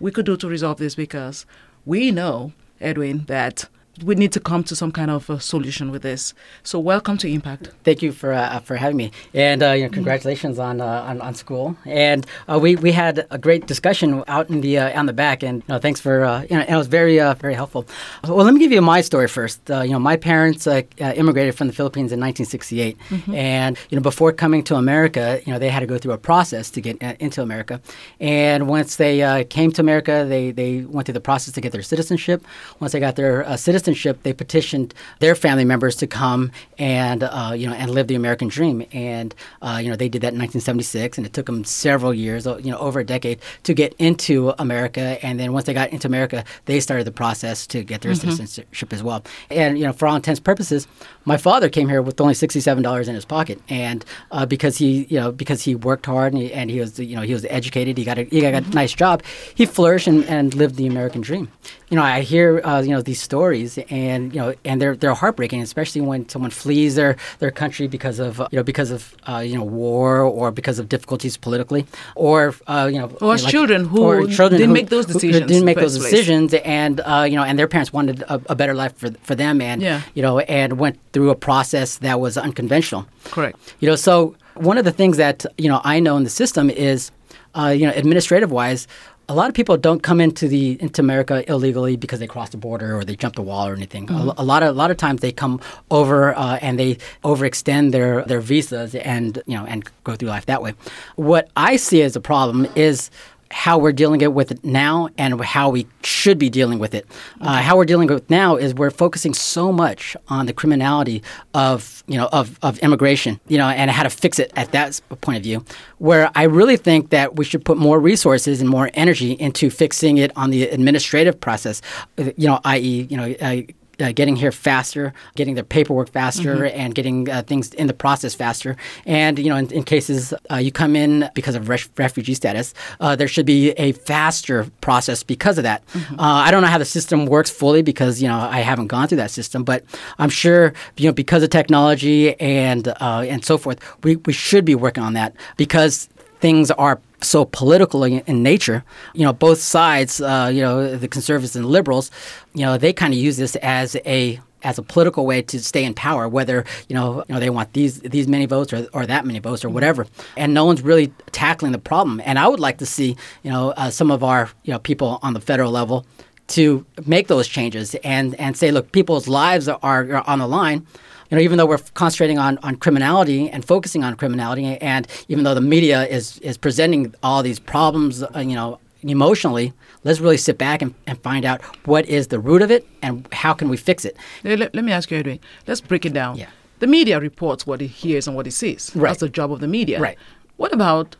we 0.00 0.10
could 0.10 0.26
do 0.26 0.36
to 0.36 0.48
resolve 0.48 0.78
this 0.78 0.94
because 0.94 1.46
we 1.84 2.10
know, 2.10 2.52
Edwin, 2.80 3.24
that 3.26 3.68
we 4.04 4.14
need 4.14 4.32
to 4.32 4.40
come 4.40 4.64
to 4.64 4.74
some 4.74 4.90
kind 4.90 5.10
of 5.10 5.28
a 5.28 5.38
solution 5.40 5.90
with 5.90 6.02
this. 6.02 6.34
So, 6.62 6.78
welcome 6.78 7.18
to 7.18 7.28
Impact. 7.28 7.70
Thank 7.84 8.02
you 8.02 8.12
for 8.12 8.32
uh, 8.32 8.58
for 8.60 8.76
having 8.76 8.96
me, 8.96 9.12
and 9.34 9.62
uh, 9.62 9.72
you 9.72 9.84
know, 9.84 9.90
congratulations 9.90 10.58
on, 10.58 10.80
uh, 10.80 10.86
on 10.86 11.20
on 11.20 11.34
school. 11.34 11.76
And 11.84 12.26
uh, 12.48 12.58
we 12.58 12.76
we 12.76 12.92
had 12.92 13.26
a 13.30 13.38
great 13.38 13.66
discussion 13.66 14.24
out 14.28 14.48
in 14.48 14.62
the 14.62 14.78
uh, 14.78 14.98
on 14.98 15.06
the 15.06 15.12
back, 15.12 15.42
and 15.42 15.62
you 15.62 15.74
know, 15.74 15.78
thanks 15.78 16.00
for 16.00 16.24
uh, 16.24 16.42
you 16.42 16.56
know, 16.56 16.62
and 16.62 16.70
it 16.70 16.76
was 16.76 16.86
very 16.86 17.20
uh, 17.20 17.34
very 17.34 17.54
helpful. 17.54 17.86
Well, 18.24 18.44
let 18.44 18.54
me 18.54 18.60
give 18.60 18.72
you 18.72 18.80
my 18.80 19.02
story 19.02 19.28
first. 19.28 19.70
Uh, 19.70 19.82
you 19.82 19.90
know, 19.90 19.98
my 19.98 20.16
parents 20.16 20.66
immigrated 20.66 21.54
from 21.54 21.66
the 21.66 21.72
Philippines 21.72 22.12
in 22.12 22.20
1968, 22.20 22.96
and 23.32 23.76
you 23.90 23.96
know, 23.96 24.02
before 24.02 24.32
coming 24.32 24.62
to 24.64 24.76
America, 24.76 25.40
you 25.44 25.52
know, 25.52 25.58
they 25.58 25.68
had 25.68 25.80
to 25.80 25.86
go 25.86 25.98
through 25.98 26.12
a 26.12 26.18
process 26.18 26.70
to 26.70 26.80
get 26.80 27.02
uh, 27.02 27.14
into 27.20 27.42
America. 27.42 27.80
And 28.20 28.68
once 28.68 28.96
they 28.96 29.22
uh, 29.22 29.44
came 29.48 29.70
to 29.72 29.80
America, 29.80 30.24
they 30.26 30.50
they 30.50 30.80
went 30.80 31.06
through 31.06 31.14
the 31.14 31.20
process 31.20 31.54
to 31.54 31.60
get 31.60 31.72
their 31.72 31.82
citizenship. 31.82 32.44
Once 32.80 32.92
they 32.92 33.00
got 33.00 33.16
their 33.16 33.46
uh, 33.46 33.56
citizenship, 33.82 34.22
they 34.22 34.32
petitioned 34.32 34.94
their 35.18 35.34
family 35.34 35.64
members 35.64 35.96
to 35.96 36.06
come 36.06 36.50
and 36.78 37.22
uh, 37.22 37.52
you 37.56 37.66
know 37.66 37.74
and 37.74 37.90
live 37.90 38.06
the 38.06 38.14
American 38.14 38.48
dream. 38.48 38.86
And 38.92 39.34
uh, 39.60 39.80
you 39.82 39.90
know 39.90 39.96
they 39.96 40.08
did 40.08 40.22
that 40.22 40.32
in 40.32 40.38
1976, 40.38 41.18
and 41.18 41.26
it 41.26 41.32
took 41.32 41.46
them 41.46 41.64
several 41.64 42.14
years, 42.14 42.46
you 42.46 42.70
know, 42.70 42.78
over 42.78 43.00
a 43.00 43.04
decade 43.04 43.40
to 43.64 43.74
get 43.74 43.94
into 43.98 44.54
America. 44.58 45.18
And 45.24 45.38
then 45.38 45.52
once 45.52 45.66
they 45.66 45.74
got 45.74 45.90
into 45.90 46.06
America, 46.06 46.44
they 46.66 46.80
started 46.80 47.06
the 47.06 47.12
process 47.12 47.66
to 47.68 47.82
get 47.82 48.02
their 48.02 48.14
citizenship 48.14 48.92
as 48.92 49.02
well. 49.02 49.24
And 49.50 49.78
you 49.78 49.84
know, 49.84 49.92
for 49.92 50.06
all 50.06 50.16
intents 50.16 50.38
and 50.38 50.44
purposes, 50.44 50.86
my 51.24 51.36
father 51.36 51.68
came 51.68 51.88
here 51.88 52.02
with 52.02 52.20
only 52.20 52.34
sixty-seven 52.34 52.82
dollars 52.82 53.08
in 53.08 53.14
his 53.14 53.24
pocket, 53.24 53.60
and 53.68 54.04
uh, 54.30 54.46
because 54.46 54.76
he 54.78 55.06
you 55.10 55.18
know 55.18 55.32
because 55.32 55.62
he 55.62 55.74
worked 55.74 56.06
hard 56.06 56.32
and 56.32 56.42
he, 56.42 56.52
and 56.52 56.70
he 56.70 56.80
was 56.80 56.98
you 56.98 57.16
know 57.16 57.22
he 57.22 57.32
was 57.32 57.44
educated, 57.46 57.98
he 57.98 58.04
got 58.04 58.18
a, 58.18 58.24
he 58.24 58.40
got 58.40 58.54
a 58.54 58.60
nice 58.70 58.92
job, 58.92 59.22
he 59.54 59.66
flourished 59.66 60.06
and, 60.06 60.24
and 60.26 60.54
lived 60.54 60.76
the 60.76 60.86
American 60.86 61.20
dream. 61.20 61.48
You 61.92 61.96
know, 61.96 62.04
I 62.04 62.22
hear 62.22 62.62
uh, 62.64 62.80
you 62.80 62.88
know 62.88 63.02
these 63.02 63.20
stories, 63.20 63.76
and 63.90 64.34
you 64.34 64.40
know, 64.40 64.54
and 64.64 64.80
they're 64.80 64.96
they're 64.96 65.12
heartbreaking, 65.12 65.60
especially 65.60 66.00
when 66.00 66.26
someone 66.26 66.50
flees 66.50 66.94
their 66.94 67.16
their 67.38 67.50
country 67.50 67.86
because 67.86 68.18
of 68.18 68.40
uh, 68.40 68.48
you 68.50 68.56
know 68.56 68.62
because 68.62 68.90
of 68.90 69.14
uh, 69.28 69.40
you 69.44 69.56
know 69.58 69.62
war 69.62 70.22
or 70.22 70.50
because 70.50 70.78
of 70.78 70.88
difficulties 70.88 71.36
politically, 71.36 71.84
or 72.16 72.54
uh, 72.66 72.88
you 72.90 72.98
know, 72.98 73.08
Or 73.20 73.34
as 73.34 73.44
children 73.44 73.84
who 73.84 74.02
or 74.02 74.26
children 74.26 74.58
didn't 74.58 74.68
who- 74.70 74.80
make 74.80 74.88
those 74.88 75.04
decisions 75.04 75.46
didn't 75.46 75.66
make 75.66 75.76
those 75.78 75.98
place. 75.98 76.10
decisions, 76.10 76.54
and 76.64 77.02
uh, 77.04 77.26
you 77.28 77.36
know, 77.36 77.42
and 77.44 77.58
their 77.58 77.68
parents 77.68 77.92
wanted 77.92 78.22
a, 78.22 78.40
a 78.48 78.54
better 78.54 78.72
life 78.72 78.96
for 78.96 79.10
for 79.22 79.34
them, 79.34 79.60
and 79.60 79.82
Yeah. 79.82 80.00
you 80.14 80.22
know, 80.22 80.38
and 80.38 80.78
went 80.78 80.98
through 81.12 81.28
a 81.28 81.36
process 81.36 81.98
that 81.98 82.18
was 82.20 82.38
unconventional. 82.38 83.04
Correct. 83.24 83.58
You 83.80 83.88
know, 83.90 83.96
so 83.96 84.34
one 84.54 84.78
of 84.78 84.86
the 84.86 84.92
things 84.92 85.18
that 85.18 85.44
you 85.58 85.68
know 85.68 85.82
I 85.84 86.00
know 86.00 86.16
in 86.16 86.24
the 86.24 86.30
system 86.42 86.70
is, 86.70 87.10
uh, 87.54 87.68
you 87.68 87.84
know, 87.86 87.92
administrative 87.94 88.50
wise, 88.50 88.88
a 89.32 89.34
lot 89.34 89.48
of 89.48 89.54
people 89.54 89.78
don't 89.78 90.02
come 90.02 90.20
into 90.20 90.46
the 90.46 90.76
into 90.80 91.00
America 91.00 91.42
illegally 91.50 91.96
because 91.96 92.20
they 92.20 92.26
cross 92.26 92.50
the 92.50 92.58
border 92.58 92.94
or 92.94 93.02
they 93.02 93.16
jump 93.16 93.34
the 93.34 93.42
wall 93.42 93.66
or 93.66 93.74
anything. 93.74 94.10
A, 94.10 94.34
a 94.36 94.44
lot 94.44 94.62
of 94.62 94.68
a 94.68 94.78
lot 94.78 94.90
of 94.90 94.98
times 94.98 95.22
they 95.22 95.32
come 95.32 95.58
over 95.90 96.36
uh, 96.36 96.58
and 96.60 96.78
they 96.78 96.96
overextend 97.24 97.92
their 97.92 98.24
their 98.24 98.40
visas 98.40 98.94
and 98.94 99.42
you 99.46 99.56
know 99.56 99.64
and 99.64 99.90
go 100.04 100.14
through 100.16 100.28
life 100.28 100.44
that 100.46 100.60
way. 100.62 100.74
What 101.16 101.48
I 101.56 101.76
see 101.76 102.02
as 102.02 102.14
a 102.14 102.20
problem 102.20 102.66
is 102.76 103.10
how 103.52 103.78
we're 103.78 103.92
dealing 103.92 104.20
it 104.22 104.32
with 104.32 104.50
it 104.50 104.64
now 104.64 105.08
and 105.18 105.40
how 105.42 105.68
we 105.70 105.86
should 106.02 106.38
be 106.38 106.48
dealing 106.50 106.78
with 106.78 106.94
it. 106.94 107.06
Uh, 107.40 107.60
how 107.60 107.76
we're 107.76 107.84
dealing 107.84 108.08
with 108.08 108.22
it 108.24 108.30
now 108.30 108.56
is 108.56 108.74
we're 108.74 108.90
focusing 108.90 109.34
so 109.34 109.70
much 109.70 110.16
on 110.28 110.46
the 110.46 110.52
criminality 110.52 111.22
of 111.54 112.02
you 112.06 112.16
know 112.16 112.28
of, 112.32 112.58
of 112.62 112.78
immigration, 112.78 113.38
you 113.48 113.58
know, 113.58 113.68
and 113.68 113.90
how 113.90 114.02
to 114.02 114.10
fix 114.10 114.38
it 114.38 114.52
at 114.56 114.72
that 114.72 115.00
point 115.20 115.36
of 115.36 115.42
view. 115.42 115.64
Where 115.98 116.30
I 116.34 116.44
really 116.44 116.76
think 116.76 117.10
that 117.10 117.36
we 117.36 117.44
should 117.44 117.64
put 117.64 117.76
more 117.76 118.00
resources 118.00 118.60
and 118.60 118.68
more 118.68 118.90
energy 118.94 119.32
into 119.32 119.70
fixing 119.70 120.18
it 120.18 120.32
on 120.36 120.50
the 120.50 120.64
administrative 120.64 121.40
process, 121.40 121.82
uh, 122.18 122.30
you 122.36 122.48
know, 122.48 122.60
i.e., 122.64 123.06
you 123.08 123.16
know. 123.16 123.34
Uh, 123.40 123.62
uh, 124.00 124.12
getting 124.12 124.36
here 124.36 124.52
faster, 124.52 125.12
getting 125.36 125.54
their 125.54 125.64
paperwork 125.64 126.10
faster, 126.10 126.66
and 126.66 126.94
getting 126.94 127.28
uh, 127.28 127.42
things 127.42 127.72
in 127.74 127.86
the 127.86 127.94
process 127.94 128.34
faster. 128.34 128.76
And 129.06 129.38
you 129.38 129.48
know, 129.48 129.56
in, 129.56 129.72
in 129.72 129.82
cases 129.82 130.34
uh, 130.50 130.56
you 130.56 130.72
come 130.72 130.96
in 130.96 131.28
because 131.34 131.54
of 131.54 131.68
ref- 131.68 131.90
refugee 131.98 132.34
status, 132.34 132.74
uh, 133.00 133.16
there 133.16 133.28
should 133.28 133.46
be 133.46 133.70
a 133.72 133.92
faster 133.92 134.66
process 134.80 135.22
because 135.22 135.58
of 135.58 135.64
that. 135.64 135.82
Uh, 135.94 136.16
I 136.18 136.50
don't 136.50 136.62
know 136.62 136.68
how 136.68 136.78
the 136.78 136.84
system 136.84 137.26
works 137.26 137.50
fully 137.50 137.82
because 137.82 138.22
you 138.22 138.28
know 138.28 138.38
I 138.38 138.60
haven't 138.60 138.88
gone 138.88 139.08
through 139.08 139.18
that 139.18 139.30
system, 139.30 139.64
but 139.64 139.84
I'm 140.18 140.30
sure 140.30 140.72
you 140.96 141.08
know 141.08 141.12
because 141.12 141.42
of 141.42 141.50
technology 141.50 142.38
and 142.40 142.88
uh, 142.88 143.24
and 143.28 143.44
so 143.44 143.58
forth, 143.58 143.78
we, 144.04 144.16
we 144.16 144.32
should 144.32 144.64
be 144.64 144.74
working 144.74 145.02
on 145.02 145.14
that 145.14 145.34
because 145.56 146.08
things 146.40 146.70
are 146.72 147.00
so 147.22 147.44
political 147.44 148.04
in, 148.04 148.20
in 148.20 148.42
nature. 148.42 148.84
You 149.14 149.24
know, 149.24 149.32
both 149.32 149.58
sides, 149.58 150.20
uh, 150.20 150.50
you 150.52 150.60
know, 150.60 150.96
the 150.96 151.08
conservatives 151.08 151.56
and 151.56 151.66
liberals, 151.66 152.10
you 152.54 152.64
know, 152.64 152.76
they 152.78 152.92
kind 152.92 153.12
of 153.12 153.18
use 153.18 153.36
this 153.36 153.56
as 153.56 153.96
a 154.06 154.40
as 154.64 154.78
a 154.78 154.82
political 154.82 155.26
way 155.26 155.42
to 155.42 155.60
stay 155.60 155.84
in 155.84 155.94
power, 155.94 156.28
whether 156.28 156.64
you 156.88 156.94
know, 156.94 157.24
you 157.28 157.34
know 157.34 157.40
they 157.40 157.50
want 157.50 157.72
these 157.72 158.00
these 158.00 158.28
many 158.28 158.46
votes 158.46 158.72
or, 158.72 158.86
or 158.92 159.06
that 159.06 159.26
many 159.26 159.38
votes 159.38 159.64
or 159.64 159.68
whatever, 159.68 160.06
and 160.36 160.54
no 160.54 160.64
one's 160.64 160.82
really 160.82 161.12
tackling 161.32 161.72
the 161.72 161.78
problem. 161.78 162.20
And 162.24 162.38
I 162.38 162.48
would 162.48 162.60
like 162.60 162.78
to 162.78 162.86
see 162.86 163.16
you 163.42 163.50
know 163.50 163.70
uh, 163.70 163.90
some 163.90 164.10
of 164.10 164.22
our 164.22 164.50
you 164.64 164.72
know 164.72 164.78
people 164.78 165.18
on 165.22 165.34
the 165.34 165.40
federal 165.40 165.72
level 165.72 166.06
to 166.48 166.84
make 167.06 167.28
those 167.28 167.48
changes 167.48 167.94
and 167.96 168.34
and 168.36 168.56
say, 168.56 168.70
look, 168.70 168.92
people's 168.92 169.28
lives 169.28 169.68
are, 169.68 169.78
are 169.82 170.24
on 170.26 170.38
the 170.38 170.48
line 170.48 170.86
you 171.32 171.36
know, 171.36 171.42
even 171.42 171.56
though 171.56 171.64
we're 171.64 171.78
concentrating 171.94 172.38
on, 172.38 172.58
on 172.58 172.76
criminality 172.76 173.48
and 173.48 173.64
focusing 173.64 174.04
on 174.04 174.14
criminality, 174.16 174.76
and 174.82 175.08
even 175.28 175.44
though 175.44 175.54
the 175.54 175.62
media 175.62 176.06
is, 176.06 176.38
is 176.40 176.58
presenting 176.58 177.14
all 177.22 177.42
these 177.42 177.58
problems, 177.58 178.22
uh, 178.22 178.38
you 178.40 178.54
know, 178.54 178.78
emotionally, 179.00 179.72
let's 180.04 180.20
really 180.20 180.36
sit 180.36 180.58
back 180.58 180.82
and, 180.82 180.94
and 181.06 181.18
find 181.22 181.46
out 181.46 181.62
what 181.86 182.04
is 182.04 182.26
the 182.26 182.38
root 182.38 182.60
of 182.60 182.70
it 182.70 182.86
and 183.00 183.26
how 183.32 183.54
can 183.54 183.70
we 183.70 183.78
fix 183.78 184.04
it. 184.04 184.14
Let, 184.44 184.74
let- 184.74 184.84
me 184.84 184.92
ask 184.92 185.10
you, 185.10 185.16
Edwin. 185.16 185.40
Let's 185.66 185.80
break 185.80 186.04
it 186.04 186.12
down. 186.12 186.36
Yeah. 186.36 186.50
The 186.80 186.86
media 186.86 187.18
reports 187.18 187.66
what 187.66 187.80
it 187.80 187.86
hears 187.86 188.26
and 188.26 188.36
what 188.36 188.46
it 188.46 188.50
sees. 188.52 188.92
Right. 188.94 189.08
That's 189.08 189.20
the 189.20 189.30
job 189.30 189.50
of 189.52 189.60
the 189.60 189.68
media. 189.68 190.00
Right. 190.00 190.18
What 190.58 190.74
about 190.74 191.16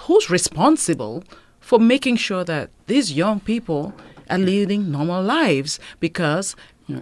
who's 0.00 0.28
responsible 0.28 1.24
for 1.60 1.78
making 1.78 2.16
sure 2.16 2.44
that 2.44 2.68
these 2.88 3.12
young 3.12 3.40
people 3.40 3.94
are 4.28 4.36
leading 4.36 4.92
normal 4.92 5.22
lives? 5.22 5.80
Because 5.98 6.54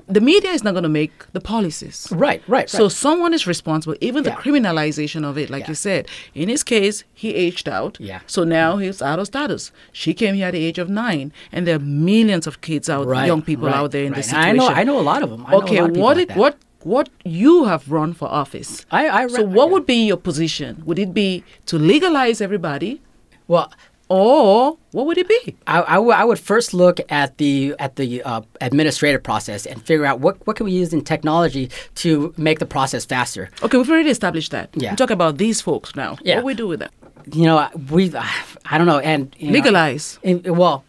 the 0.09 0.21
media 0.21 0.51
is 0.51 0.65
not 0.65 0.73
going 0.73 0.83
to 0.85 0.89
make 0.89 1.13
the 1.33 1.41
policies. 1.41 2.09
Right, 2.11 2.43
right, 2.49 2.71
So 2.71 2.85
right. 2.85 2.93
someone 2.93 3.35
is 3.35 3.47
responsible, 3.47 3.97
even 4.01 4.23
the 4.25 4.31
criminalization 4.31 5.25
of 5.29 5.37
it, 5.37 5.51
like 5.51 5.65
Yeah. 5.65 5.69
you 5.71 5.75
said. 5.75 6.09
In 6.35 6.49
his 6.49 6.63
case, 6.65 7.05
he 7.13 7.35
aged 7.35 7.69
out. 7.69 7.99
Yeah. 8.01 8.21
So 8.27 8.45
now 8.45 8.79
he's 8.79 9.03
out 9.03 9.19
of 9.19 9.27
status. 9.27 9.73
She 9.93 10.15
came 10.15 10.35
here 10.37 10.47
at 10.47 10.53
the 10.53 10.65
age 10.65 10.79
of 10.79 10.89
nine, 10.89 11.33
and 11.53 11.67
there 11.67 11.77
are 11.77 11.87
millions 12.11 12.47
of 12.47 12.61
kids 12.61 12.89
out, 12.89 13.07
Right, 13.07 13.27
young 13.27 13.43
people 13.43 13.67
right, 13.67 13.77
out 13.77 13.91
there 13.91 14.05
in 14.05 14.13
right. 14.13 14.17
this 14.17 14.33
And 14.33 14.39
I 14.43 14.53
know- 14.53 14.69
I 14.69 14.85
know 14.85 14.99
a 14.99 15.07
lot 15.13 15.23
of 15.23 15.31
'em. 15.33 15.45
I 15.47 15.53
okay, 15.57 15.79
of 15.79 15.91
what 15.97 16.17
like 16.17 16.31
it, 16.31 16.37
what 16.37 16.57
what 16.83 17.09
you 17.25 17.65
have 17.65 17.91
run 17.91 18.13
for 18.13 18.29
office? 18.29 18.85
I- 18.91 19.09
I 19.09 19.27
so 19.29 19.43
what 19.43 19.67
yeah. 19.67 19.73
would 19.73 19.87
be 19.87 20.05
your 20.07 20.19
position? 20.19 20.83
Would 20.85 20.99
it 20.99 21.15
be 21.15 21.43
to 21.67 21.79
legalize 21.79 22.41
everybody, 22.43 23.01
Well, 23.49 23.71
or 24.15 24.79
what 24.93 25.07
would 25.07 25.19
it 25.19 25.27
be? 25.29 25.57
I, 25.67 25.83
I, 25.83 25.95
w- 25.95 26.13
I 26.13 26.23
would 26.23 26.39
first 26.39 26.73
look 26.73 27.01
at 27.09 27.37
the 27.39 27.75
at 27.81 27.97
the 27.97 28.23
uh, 28.23 28.43
administrative 28.61 29.25
process 29.25 29.67
and 29.67 29.83
figure 29.83 30.07
out 30.07 30.21
what, 30.21 30.35
what 30.47 30.57
can 30.57 30.67
we 30.67 30.73
use 30.73 30.93
in 30.93 31.03
technology 31.03 31.69
to 31.97 32.33
make 32.37 32.61
the 32.61 32.67
process 32.67 33.05
faster. 33.05 33.51
Okay, 33.65 33.77
we've 33.77 33.91
already 33.91 34.11
established 34.11 34.53
that. 34.53 34.71
Yeah. 34.75 34.93
We 34.93 34.97
talk 34.97 35.11
about 35.11 35.39
these 35.39 35.61
folks 35.61 35.97
now. 35.97 36.17
Yeah. 36.23 36.37
What 36.37 36.43
do 36.43 36.47
we 36.47 36.55
do 36.55 36.69
with 36.69 36.81
them? 36.81 36.91
You 37.33 37.47
know, 37.47 37.69
we 37.91 38.15
I 38.15 38.79
don't 38.79 38.87
know, 38.87 39.01
and 39.01 39.35
you 39.39 39.49
know, 39.49 39.55
Legalize. 39.55 40.21
well, 40.23 40.85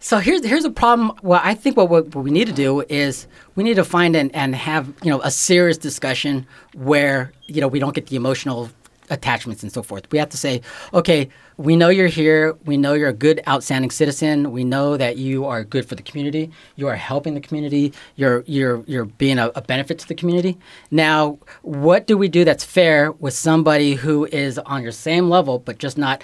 so 0.00 0.18
here's 0.18 0.44
here's 0.44 0.64
a 0.64 0.70
problem. 0.70 1.12
Well, 1.22 1.40
I 1.42 1.54
think 1.54 1.76
what, 1.76 1.88
what 1.90 2.14
what 2.14 2.24
we 2.24 2.32
need 2.32 2.48
to 2.48 2.52
do 2.52 2.82
is 2.88 3.28
we 3.54 3.62
need 3.62 3.74
to 3.74 3.84
find 3.84 4.16
and, 4.16 4.34
and 4.34 4.56
have 4.56 4.92
you 5.04 5.10
know 5.10 5.20
a 5.22 5.30
serious 5.30 5.78
discussion 5.78 6.44
where 6.74 7.32
you 7.46 7.60
know 7.60 7.68
we 7.68 7.78
don't 7.78 7.94
get 7.94 8.06
the 8.06 8.16
emotional 8.16 8.70
attachments 9.10 9.62
and 9.62 9.72
so 9.72 9.82
forth. 9.82 10.10
We 10.10 10.18
have 10.18 10.28
to 10.30 10.36
say, 10.36 10.62
okay, 10.92 11.28
we 11.56 11.74
know 11.74 11.88
you're 11.88 12.06
here. 12.06 12.56
We 12.64 12.76
know 12.76 12.94
you're 12.94 13.08
a 13.08 13.12
good, 13.12 13.40
outstanding 13.48 13.90
citizen. 13.90 14.52
We 14.52 14.64
know 14.64 14.96
that 14.96 15.16
you 15.16 15.44
are 15.44 15.64
good 15.64 15.88
for 15.88 15.96
the 15.96 16.02
community. 16.02 16.50
You 16.76 16.86
are 16.88 16.96
helping 16.96 17.34
the 17.34 17.40
community. 17.40 17.92
You're 18.16 18.44
you're 18.46 18.84
you're 18.86 19.06
being 19.06 19.38
a, 19.38 19.50
a 19.54 19.62
benefit 19.62 19.98
to 20.00 20.08
the 20.08 20.14
community. 20.14 20.56
Now, 20.90 21.38
what 21.62 22.06
do 22.06 22.16
we 22.16 22.28
do 22.28 22.44
that's 22.44 22.64
fair 22.64 23.12
with 23.12 23.34
somebody 23.34 23.94
who 23.94 24.26
is 24.26 24.58
on 24.60 24.82
your 24.82 24.92
same 24.92 25.28
level 25.28 25.58
but 25.58 25.78
just 25.78 25.98
not 25.98 26.22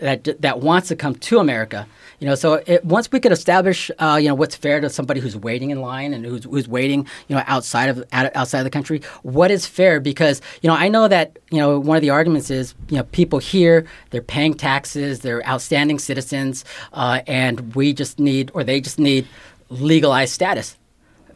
that 0.00 0.40
that 0.40 0.60
wants 0.60 0.88
to 0.88 0.96
come 0.96 1.14
to 1.14 1.38
America. 1.38 1.86
You 2.18 2.28
know, 2.28 2.34
so 2.36 2.62
it, 2.66 2.84
once 2.84 3.10
we 3.10 3.18
could 3.18 3.32
establish, 3.32 3.90
uh, 3.98 4.16
you 4.20 4.28
know, 4.28 4.34
what's 4.34 4.54
fair 4.54 4.80
to 4.80 4.88
somebody 4.88 5.18
who's 5.18 5.36
waiting 5.36 5.70
in 5.70 5.80
line 5.80 6.14
and 6.14 6.24
who's, 6.24 6.44
who's 6.44 6.68
waiting, 6.68 7.06
you 7.26 7.34
know, 7.34 7.42
outside 7.46 7.88
of 7.88 8.04
outside 8.12 8.60
of 8.60 8.64
the 8.64 8.70
country, 8.70 9.02
what 9.22 9.50
is 9.50 9.66
fair? 9.66 9.98
Because 9.98 10.40
you 10.62 10.68
know, 10.68 10.76
I 10.76 10.88
know 10.88 11.08
that 11.08 11.38
you 11.50 11.58
know 11.58 11.80
one 11.80 11.96
of 11.96 12.00
the 12.00 12.10
arguments 12.10 12.50
is 12.50 12.74
you 12.88 12.96
know 12.96 13.02
people 13.04 13.38
here 13.40 13.86
they're 14.10 14.22
paying 14.22 14.54
taxes, 14.54 15.20
they're 15.20 15.46
outstanding 15.46 15.98
citizens, 15.98 16.64
uh, 16.92 17.20
and 17.26 17.74
we 17.74 17.92
just 17.92 18.20
need 18.20 18.50
or 18.54 18.62
they 18.62 18.80
just 18.80 18.98
need 18.98 19.26
legalized 19.68 20.32
status. 20.32 20.78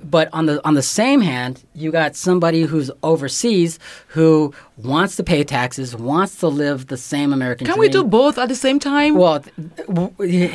But 0.03 0.29
on 0.33 0.47
the 0.47 0.65
on 0.65 0.75
the 0.75 0.83
same 0.83 1.21
hand, 1.21 1.65
you 1.75 1.91
got 1.91 2.17
somebody 2.17 2.63
who's 2.63 2.91
overseas 3.03 3.79
who 4.09 4.55
wants 4.77 5.17
to 5.17 5.25
pay 5.25 5.43
taxes, 5.45 5.97
wants 5.97 6.37
to 6.41 6.49
live 6.49 6.87
the 6.89 6.97
same 6.97 7.33
American 7.33 7.67
Can 7.67 7.75
dream. 7.77 7.81
we 7.81 7.89
do 7.89 8.05
both 8.05 8.39
at 8.39 8.49
the 8.49 8.55
same 8.55 8.79
time? 8.79 9.15
Well, 9.17 9.43
w- 9.87 10.51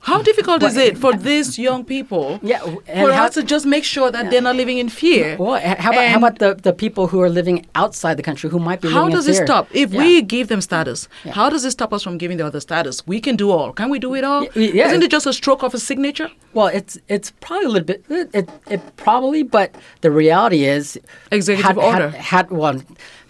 how 0.00 0.22
difficult 0.22 0.62
is 0.62 0.76
it 0.76 0.96
for 0.96 1.12
uh, 1.14 1.16
these 1.16 1.58
young 1.58 1.84
people? 1.84 2.38
Yeah, 2.42 2.62
and 2.86 3.06
for 3.08 3.12
how- 3.12 3.24
us 3.26 3.34
to 3.34 3.42
just 3.42 3.66
make 3.66 3.82
sure 3.84 4.10
that 4.10 4.30
they're 4.30 4.40
not 4.40 4.54
living 4.56 4.78
in 4.78 4.88
fear. 4.88 5.36
well, 5.36 5.60
how 5.60 5.90
about 5.90 6.06
how 6.08 6.18
about 6.18 6.38
the, 6.38 6.54
the 6.54 6.72
people 6.72 7.08
who 7.08 7.20
are 7.20 7.28
living 7.28 7.66
outside 7.74 8.14
the 8.16 8.22
country 8.22 8.48
who 8.48 8.58
might 8.60 8.80
be 8.80 8.88
How 8.88 9.00
living 9.00 9.10
in 9.12 9.16
does 9.16 9.26
it 9.28 9.36
fear? 9.36 9.46
stop? 9.46 9.68
If 9.72 9.92
Yeah. 9.92 10.00
we 10.02 10.22
give 10.22 10.46
them 10.48 10.60
status, 10.60 11.08
how 11.32 11.50
does 11.50 11.64
it 11.64 11.72
stop 11.72 11.92
us 11.92 12.02
from 12.04 12.18
giving 12.18 12.36
the 12.38 12.46
other 12.46 12.60
status? 12.60 13.04
We 13.06 13.20
can 13.20 13.34
do 13.36 13.50
all. 13.50 13.72
Can 13.72 13.90
we 13.90 13.98
do 13.98 14.14
it 14.14 14.22
all? 14.24 14.44
Yeah. 14.54 14.86
Isn't 14.86 15.02
it 15.02 15.10
just 15.10 15.26
a 15.26 15.32
stroke 15.32 15.62
of 15.64 15.74
a 15.74 15.78
signature? 15.78 16.30
Well, 16.54 16.68
it's 16.68 16.96
it's 17.08 17.32
probably 17.40 17.66
a 17.66 17.68
little 17.70 17.86
bit 17.86 18.04
it, 18.08 18.30
it, 18.32 18.48
it 18.70 18.80
probably, 18.96 19.42
but 19.42 19.74
the 20.02 20.10
reality 20.12 20.64
is 20.64 20.98
Executive 21.32 21.66
had- 21.66 21.78
order. 21.78 22.08
Had, 22.10 22.46
had 22.46 22.50
one 22.50 22.84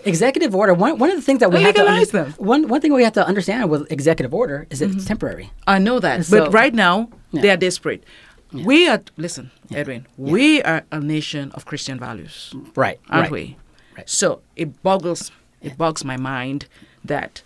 executive 0.06 0.54
order. 0.54 0.74
One, 0.74 0.98
one 0.98 1.10
of 1.10 1.16
the 1.16 1.22
things 1.22 1.40
that 1.40 1.50
we 1.52 1.62
have 1.62 1.74
to 1.74 1.88
under- 1.88 2.06
them. 2.06 2.34
one 2.38 2.68
one 2.68 2.80
thing 2.80 2.92
we 2.92 3.04
have 3.04 3.12
to 3.14 3.26
understand 3.26 3.70
with 3.70 3.90
executive 3.90 4.32
order 4.32 4.66
is 4.70 4.78
that 4.78 4.86
it's 4.86 4.96
mm-hmm. 4.96 5.06
temporary. 5.06 5.50
I 5.66 5.78
know 5.78 6.00
that. 6.00 6.24
So- 6.24 6.44
but 6.44 6.52
right 6.52 6.74
now, 6.74 7.10
Yeah. 7.32 7.42
they 7.42 7.50
are 7.50 7.56
desperate. 7.56 8.04
We 8.52 8.88
are, 8.88 9.02
listen, 9.16 9.50
Edwin, 9.74 10.06
we 10.16 10.62
are 10.62 10.84
a 10.92 11.00
nation 11.00 11.50
of 11.52 11.66
Christian 11.66 11.98
values, 11.98 12.54
Right, 12.74 12.98
aren't 13.10 13.24
right. 13.24 13.30
we? 13.30 13.56
Right. 13.96 14.08
So 14.08 14.40
it 14.54 14.82
boggles, 14.82 15.30
it 15.60 15.76
bogs 15.76 16.04
my 16.04 16.16
mind 16.16 16.66
that 17.04 17.42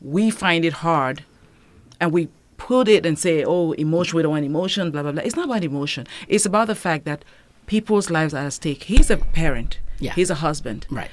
we 0.00 0.30
find 0.30 0.64
it 0.64 0.72
hard 0.72 1.24
and 2.00 2.12
we 2.12 2.28
put 2.56 2.88
it 2.88 3.04
and 3.04 3.18
say, 3.18 3.44
oh, 3.44 3.72
emotion, 3.72 4.16
we 4.16 4.22
don't 4.22 4.32
want 4.32 4.44
emotion, 4.44 4.90
blah, 4.90 5.02
blah, 5.02 5.12
blah. 5.12 5.22
It's 5.22 5.36
not 5.36 5.46
about 5.46 5.64
emotion. 5.64 6.06
It's 6.28 6.46
about 6.46 6.66
the 6.68 6.74
fact 6.74 7.04
that 7.04 7.24
people's 7.66 8.10
lives 8.10 8.34
are 8.34 8.46
at 8.46 8.52
stake. 8.54 8.84
He's 8.84 9.10
a 9.10 9.16
parent. 9.16 9.78
Yeah. 9.98 10.14
He's 10.14 10.30
a 10.30 10.36
husband. 10.36 10.86
Right. 10.90 11.10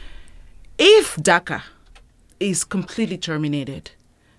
If 0.79 1.15
DACA 1.17 1.61
is 2.39 2.63
completely 2.63 3.17
terminated, 3.17 3.91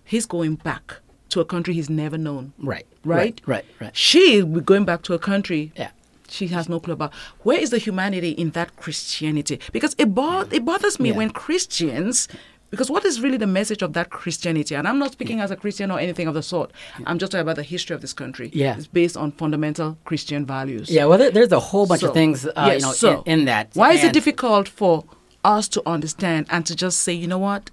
he's 0.05 0.27
going 0.27 0.55
back 0.57 0.97
to 1.29 1.41
a 1.41 1.45
country 1.45 1.75
he's 1.75 1.91
never 1.91 2.17
known. 2.19 2.53
Right. 2.59 2.87
Right? 3.05 3.41
Right. 3.47 3.65
Right. 3.81 3.95
She 3.97 4.43
will 4.43 4.61
be 4.61 4.65
going 4.65 4.85
back 4.85 5.03
to 5.03 5.15
a 5.15 5.19
country 5.19 5.73
Yeah. 5.77 5.91
she 6.29 6.49
has 6.49 6.69
no 6.69 6.81
clue 6.81 6.95
about. 6.95 7.13
Where 7.43 7.59
is 7.59 7.71
the 7.71 7.79
humanity 7.79 8.31
in 8.31 8.51
that 8.51 8.75
Christianity? 8.77 9.61
Because 9.73 9.95
it, 9.99 10.15
bo- 10.15 10.49
it 10.51 10.65
bothers 10.65 10.99
me 10.99 11.11
Yeah. 11.11 11.17
when 11.17 11.31
Christians, 11.31 12.27
because 12.71 12.91
what 12.91 13.05
is 13.05 13.21
really 13.21 13.37
the 13.37 13.47
message 13.47 13.83
of 13.83 13.93
that 13.93 14.11
Christianity? 14.11 14.75
And 14.75 14.89
I'm 14.89 14.99
not 14.99 15.13
speaking 15.13 15.41
as 15.41 15.51
a 15.51 15.57
Christian 15.57 15.91
or 15.91 15.99
anything 16.01 16.27
of 16.27 16.35
the 16.35 16.43
sort. 16.43 16.73
I'm 17.07 17.19
just 17.19 17.33
talking 17.33 17.43
about 17.43 17.57
the 17.57 17.63
history 17.63 17.95
of 17.95 18.01
this 18.01 18.13
country. 18.13 18.51
Yeah. 18.55 18.77
It's 18.77 18.87
based 18.87 19.17
on 19.17 19.33
fundamental 19.33 19.99
Christian 20.05 20.47
values. 20.47 20.89
Yeah. 20.91 21.05
Well, 21.05 21.19
there, 21.19 21.31
there's 21.31 21.53
a 21.53 21.61
whole 21.61 21.87
bunch 21.87 22.01
So, 22.01 22.09
of 22.09 22.15
things, 22.15 22.47
uh, 22.47 22.53
yes, 22.57 22.81
you 22.81 22.87
know, 22.87 22.93
so 22.93 23.23
in, 23.27 23.41
in 23.41 23.45
that. 23.47 23.71
Why 23.75 23.93
is 23.93 24.03
it 24.05 24.13
difficult 24.13 24.69
for 24.69 25.05
us 25.45 25.69
to 25.69 25.83
understand 25.87 26.47
and 26.51 26.67
to 26.67 26.75
just 26.77 27.01
say, 27.01 27.13
you 27.13 27.27
know 27.27 27.39
what? 27.39 27.71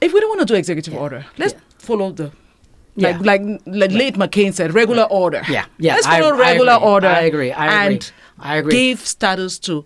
If 0.00 0.12
we 0.12 0.20
don't 0.20 0.28
want 0.28 0.40
to 0.40 0.46
do 0.46 0.54
executive 0.54 0.94
order, 0.94 1.26
let's 1.38 1.54
Yeah. 1.54 1.60
follow 1.78 2.12
the 2.12 2.30
like 2.98 3.16
Yeah. 3.16 3.18
like 3.30 3.42
like 3.66 3.92
late 3.92 4.14
McCain 4.16 4.52
said, 4.54 4.74
regular 4.74 5.04
order. 5.04 5.42
Yeah, 5.48 5.66
yeah, 5.78 5.94
Let's 5.94 6.06
follow 6.06 6.34
I 6.34 6.38
regular 6.38 6.72
agree. 6.74 6.88
order. 6.88 7.08
I 7.08 7.20
agree, 7.20 7.52
I 7.52 7.64
agree, 7.66 7.94
And 7.96 8.12
I 8.38 8.56
agree. 8.56 8.72
give 8.72 9.06
status 9.06 9.58
to 9.60 9.84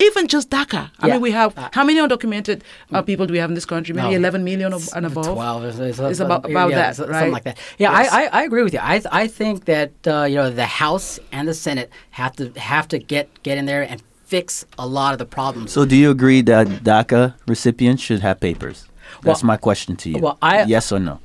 even 0.00 0.26
just 0.26 0.50
DACA. 0.50 0.90
I 0.98 1.06
Yeah. 1.06 1.12
mean, 1.14 1.22
we 1.22 1.30
have 1.32 1.56
Uh, 1.56 1.68
how 1.72 1.84
many 1.84 1.98
undocumented 2.00 2.62
uh, 2.92 3.02
people 3.02 3.26
do 3.26 3.32
we 3.32 3.38
have 3.38 3.50
in 3.50 3.54
this 3.54 3.64
country? 3.66 3.94
Maybe 3.94 4.10
No. 4.10 4.16
11 4.16 4.42
million 4.44 4.72
of, 4.72 4.88
and 4.96 5.06
above. 5.06 5.26
Twelve. 5.26 5.64
It's, 5.64 5.78
it's, 5.78 5.98
It's 6.00 6.20
about- 6.20 6.44
about 6.50 6.70
yeah, 6.70 6.76
that, 6.76 6.88
it's 6.90 6.98
something 6.98 7.30
like 7.32 7.44
that. 7.44 7.56
Yeah, 7.78 7.92
Yes. 8.00 8.12
I, 8.12 8.22
I, 8.24 8.28
I 8.40 8.42
agree 8.44 8.62
with 8.64 8.74
you. 8.74 8.80
I 8.82 9.00
I 9.22 9.26
think 9.28 9.64
that 9.66 9.90
uh, 10.06 10.24
you 10.30 10.36
know 10.36 10.50
the 10.50 10.66
House 10.66 11.20
and 11.30 11.46
the 11.46 11.54
Senate 11.54 11.88
have 12.12 12.32
to 12.36 12.44
have 12.72 12.86
to 12.88 12.98
get 12.98 13.28
get 13.44 13.58
in 13.58 13.66
there 13.66 13.82
and 13.90 14.02
fix 14.32 14.64
a 14.78 14.86
lot 14.98 15.10
of 15.14 15.18
the 15.18 15.26
problems. 15.38 15.68
So, 15.76 15.80
do 15.92 15.96
you 16.02 16.08
agree 16.16 16.40
that 16.52 16.66
DACA 16.90 17.22
recipients 17.54 18.02
should 18.06 18.20
have 18.28 18.36
papers? 18.48 18.78
That's 19.24 19.42
Well- 19.42 19.48
my 19.52 19.58
question 19.68 19.92
to 20.02 20.06
you. 20.12 20.18
well, 20.24 20.36
I- 20.40 20.64
yes 20.74 20.86
or 20.94 21.00
no? 21.10 21.16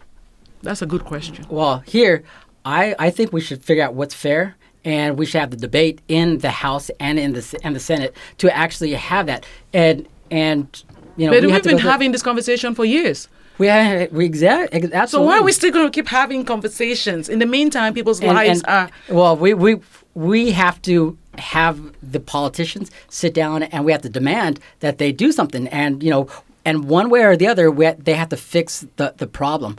That's 0.68 0.82
a 0.82 0.90
good 0.94 1.04
question. 1.12 1.34
Well, 1.60 1.76
here, 1.96 2.16
I, 2.66 2.84
I 3.08 3.10
think 3.16 3.28
we 3.38 3.42
should 3.48 3.62
figure 3.70 3.84
out 3.86 3.94
what's 4.00 4.16
fair, 4.26 4.44
and 4.84 5.10
we 5.20 5.24
should 5.28 5.40
have 5.44 5.52
the 5.56 5.62
debate 5.68 5.98
in 6.20 6.28
the 6.46 6.54
House 6.66 6.88
and 7.00 7.16
in 7.26 7.32
the 7.38 7.44
and 7.66 7.72
the 7.78 7.84
Senate 7.92 8.12
to 8.42 8.46
actually 8.64 8.94
have 9.12 9.26
that. 9.32 9.42
And 9.84 9.98
and 10.46 10.66
you 11.18 11.26
know, 11.26 11.32
But 11.34 11.42
we 11.44 11.48
we've 11.54 11.64
been 11.64 11.78
go 11.78 11.82
through- 11.82 11.92
having 11.96 12.12
this 12.16 12.24
conversation 12.30 12.70
for 12.76 12.86
years. 12.98 13.20
we 13.62 13.68
have, 13.68 14.12
we 14.18 14.24
exactly 14.26 14.80
So 15.14 15.18
why 15.28 15.36
are 15.40 15.46
we 15.50 15.54
still 15.60 15.72
going 15.78 15.88
to 15.92 15.96
keep 16.00 16.10
having 16.22 16.40
conversations? 16.54 17.24
In 17.34 17.40
the 17.44 17.50
meantime, 17.58 17.90
people's 18.00 18.20
And- 18.22 18.34
lives 18.42 18.62
and- 18.64 18.74
are. 18.76 18.88
well, 19.20 19.34
we 19.44 19.50
we 19.66 19.72
we 20.32 20.42
have 20.64 20.78
to 20.90 20.98
have 21.40 21.80
the 22.02 22.20
politicians 22.20 22.92
sit 23.10 23.34
down 23.34 23.64
and 23.64 23.86
we 23.86 23.92
have 23.92 24.02
to 24.02 24.10
demand 24.10 24.60
that 24.80 24.98
they 24.98 25.12
do 25.12 25.32
something, 25.32 25.68
and 25.70 26.04
you 26.04 26.10
know, 26.10 26.28
and 26.66 26.86
one 26.90 27.10
way 27.10 27.22
or 27.24 27.38
the 27.38 27.48
other, 27.48 27.72
we 27.72 27.90
they 27.92 28.14
have 28.14 28.30
to 28.30 28.38
fix 28.38 28.86
the 28.98 29.14
the 29.18 29.28
problem. 29.28 29.78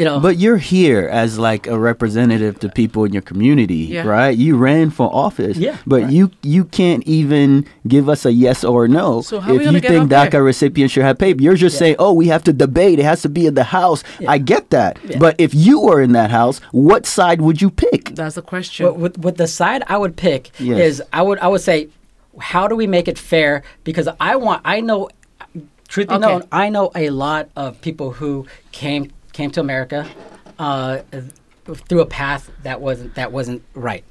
You 0.00 0.06
know, 0.06 0.18
But 0.18 0.38
you're 0.38 0.56
here 0.56 1.06
as 1.12 1.38
like 1.38 1.66
a 1.66 1.78
representative 1.78 2.58
to 2.60 2.70
people 2.70 3.04
in 3.04 3.12
your 3.12 3.20
community, 3.20 3.84
Yeah. 3.92 4.06
right? 4.08 4.34
You 4.34 4.56
ran 4.56 4.88
for 4.88 5.14
office, 5.14 5.58
Yeah, 5.58 5.76
but 5.86 6.04
right. 6.04 6.10
you 6.10 6.30
you 6.42 6.64
can't 6.64 7.02
even 7.04 7.66
give 7.86 8.08
us 8.08 8.24
a 8.24 8.32
yes 8.32 8.64
or 8.64 8.88
no 8.88 9.20
So 9.20 9.40
how 9.40 9.50
are 9.50 9.52
we 9.52 9.58
if 9.58 9.64
gonna 9.66 9.76
you 9.78 9.82
think 9.92 10.04
up 10.04 10.08
DACA 10.08 10.30
there? 10.30 10.42
recipients 10.42 10.94
should 10.94 11.02
have 11.02 11.18
paper. 11.18 11.42
You're 11.42 11.54
just 11.66 11.76
saying, 11.76 11.96
oh, 11.98 12.14
we 12.14 12.28
have 12.28 12.42
to 12.44 12.52
debate. 12.54 12.98
It 12.98 13.04
has 13.04 13.20
to 13.22 13.28
be 13.28 13.44
in 13.44 13.52
the 13.60 13.64
House. 13.80 14.02
I 14.26 14.38
get 14.38 14.70
that, 14.70 14.96
but 15.18 15.34
if 15.38 15.54
you 15.54 15.78
were 15.86 16.00
in 16.00 16.12
that 16.12 16.30
House, 16.30 16.60
what 16.72 17.04
side 17.04 17.42
would 17.42 17.60
you 17.60 17.68
pick? 17.68 18.02
That's 18.14 18.36
the 18.36 18.46
question. 18.54 18.86
But 18.86 18.96
with, 18.96 19.18
with 19.18 19.36
the 19.36 19.46
side 19.46 19.82
I 19.86 19.98
would 19.98 20.16
pick 20.16 20.42
Yes. 20.58 20.78
is 20.80 21.02
I 21.12 21.20
would 21.20 21.38
I 21.40 21.48
would 21.52 21.60
say, 21.60 21.88
how 22.52 22.64
do 22.68 22.74
we 22.74 22.86
make 22.86 23.06
it 23.06 23.18
fair? 23.18 23.62
Because 23.84 24.08
I 24.18 24.36
want 24.36 24.62
I 24.64 24.80
know, 24.80 25.10
truth 25.92 26.08
be 26.08 26.14
Okay. 26.14 26.24
known, 26.26 26.40
I 26.50 26.70
know 26.70 26.90
a 26.94 27.10
lot 27.10 27.50
of 27.54 27.78
people 27.82 28.12
who 28.12 28.46
came 28.72 29.12
came 29.32 29.50
to 29.52 29.60
America, 29.60 30.06
uh, 30.58 31.00
through 31.88 32.00
a 32.00 32.06
path 32.06 32.50
that 32.62 32.80
wasn't 32.80 33.14
that 33.14 33.32
wasn't 33.32 33.62
right, 33.74 34.04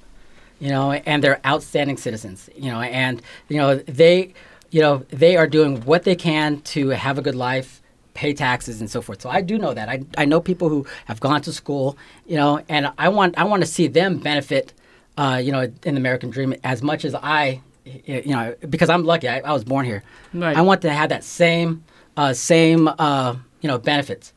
you 0.59 0.69
know, 0.69 0.91
and 0.91 1.23
they're 1.23 1.45
outstanding 1.45 1.97
citizens, 1.97 2.49
you 2.55 2.71
know, 2.71 2.81
and 2.81 3.21
you 3.47 3.57
know 3.57 3.75
they, 3.75 4.33
you 4.71 4.81
know, 4.81 5.05
they 5.09 5.35
are 5.35 5.47
doing 5.47 5.81
what 5.81 6.03
they 6.03 6.15
can 6.15 6.61
to 6.61 6.89
have 6.89 7.17
a 7.17 7.21
good 7.21 7.35
life 7.35 7.81
pay 8.13 8.33
taxes 8.33 8.81
and 8.81 8.89
so 8.89 9.01
forth. 9.01 9.21
So 9.21 9.29
I 9.29 9.39
do 9.39 9.57
know 9.57 9.73
that. 9.73 9.87
I, 9.87 10.03
I 10.17 10.25
know 10.25 10.41
people 10.41 10.67
who 10.67 10.85
have 11.05 11.21
gone 11.21 11.41
to 11.43 11.53
school, 11.53 11.97
you 12.27 12.35
know, 12.35 12.61
and 12.67 12.91
I 12.97 13.09
want 13.09 13.37
I 13.37 13.45
want 13.45 13.61
to 13.61 13.67
see 13.67 13.87
them 13.87 14.17
benefit, 14.17 14.73
uh, 15.17 15.39
you 15.41 15.51
know, 15.51 15.71
in 15.83 15.95
the 15.95 16.01
American 16.01 16.29
dream 16.29 16.53
as 16.63 16.81
much 16.81 17.05
as 17.05 17.15
I, 17.15 17.61
you 17.85 18.35
know, 18.35 18.55
because 18.69 18.89
I'm 18.89 19.03
lucky. 19.05 19.27
I, 19.27 19.39
I 19.39 19.53
was 19.53 19.63
born 19.63 19.85
here. 19.85 20.03
Right. 20.33 20.55
I 20.55 20.61
want 20.61 20.81
to 20.81 20.91
have 20.91 21.09
that 21.09 21.23
same 21.23 21.83
uh, 22.17 22.33
same 22.33 22.87
uh, 22.87 23.35
you 23.61 23.67
know 23.67 23.77
benefits. 23.77 24.33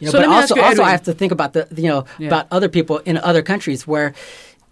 You 0.00 0.06
know, 0.06 0.10
So 0.12 0.18
but 0.18 0.20
let 0.20 0.28
me 0.30 0.34
ask 0.36 0.42
also, 0.50 0.56
you, 0.56 0.62
also 0.62 0.82
I 0.84 0.90
have 0.90 1.02
to 1.04 1.12
think 1.12 1.32
about 1.32 1.52
the 1.54 1.66
you 1.76 1.88
know 1.88 2.04
Yeah. 2.18 2.28
about 2.28 2.46
other 2.50 2.68
people 2.68 2.98
in 3.04 3.16
other 3.18 3.42
countries 3.42 3.86
where 3.86 4.12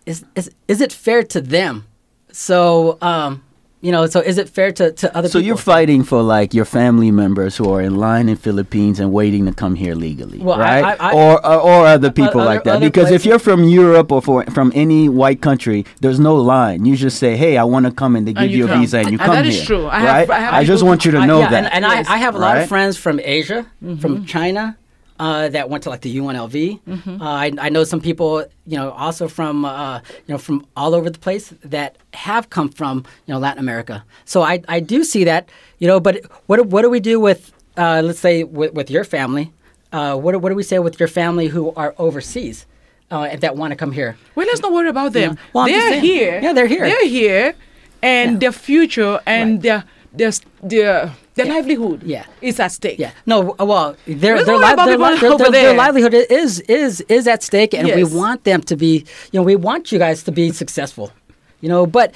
is 0.05 0.25
is 0.35 0.51
is 0.69 0.81
it 0.81 0.93
fair 0.93 1.23
to 1.35 1.41
them? 1.41 1.85
So 2.33 2.99
um, 3.03 3.43
you 3.83 3.93
know, 3.93 4.07
so 4.07 4.21
is 4.21 4.37
it 4.39 4.49
fair 4.49 4.73
to, 4.73 4.91
to 4.93 5.07
other 5.17 5.29
So 5.29 5.39
people? 5.39 5.41
So 5.43 5.47
you're 5.47 5.57
fighting 5.57 6.03
for 6.03 6.23
like 6.23 6.55
your 6.55 6.65
family 6.65 7.11
members 7.11 7.57
who 7.57 7.71
are 7.73 7.81
in 7.81 7.97
line 7.97 8.29
in 8.29 8.37
Philippines 8.37 8.99
and 9.01 9.13
waiting 9.13 9.47
to 9.47 9.53
come 9.53 9.75
here 9.75 9.95
legally, 9.95 10.39
Well, 10.39 10.59
right? 10.59 10.85
I- 10.85 11.11
I- 11.11 11.13
or, 11.13 11.47
or 11.47 11.59
or 11.71 11.87
other 11.87 12.11
people 12.11 12.41
other- 12.41 12.51
like 12.51 12.65
that. 12.65 12.77
other 12.77 12.87
Because 12.87 13.11
if 13.11 13.25
you're 13.27 13.39
from 13.39 13.65
Europe 13.65 14.11
or 14.13 14.21
for, 14.23 14.45
from 14.57 14.73
any 14.75 15.09
white 15.09 15.41
country, 15.41 15.85
there's 16.01 16.19
no 16.19 16.35
line. 16.37 16.85
You 16.85 16.97
just 16.97 17.19
say, 17.19 17.37
"Hey, 17.37 17.57
I 17.59 17.65
want 17.65 17.87
to 17.87 17.93
come," 17.93 18.17
and 18.17 18.27
they 18.27 18.33
give 18.33 18.51
you 18.51 18.59
you, 18.59 18.65
a 18.65 18.69
come. 18.69 18.81
visa 18.81 18.99
and 18.99 19.11
you 19.13 19.19
And 19.19 19.27
come 19.27 19.35
that 19.37 19.47
is 19.47 19.57
here. 19.57 19.65
true. 19.67 19.87
I 19.87 19.99
have- 20.01 20.29
right? 20.29 20.31
I 20.55 20.59
have 20.59 20.67
just 20.67 20.83
want 20.83 21.05
you 21.05 21.13
to 21.13 21.19
I- 21.19 21.27
know 21.27 21.41
yeah, 21.41 21.51
that. 21.51 21.65
And, 21.73 21.85
and 21.85 21.93
Yes. 21.93 22.09
I, 22.09 22.15
I 22.15 22.19
have 22.19 22.35
a 22.35 22.39
lot 22.39 22.55
Right? 22.55 22.63
of 22.63 22.69
friends 22.69 22.97
from 22.97 23.21
Asia, 23.23 23.67
Mm-hmm. 23.85 24.01
from 24.03 24.25
China, 24.27 24.77
uh, 25.19 25.49
that 25.49 25.69
went 25.71 25.83
to 25.85 25.91
like 25.91 26.03
the 26.03 26.17
UNLV. 26.17 26.81
Mm-hmm. 26.83 27.23
Uh, 27.23 27.25
I, 27.25 27.53
I 27.59 27.69
know 27.69 27.85
some 27.85 28.01
people, 28.01 28.45
you 28.67 28.77
know, 28.77 28.91
also 28.93 29.29
from 29.29 29.65
uh, 29.65 30.01
you 30.27 30.33
know 30.35 30.39
from 30.39 30.67
all 30.77 30.95
over 30.95 31.09
the 31.11 31.19
place 31.19 31.53
that 31.65 31.97
have 32.15 32.51
come 32.51 32.69
from 32.69 33.05
you 33.27 33.33
know 33.35 33.39
Latin 33.41 33.59
America. 33.61 34.05
So 34.25 34.43
I, 34.43 34.63
I 34.69 34.81
do 34.81 35.05
see 35.05 35.25
that, 35.25 35.49
you 35.79 35.87
know. 35.87 36.01
But 36.01 36.25
what 36.47 36.57
do- 36.57 36.65
what 36.65 36.83
do 36.83 36.91
we 36.91 37.01
do 37.01 37.19
with 37.21 37.53
uh, 37.77 38.03
let's 38.05 38.19
say 38.21 38.45
with, 38.45 38.73
with 38.75 38.91
your 38.91 39.05
family? 39.05 39.53
Uh, 39.93 40.17
what 40.17 40.33
do- 40.33 40.39
what 40.39 40.51
do 40.51 40.55
we 40.57 40.63
say 40.63 40.79
with 40.79 40.99
your 41.01 41.09
family 41.09 41.47
who 41.49 41.73
are 41.75 41.95
overseas 41.99 42.67
uh, 43.11 43.35
that 43.37 43.57
want 43.57 43.71
to 43.73 43.77
come 43.77 43.93
here? 43.93 44.17
Well, 44.35 44.47
let's 44.47 44.61
not 44.61 44.73
worry 44.73 44.89
about 44.89 45.13
them. 45.13 45.33
Yeah. 45.33 45.43
Well, 45.53 45.67
they're 45.67 46.01
here. 46.01 46.41
Yeah, 46.43 46.53
they're 46.53 46.67
here. 46.67 46.85
They're 46.89 47.09
here, 47.09 47.55
and 48.03 48.33
Yeah. 48.33 48.39
their 48.39 48.53
future 48.53 49.21
and 49.27 49.53
Right. 49.55 49.63
their 49.63 49.85
their 50.13 50.33
their 50.63 51.13
their 51.37 51.47
Yeah. 51.47 51.55
livelihood 51.55 52.03
Yeah. 52.05 52.25
is 52.41 52.59
at 52.61 52.73
stake. 52.73 52.99
Yeah. 52.99 53.13
No. 53.27 53.55
uh, 53.61 53.65
Well, 53.65 53.97
their 54.07 54.43
their, 54.45 54.57
li- 54.59 54.75
their, 54.75 54.99
li- 54.99 55.19
their, 55.21 55.37
their, 55.39 55.51
their 55.51 55.75
livelihood 55.75 56.15
is 56.15 56.61
is 56.61 57.01
is 57.09 57.27
at 57.29 57.43
stake, 57.43 57.73
and 57.79 57.87
we 57.99 58.05
want 58.05 58.45
them 58.45 58.61
to 58.71 58.77
be. 58.77 59.05
You 59.33 59.39
know, 59.41 59.43
we 59.53 59.57
want 59.57 59.93
you 59.93 59.99
guys 59.99 60.23
to 60.25 60.33
be 60.33 60.51
successful. 60.53 61.13
You 61.63 61.69
know, 61.73 61.87
but 61.87 62.09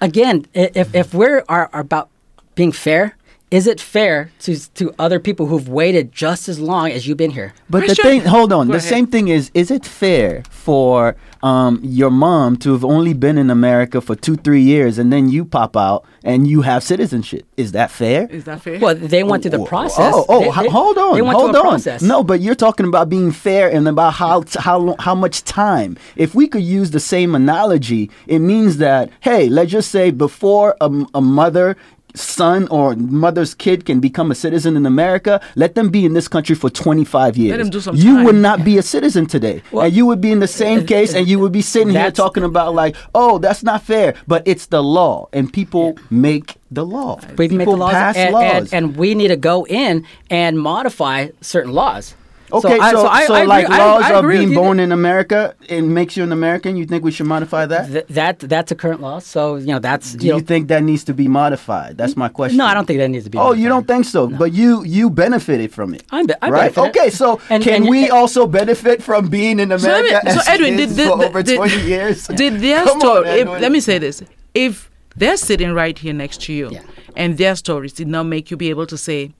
again, 0.00 0.46
if 0.54 0.94
if 0.94 1.14
we're 1.14 1.42
are, 1.48 1.68
are 1.72 1.80
about 1.80 2.08
being 2.54 2.72
fair, 2.72 3.16
is 3.50 3.66
it 3.66 3.80
fair 3.80 4.30
to 4.40 4.56
to 4.74 4.94
other 4.98 5.18
people 5.18 5.46
who've 5.46 5.68
waited 5.68 6.12
just 6.12 6.48
as 6.48 6.58
long 6.60 6.90
as 6.92 7.06
you've 7.06 7.16
been 7.18 7.32
here? 7.32 7.52
But 7.68 7.86
the 7.88 7.94
thing, 7.94 8.20
hold 8.22 8.52
on. 8.52 8.66
Go 8.68 8.72
the 8.74 8.78
ahead. 8.78 8.88
same 8.88 9.06
thing 9.06 9.28
is, 9.28 9.50
is 9.54 9.70
it 9.70 9.84
fair 9.84 10.42
for 10.50 11.16
um, 11.42 11.80
your 11.82 12.10
mom 12.10 12.56
to 12.58 12.72
have 12.72 12.84
only 12.84 13.12
been 13.14 13.38
in 13.38 13.50
America 13.50 14.00
for 14.00 14.14
two, 14.14 14.36
three 14.36 14.60
years, 14.62 14.98
and 14.98 15.12
then 15.12 15.28
you 15.28 15.44
pop 15.44 15.76
out 15.76 16.04
and 16.22 16.46
you 16.46 16.62
have 16.62 16.82
citizenship? 16.84 17.44
Is 17.56 17.72
that 17.72 17.90
fair? 17.90 18.28
Is 18.30 18.44
that 18.44 18.60
fair? 18.62 18.78
Well, 18.78 18.94
they 18.94 19.22
went 19.24 19.42
through 19.42 19.52
the 19.52 19.58
Oh, 19.60 19.64
process. 19.64 20.12
Oh, 20.14 20.24
oh, 20.28 20.40
They- 20.40 20.62
they- 20.62 20.68
hold 20.68 20.98
on, 20.98 21.14
They 21.16 21.22
went 21.22 21.36
hold 21.38 21.54
a 21.54 21.58
on. 21.58 21.62
process. 21.64 22.02
No, 22.02 22.22
but 22.22 22.40
you're 22.40 22.54
talking 22.54 22.86
about 22.86 23.08
being 23.08 23.32
fair 23.32 23.68
and 23.70 23.88
about 23.88 24.12
how 24.14 24.42
t- 24.42 24.58
how 24.60 24.78
lo- 24.78 24.96
how 25.00 25.14
much 25.14 25.42
time. 25.44 25.96
If 26.16 26.34
we 26.34 26.46
could 26.46 26.62
use 26.62 26.90
the 26.92 27.00
same 27.00 27.34
analogy, 27.34 28.10
it 28.26 28.38
means 28.40 28.76
that 28.78 29.10
hey, 29.20 29.48
let's 29.48 29.70
just 29.72 29.90
say 29.90 30.10
before 30.12 30.76
a 30.80 31.20
mother. 31.20 31.76
Son 32.14 32.68
or 32.68 32.94
mother's 32.96 33.54
kid 33.54 33.84
can 33.84 34.00
become 34.00 34.30
a 34.30 34.34
citizen 34.34 34.76
in 34.76 34.86
America. 34.86 35.40
Let 35.56 35.74
them 35.74 35.90
be 35.90 36.04
in 36.04 36.12
this 36.12 36.28
country 36.28 36.54
for 36.54 36.70
25 36.70 37.36
years. 37.36 37.58
them 37.58 37.70
do 37.70 37.80
some 37.80 37.96
you 37.96 38.16
time. 38.16 38.24
would 38.24 38.34
not 38.36 38.64
be 38.64 38.78
a 38.78 38.82
citizen 38.82 39.26
today, 39.26 39.62
Well, 39.70 39.86
and 39.86 39.94
you 39.94 40.06
would 40.06 40.20
be 40.20 40.32
in 40.32 40.40
the 40.40 40.44
uh, 40.44 40.48
same 40.64 40.80
uh, 40.80 40.84
case, 40.84 41.14
and 41.14 41.28
you 41.28 41.38
would 41.38 41.52
be 41.52 41.62
sitting 41.62 41.90
here 41.90 42.10
talking 42.10 42.44
about 42.44 42.74
like, 42.74 42.96
oh, 43.14 43.38
that's 43.38 43.62
not 43.62 43.82
fair. 43.82 44.14
But 44.26 44.42
it's 44.46 44.66
the 44.66 44.82
law, 44.82 45.28
and 45.32 45.52
people 45.52 45.96
make 46.10 46.56
the 46.70 46.84
law. 46.84 47.20
we 47.36 47.48
people 47.48 47.58
make 47.58 47.66
the 47.66 47.76
laws, 47.76 47.92
pass 47.92 48.16
and, 48.16 48.32
laws. 48.32 48.72
And, 48.72 48.72
and 48.72 48.96
we 48.96 49.14
need 49.14 49.28
to 49.28 49.36
go 49.36 49.66
in 49.66 50.06
and 50.30 50.58
modify 50.58 51.28
certain 51.40 51.72
laws. 51.72 52.14
Okay, 52.52 52.76
so, 52.76 52.82
I- 52.82 53.26
so, 53.26 53.34
I- 53.34 53.40
I 53.42 53.44
like 53.44 53.64
agree- 53.66 53.78
laws 53.78 54.02
I 54.04 54.12
of 54.14 54.28
being 54.28 54.54
born 54.54 54.76
that- 54.78 54.84
in 54.84 54.92
America, 54.92 55.54
it 55.68 55.82
makes 55.82 56.16
you 56.16 56.22
an 56.24 56.32
American. 56.32 56.76
You 56.76 56.84
think 56.86 57.04
we 57.04 57.10
should 57.10 57.26
modify 57.26 57.66
that? 57.66 57.90
Th- 57.92 58.06
that 58.10 58.38
that's 58.40 58.70
a 58.72 58.74
current 58.74 59.00
law. 59.00 59.18
So 59.20 59.56
you 59.56 59.66
know 59.66 59.78
that's 59.78 60.14
Do 60.14 60.26
you 60.26 60.32
you, 60.34 60.38
know, 60.40 60.44
think 60.46 60.68
that 60.68 60.82
needs 60.82 61.04
to 61.04 61.14
be 61.14 61.28
modified? 61.28 61.96
That's 61.96 62.16
my 62.16 62.28
question. 62.28 62.58
no, 62.58 62.66
I 62.66 62.74
don't 62.74 62.86
think 62.86 62.98
that 62.98 63.08
needs 63.08 63.24
to 63.24 63.30
be. 63.30 63.38
Oh, 63.38 63.52
you 63.52 63.68
don't 63.68 63.86
think 63.86 64.04
so? 64.04 64.26
But 64.28 64.52
you 64.52 64.82
you 64.84 65.10
benefited 65.10 65.72
from 65.72 65.94
it. 65.94 66.02
I'm 66.10 66.26
be- 66.26 66.34
I 66.42 66.50
right? 66.50 66.74
benefited. 66.74 66.96
Okay, 67.00 67.10
so 67.10 67.40
And- 67.50 67.62
can 67.62 67.74
and- 67.82 67.88
we 67.88 68.04
and- 68.04 68.12
also 68.12 68.46
benefit 68.46 69.02
from 69.02 69.28
being 69.28 69.60
in 69.60 69.68
So, 69.70 69.76
let 69.76 70.00
America 70.04 70.26
me- 70.26 70.32
so 70.32 70.40
Edwin, 70.52 70.76
did, 70.76 70.96
did, 70.96 71.08
for 71.08 71.24
over 71.24 71.42
did, 71.42 71.56
twenty 71.56 71.80
years? 71.82 72.26
Did 72.28 72.60
their 72.60 72.86
story? 72.86 73.28
if- 73.40 73.48
let 73.48 73.70
me 73.72 73.80
say 73.80 73.98
this: 73.98 74.22
if 74.54 74.90
they're 75.16 75.36
sitting 75.36 75.72
right 75.72 75.96
here 75.98 76.12
next 76.12 76.40
to 76.42 76.52
you, 76.52 76.68
Yeah. 76.70 76.80
and 77.16 77.36
their 77.38 77.54
stories 77.56 77.92
did 77.92 78.08
not 78.08 78.24
make 78.24 78.50
you 78.50 78.56
be 78.56 78.70
able 78.70 78.86
to 78.86 78.96
say, 78.96 79.30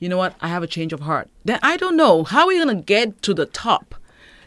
you 0.00 0.08
know 0.08 0.16
what, 0.16 0.34
I 0.40 0.48
have 0.48 0.62
a 0.62 0.66
change 0.66 0.92
of 0.92 1.00
heart, 1.00 1.28
then 1.44 1.60
I 1.62 1.76
don't 1.76 1.96
know 1.96 2.24
how 2.24 2.46
are 2.46 2.52
you 2.52 2.64
gonna 2.64 2.82
get 2.82 3.22
to 3.22 3.32
the 3.32 3.46
top. 3.46 3.94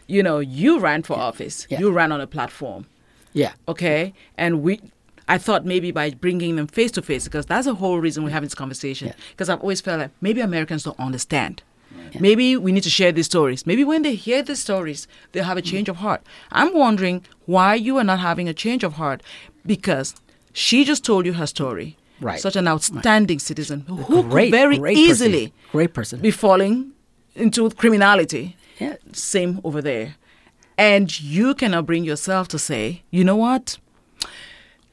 You 0.06 0.22
know, 0.22 0.38
you 0.38 0.78
ran 0.78 1.02
for 1.02 1.14
office, 1.14 1.66
Yeah. 1.70 1.80
you 1.80 1.90
ran 1.90 2.12
on 2.12 2.20
a 2.20 2.26
platform, 2.26 2.86
Yeah. 3.32 3.52
okay, 3.66 4.12
and 4.36 4.62
we. 4.62 4.80
I 5.26 5.38
thought 5.38 5.64
maybe 5.64 5.90
by 5.90 6.10
bringing 6.10 6.56
them 6.56 6.66
face 6.66 6.90
to 6.92 7.00
face, 7.00 7.24
because 7.24 7.46
that's 7.46 7.64
the 7.64 7.76
whole 7.76 7.98
reason 7.98 8.24
we're 8.24 8.30
having 8.30 8.48
this 8.48 8.54
conversation. 8.54 9.08
Yeah. 9.08 9.14
Because 9.30 9.48
I've 9.48 9.62
always 9.62 9.80
felt 9.80 10.00
like 10.00 10.10
maybe 10.20 10.42
Americans 10.42 10.82
don't 10.82 11.00
understand. 11.00 11.62
Maybe 12.20 12.56
we 12.56 12.72
need 12.72 12.82
to 12.82 12.90
share 12.90 13.12
these 13.12 13.26
stories. 13.26 13.66
Maybe 13.66 13.84
when 13.84 14.02
they 14.02 14.14
hear 14.14 14.42
these 14.42 14.60
stories, 14.60 15.08
they'll 15.32 15.44
have 15.44 15.56
a 15.56 15.62
mm-hmm. 15.62 15.70
change 15.70 15.88
of 15.88 15.96
heart. 15.96 16.22
I'm 16.52 16.74
wondering 16.74 17.24
why 17.46 17.74
you 17.74 17.96
are 17.98 18.04
not 18.04 18.20
having 18.20 18.48
a 18.48 18.54
change 18.54 18.84
of 18.84 18.94
heart 18.94 19.22
because 19.66 20.14
she 20.52 20.84
just 20.84 21.04
told 21.04 21.26
you 21.26 21.32
her 21.34 21.46
story. 21.46 21.96
Right. 22.20 22.40
Such 22.40 22.56
an 22.56 22.68
outstanding 22.68 23.38
citizen 23.38 23.80
who 23.88 24.22
Great, 24.24 24.46
could 24.46 24.50
very 24.52 24.78
great 24.78 24.94
person. 24.96 25.10
easily 25.10 25.52
Great 25.72 25.92
person. 25.94 26.20
be 26.20 26.30
falling 26.30 26.92
into 27.34 27.68
criminality. 27.70 28.56
Yeah. 28.78 28.96
Same 29.12 29.60
over 29.64 29.82
there. 29.82 30.14
And 30.78 31.20
you 31.20 31.54
cannot 31.54 31.86
bring 31.86 32.04
yourself 32.04 32.48
to 32.48 32.58
say, 32.58 33.02
you 33.10 33.24
know 33.24 33.36
what? 33.36 33.78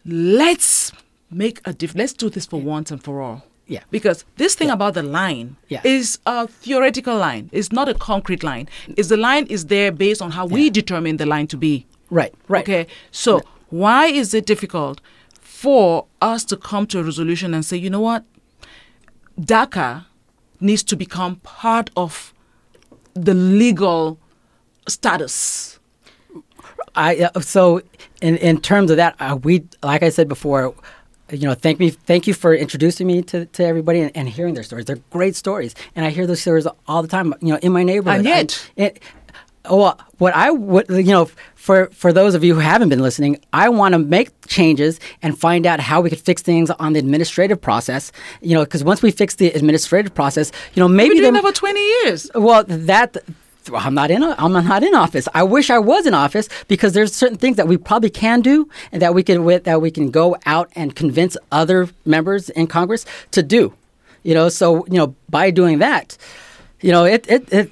Let's 0.06 0.92
make 1.30 1.62
a 1.66 1.74
difference. 1.74 2.00
Let's 2.00 2.14
do 2.14 2.30
this 2.30 2.46
for 2.46 2.60
once 2.60 2.92
and 2.92 3.02
for 3.04 3.22
all. 3.22 3.44
Yeah. 3.68 3.84
Because 3.92 4.26
this 4.38 4.56
thing 4.56 4.70
about 4.70 4.96
the 4.96 5.04
line 5.04 5.56
Yeah. 5.70 5.82
is 5.84 6.20
a 6.26 6.48
theoretical 6.48 7.18
line. 7.18 7.50
It's 7.54 7.72
not 7.72 7.88
a 7.88 7.94
concrete 7.94 8.44
line. 8.44 8.68
Is 8.98 9.08
the 9.10 9.18
line 9.18 9.46
is 9.46 9.68
there 9.68 9.92
based 9.92 10.22
on 10.22 10.32
how 10.32 10.46
we 10.46 10.70
determine 10.70 11.18
the 11.18 11.26
line 11.26 11.48
to 11.48 11.58
be. 11.58 11.86
Right, 12.10 12.34
right. 12.50 12.64
Okay. 12.64 12.88
So 13.12 13.42
why 13.70 14.08
is 14.08 14.34
it 14.34 14.46
difficult 14.46 15.00
for 15.62 16.08
us 16.21 16.43
to 16.45 16.58
come 16.58 16.88
to 16.88 16.97
a 17.00 17.04
resolution 17.04 17.54
and 17.54 17.63
say, 17.63 17.78
you 17.78 17.89
know 17.89 18.02
what, 18.02 18.24
DACA 19.39 20.06
needs 20.60 20.82
to 20.84 20.95
become 20.95 21.36
part 21.38 21.91
of 21.95 22.34
the 23.13 23.36
legal 23.36 24.17
status? 24.88 25.80
I 26.95 27.30
uh, 27.36 27.39
so 27.41 27.82
in 28.21 28.38
in 28.38 28.60
terms 28.60 28.89
of 28.89 28.97
that, 28.97 29.15
uh, 29.19 29.38
we 29.43 29.63
like 29.84 30.02
I 30.02 30.10
said 30.10 30.28
before, 30.28 30.74
you 31.32 31.47
know, 31.47 31.54
thank 31.54 31.80
me, 31.80 31.91
thank 31.91 32.26
you 32.26 32.34
for 32.34 32.54
introducing 32.56 33.06
me 33.06 33.21
to, 33.24 33.45
to 33.45 33.63
everybody 33.63 34.02
and, 34.02 34.12
and 34.17 34.28
hearing 34.28 34.56
their 34.56 34.63
stories. 34.63 34.86
They're 34.86 35.04
great 35.12 35.36
stories, 35.36 35.76
and 35.95 36.06
I 36.08 36.10
hear 36.10 36.26
those 36.28 36.41
stories 36.41 36.67
all 36.88 37.02
the 37.04 37.08
time. 37.08 37.34
You 37.39 37.54
know, 37.54 37.60
in 37.62 37.71
my 37.71 37.84
neighborhood. 37.84 38.17
And 38.17 38.26
yet- 38.26 38.69
I, 38.78 38.82
it, 38.82 39.00
well, 39.69 40.00
what 40.17 40.36
I 40.36 40.52
would, 40.52 40.89
you 40.89 41.04
know, 41.04 41.26
for 41.56 41.88
for 41.88 42.12
those 42.12 42.34
of 42.36 42.43
you 42.43 42.56
who 42.56 42.60
haven't 42.60 42.89
been 42.89 43.02
listening, 43.02 43.39
I 43.54 43.69
want 43.69 43.93
to 43.93 44.00
make 44.00 44.30
changes 44.47 45.00
and 45.21 45.38
find 45.38 45.65
out 45.65 45.80
how 45.80 46.02
we 46.02 46.10
could 46.10 46.19
fix 46.19 46.41
things 46.41 46.69
on 46.71 46.93
the 46.93 47.00
administrative 47.00 47.62
process. 47.62 48.12
You 48.41 48.56
know, 48.56 48.63
because 48.63 48.84
once 48.84 49.02
we 49.02 49.12
fix 49.12 49.36
the 49.36 49.47
administrative 49.52 50.13
process, 50.15 50.52
you 50.74 50.82
know, 50.82 50.88
maybe 50.88 51.19
there- 51.19 51.32
there 51.32 51.41
for 51.41 51.52
20 51.52 51.80
years. 52.04 52.30
well, 52.34 52.63
that 52.67 53.17
I'm 53.76 53.93
not 53.93 54.10
in. 54.10 54.24
I'm 54.24 54.54
not 54.54 54.82
in 54.84 54.95
office. 54.95 55.28
I 55.36 55.43
wish 55.43 55.69
I 55.69 55.78
was 55.78 56.08
in 56.08 56.15
office 56.15 56.50
because 56.67 56.93
there's 56.93 57.13
certain 57.13 57.38
things 57.38 57.58
that 57.58 57.67
we 57.67 57.78
probably 57.78 58.10
can 58.10 58.41
do 58.41 58.67
and 58.91 59.00
that 59.04 59.13
we 59.13 59.21
can 59.21 59.43
with 59.43 59.65
that 59.65 59.82
we 59.82 59.91
can 59.91 60.10
go 60.10 60.36
out 60.47 60.71
and 60.76 60.95
convince 60.95 61.38
other 61.52 61.88
members 62.04 62.50
in 62.50 62.65
Congress 62.65 63.06
to 63.32 63.43
do. 63.43 63.74
You 64.24 64.34
know, 64.34 64.50
so 64.50 64.86
you 64.88 64.97
know 64.97 65.13
by 65.30 65.52
doing 65.52 65.78
that, 65.80 66.17
you 66.82 66.91
know 66.91 67.04
it 67.06 67.26
it. 67.30 67.54
it 67.54 67.69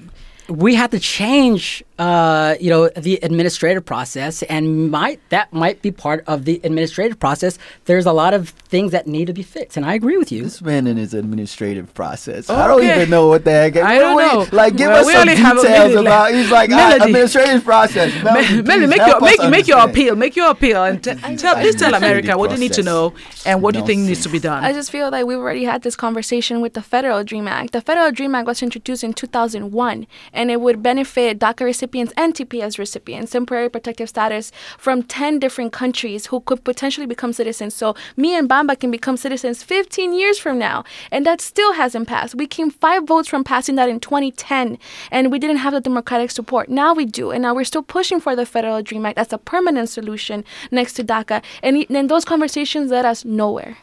we 0.50 0.74
had 0.74 0.90
to 0.90 1.00
change, 1.00 1.82
uh, 2.00 2.56
you 2.58 2.70
know, 2.70 2.88
the 2.96 3.18
administrative 3.22 3.84
process, 3.84 4.42
and 4.44 4.90
might 4.90 5.20
that 5.28 5.52
might 5.52 5.82
be 5.82 5.90
part 5.90 6.24
of 6.26 6.46
the 6.46 6.58
administrative 6.64 7.20
process. 7.20 7.58
There's 7.84 8.06
a 8.06 8.12
lot 8.12 8.32
of 8.32 8.48
things 8.48 8.92
that 8.92 9.06
need 9.06 9.26
to 9.26 9.34
be 9.34 9.42
fixed, 9.42 9.76
and 9.76 9.84
I 9.84 9.92
agree 9.94 10.16
with 10.16 10.32
you. 10.32 10.42
This 10.44 10.62
man 10.62 10.86
in 10.86 10.96
his 10.96 11.12
administrative 11.12 11.92
process. 11.92 12.48
I 12.48 12.66
don't 12.66 12.82
even 12.82 13.10
know 13.10 13.28
what 13.28 13.44
the 13.44 13.50
heck. 13.50 13.76
I 13.76 13.96
What 13.96 13.98
don't 14.00 14.10
do 14.10 14.38
we- 14.38 14.44
know. 14.44 14.56
Like, 14.56 14.76
give 14.76 14.88
Well, 14.88 15.06
us 15.06 15.12
some 15.12 15.20
only 15.20 15.36
have 15.36 15.58
a 15.58 15.60
details 15.60 15.92
about. 15.92 16.04
left. 16.04 16.34
He's 16.34 16.50
like, 16.50 16.70
Melody. 16.70 17.04
administrative 17.04 17.64
process. 17.64 18.10
Melody, 18.24 18.62
Melody, 18.62 18.86
please 18.86 18.88
make 18.88 19.06
your 19.06 19.20
make, 19.20 19.50
make 19.50 19.68
your 19.68 19.78
appeal. 19.80 20.16
Make 20.16 20.36
your 20.36 20.50
appeal 20.50 20.82
and 20.84 21.04
t- 21.04 21.14
tell 21.36 21.54
please 21.56 21.76
tell 21.76 21.92
America 21.94 22.38
what 22.38 22.50
you 22.50 22.56
need 22.58 22.72
to 22.72 22.82
know 22.82 23.12
and 23.44 23.60
what 23.62 23.74
you 23.74 23.84
think 23.84 24.00
needs 24.08 24.22
to 24.22 24.30
be 24.30 24.38
done. 24.38 24.64
I 24.64 24.72
just 24.72 24.90
feel 24.90 25.10
like 25.10 25.26
we've 25.26 25.36
already 25.36 25.64
had 25.64 25.82
this 25.82 25.96
conversation 25.96 26.62
with 26.62 26.72
the 26.72 26.82
Federal 26.82 27.22
Dream 27.24 27.46
Act. 27.46 27.72
The 27.72 27.82
Federal 27.82 28.10
Dream 28.10 28.34
Act 28.34 28.46
was 28.46 28.62
introduced 28.62 29.04
in 29.04 29.12
2001, 29.12 30.06
and 30.32 30.50
it 30.50 30.62
would 30.62 30.82
benefit 30.82 31.38
DACA 31.38 31.60
recipients 31.66 31.89
and 31.94 32.34
TPS 32.34 32.78
recipients, 32.78 33.32
temporary 33.32 33.68
protective 33.68 34.08
status, 34.08 34.52
from 34.78 35.02
10 35.02 35.38
different 35.38 35.72
countries 35.72 36.26
who 36.26 36.40
could 36.40 36.64
potentially 36.64 37.06
become 37.06 37.32
citizens. 37.32 37.74
So 37.74 37.94
me 38.16 38.34
and 38.34 38.48
Bamba 38.48 38.78
can 38.78 38.90
become 38.90 39.16
citizens 39.16 39.62
15 39.62 40.12
years 40.12 40.38
from 40.38 40.58
now, 40.58 40.84
and 41.10 41.26
that 41.26 41.40
still 41.40 41.74
hasn't 41.74 42.08
passed. 42.08 42.34
We 42.34 42.46
came 42.46 42.70
five 42.70 43.04
votes 43.04 43.28
from 43.28 43.44
passing 43.44 43.76
that 43.76 43.88
in 43.88 44.00
2010, 44.00 44.78
and 45.10 45.32
we 45.32 45.38
didn't 45.38 45.58
have 45.58 45.72
the 45.72 45.80
democratic 45.80 46.30
support. 46.30 46.68
Now 46.68 46.94
we 46.94 47.04
do, 47.04 47.30
and 47.30 47.42
now 47.42 47.54
we're 47.54 47.64
still 47.64 47.82
pushing 47.82 48.20
for 48.20 48.36
the 48.36 48.46
Federal 48.46 48.82
Dream 48.82 49.06
Act 49.06 49.18
as 49.18 49.32
a 49.32 49.38
permanent 49.38 49.88
solution 49.88 50.44
next 50.70 50.94
to 50.94 51.04
DACA, 51.04 51.42
and, 51.62 51.86
and 51.90 52.08
those 52.08 52.24
conversations 52.24 52.90
led 52.90 53.04
us 53.04 53.24
nowhere. 53.24 53.78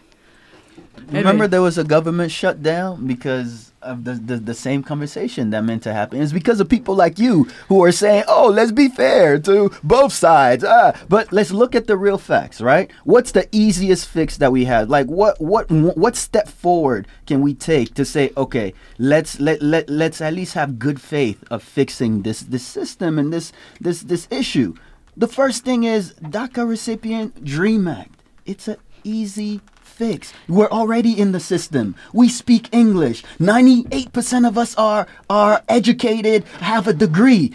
Remember, 1.10 1.48
there 1.48 1.62
was 1.62 1.78
a 1.78 1.84
government 1.84 2.32
shutdown 2.32 3.08
because 3.08 3.72
of 3.88 4.04
the, 4.04 4.14
the 4.14 4.38
the 4.38 4.54
same 4.54 4.84
conversation 4.84 5.50
that 5.52 5.64
meant 5.64 5.84
to 5.84 5.94
happen. 5.94 6.22
It's 6.22 6.34
because 6.34 6.60
of 6.60 6.70
people 6.70 6.96
like 6.96 7.18
you 7.18 7.46
who 7.70 7.84
are 7.84 7.92
saying, 7.92 8.26
"Oh, 8.28 8.48
let's 8.48 8.72
be 8.72 8.90
fair 8.90 9.40
to 9.40 9.72
both 9.84 10.14
sides." 10.14 10.64
Ah, 10.64 10.94
but 11.10 11.32
let's 11.32 11.52
look 11.52 11.74
at 11.74 11.88
the 11.88 11.98
real 11.98 12.18
facts, 12.18 12.62
right? 12.62 12.92
What's 13.04 13.32
the 13.32 13.48
easiest 13.52 14.08
fix 14.08 14.38
that 14.38 14.52
we 14.52 14.66
have? 14.66 14.90
Like, 14.90 15.08
what 15.08 15.40
what 15.40 15.72
what 15.72 16.16
step 16.16 16.48
forward 16.48 17.08
can 17.26 17.42
we 17.42 17.54
take 17.54 17.94
to 17.96 18.06
say, 18.06 18.32
"Okay, 18.36 18.74
let's 18.98 19.40
let 19.40 19.62
let 19.62 19.90
let's 19.90 20.22
at 20.22 20.34
least 20.34 20.54
have 20.54 20.78
good 20.80 21.02
faith 21.02 21.44
of 21.50 21.64
fixing 21.64 22.22
this 22.22 22.42
this 22.42 22.64
system 22.64 23.18
and 23.18 23.32
this 23.32 23.52
this 23.80 24.02
this 24.02 24.28
issue." 24.30 24.76
The 25.16 25.28
first 25.28 25.66
thing 25.66 25.84
is 25.84 26.14
DACA 26.22 26.68
recipient 26.68 27.44
Dream 27.44 27.88
Act. 27.88 28.22
It's 28.46 28.68
an 28.68 28.78
easy 29.04 29.62
fix. 29.98 30.32
We're 30.48 30.70
already 30.70 31.20
in 31.20 31.32
the 31.32 31.40
system. 31.40 31.96
We 32.14 32.30
speak 32.30 32.70
English. 32.72 33.24
98% 33.40 34.48
of 34.48 34.58
us 34.58 34.76
are 34.76 35.08
are 35.28 35.64
educated, 35.68 36.44
have 36.60 36.88
a 36.88 36.94
degree. 36.94 37.54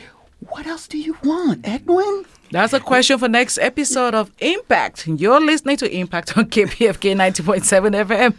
What 0.49 0.67
else 0.67 0.89
do 0.89 0.99
you 0.99 1.17
want, 1.23 1.61
Edwin? 1.67 2.25
That's 2.51 2.73
a 2.75 2.81
question 2.81 3.19
for 3.19 3.29
next 3.29 3.59
episode 3.59 4.13
of 4.15 4.31
Impact. 4.41 5.07
You're 5.07 5.41
listening 5.41 5.79
to 5.79 5.91
Impact 5.91 6.37
on 6.37 6.47
KPFK 6.47 7.15
90.7 7.17 8.05
FM, 8.05 8.35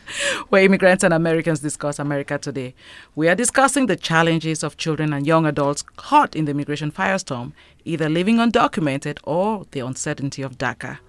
where 0.50 0.64
immigrants 0.64 1.04
and 1.04 1.14
Americans 1.14 1.62
discuss 1.62 1.98
America 1.98 2.38
today. 2.38 2.76
We 3.16 3.28
are 3.30 3.36
discussing 3.36 3.88
the 3.88 3.96
challenges 3.96 4.64
of 4.64 4.78
children 4.78 5.14
and 5.14 5.26
young 5.26 5.48
adults 5.48 5.82
caught 5.82 6.36
in 6.36 6.46
the 6.46 6.52
immigration 6.52 6.92
firestorm, 6.92 7.54
either 7.86 8.08
living 8.08 8.36
undocumented 8.38 9.18
or 9.24 9.66
the 9.72 9.80
uncertainty 9.80 10.44
of 10.44 10.60
DACA. 10.60 11.00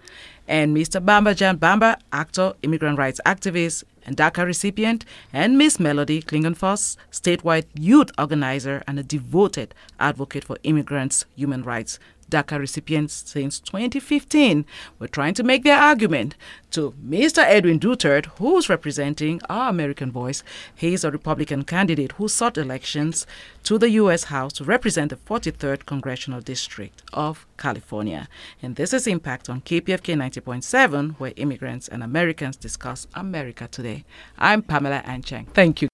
And 0.47 0.77
Mr. 0.77 1.05
Bambadjan 1.05 1.59
Bamba, 1.59 1.97
actor, 2.13 2.53
immigrant 2.63 2.99
rights 2.99 3.21
activist, 3.25 3.85
and 4.07 4.17
DACA 4.17 4.45
recipient, 4.45 5.05
and 5.33 5.57
Miss 5.57 5.81
Melody 5.81 6.23
Klingenfuss, 6.23 6.97
statewide 7.11 7.65
youth 7.75 8.11
organizer 8.19 8.83
and 8.87 8.99
a 8.99 9.03
devoted 9.03 9.75
advocate 9.99 10.45
for 10.45 10.59
immigrants' 10.63 11.25
human 11.35 11.63
rights. 11.63 11.99
DACA 12.35 12.59
recipients 12.59 13.23
since 13.27 13.61
2015 13.61 14.65
were 14.99 15.07
trying 15.07 15.35
to 15.35 15.45
make 15.45 15.63
their 15.63 15.79
argument 15.79 16.35
to 16.73 16.93
Mr. 17.01 17.39
Edwin 17.39 17.79
Duterte, 17.79 18.27
who's 18.39 18.69
representing 18.69 19.41
our 19.49 19.71
American 19.71 20.11
voice. 20.11 20.43
He's 20.75 21.05
a 21.05 21.13
Republican 21.13 21.63
candidate 21.63 22.13
who 22.13 22.27
sought 22.27 22.59
elections 22.59 23.25
to 23.63 23.79
the 23.79 23.91
U.S. 24.03 24.25
House 24.25 24.53
to 24.55 24.65
represent 24.65 25.11
the 25.11 25.17
43rd 25.17 25.87
Congressional 25.87 26.41
District 26.41 27.03
of 27.13 27.47
California. 27.57 28.27
And 28.61 28.75
this 28.75 28.93
is 28.93 29.07
Impact 29.07 29.49
on 29.49 29.61
KPFK 29.61 30.17
90.7, 30.17 31.15
where 31.21 31.35
immigrants 31.37 31.87
and 31.87 32.03
Americans 32.03 32.57
discuss 32.57 33.07
America 33.15 33.69
today. 33.71 34.05
I'm 34.37 34.63
Pamela 34.63 35.03
Anchang. 35.07 35.47
Thank 35.55 35.83
you. 35.83 35.89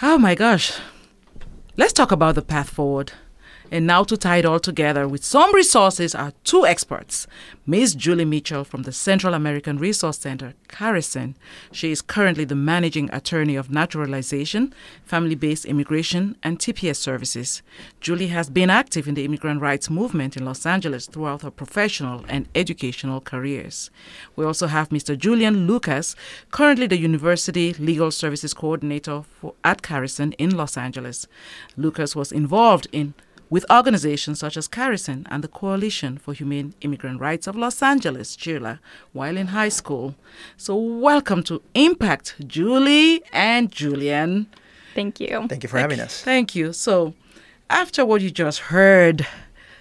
Oh 0.00 0.18
my 0.18 0.36
gosh. 0.36 0.78
Let's 1.76 1.92
talk 1.92 2.12
about 2.12 2.36
the 2.36 2.42
path 2.42 2.70
forward. 2.70 3.12
And 3.70 3.86
now 3.86 4.02
to 4.04 4.16
tie 4.16 4.38
it 4.38 4.44
all 4.44 4.58
together 4.58 5.06
with 5.06 5.24
some 5.24 5.54
resources 5.54 6.14
are 6.14 6.32
two 6.42 6.66
experts. 6.66 7.26
Ms. 7.66 7.94
Julie 7.94 8.24
Mitchell 8.24 8.64
from 8.64 8.82
the 8.82 8.92
Central 8.92 9.32
American 9.32 9.78
Resource 9.78 10.18
Center, 10.18 10.54
CARECEN. 10.66 11.36
She 11.70 11.92
is 11.92 12.02
currently 12.02 12.44
the 12.44 12.56
managing 12.56 13.08
attorney 13.12 13.54
of 13.54 13.70
naturalization, 13.70 14.74
family 15.04 15.36
based 15.36 15.64
immigration, 15.66 16.36
and 16.42 16.58
TPS 16.58 16.96
services. 16.96 17.62
Julie 18.00 18.28
has 18.28 18.50
been 18.50 18.70
active 18.70 19.06
in 19.06 19.14
the 19.14 19.24
immigrant 19.24 19.60
rights 19.60 19.88
movement 19.88 20.36
in 20.36 20.44
Los 20.44 20.66
Angeles 20.66 21.06
throughout 21.06 21.42
her 21.42 21.50
professional 21.50 22.24
and 22.28 22.48
educational 22.56 23.20
careers. 23.20 23.90
We 24.34 24.44
also 24.44 24.66
have 24.66 24.88
Mr. 24.88 25.16
Julian 25.16 25.68
Lucas, 25.68 26.16
currently 26.50 26.88
the 26.88 26.98
University 26.98 27.72
Legal 27.74 28.10
Services 28.10 28.52
Coordinator 28.52 29.22
for, 29.22 29.54
at 29.62 29.82
CARECEN 29.82 30.32
in 30.38 30.56
Los 30.56 30.76
Angeles. 30.76 31.28
Lucas 31.76 32.16
was 32.16 32.32
involved 32.32 32.88
in 32.90 33.14
with 33.50 33.66
organizations 33.68 34.38
such 34.38 34.56
as 34.56 34.68
CARECEN 34.68 35.26
and 35.28 35.42
the 35.42 35.48
Coalition 35.48 36.16
for 36.16 36.32
Humane 36.32 36.72
Immigrant 36.80 37.20
Rights 37.20 37.48
of 37.48 37.56
Los 37.56 37.82
Angeles, 37.82 38.36
CHIRLA, 38.36 38.78
while 39.12 39.36
in 39.36 39.48
high 39.48 39.68
school. 39.68 40.14
So, 40.56 40.76
welcome 40.76 41.42
to 41.44 41.60
Impact, 41.74 42.36
Julie 42.46 43.22
and 43.32 43.70
Julian. 43.72 44.46
Thank 44.94 45.18
you. 45.18 45.46
Thank 45.48 45.64
you 45.64 45.68
for 45.68 45.78
having 45.78 45.98
us. 45.98 46.22
Thank 46.22 46.54
you. 46.54 46.72
So, 46.72 47.14
after 47.68 48.06
what 48.06 48.22
you 48.22 48.30
just 48.30 48.60
heard, 48.60 49.26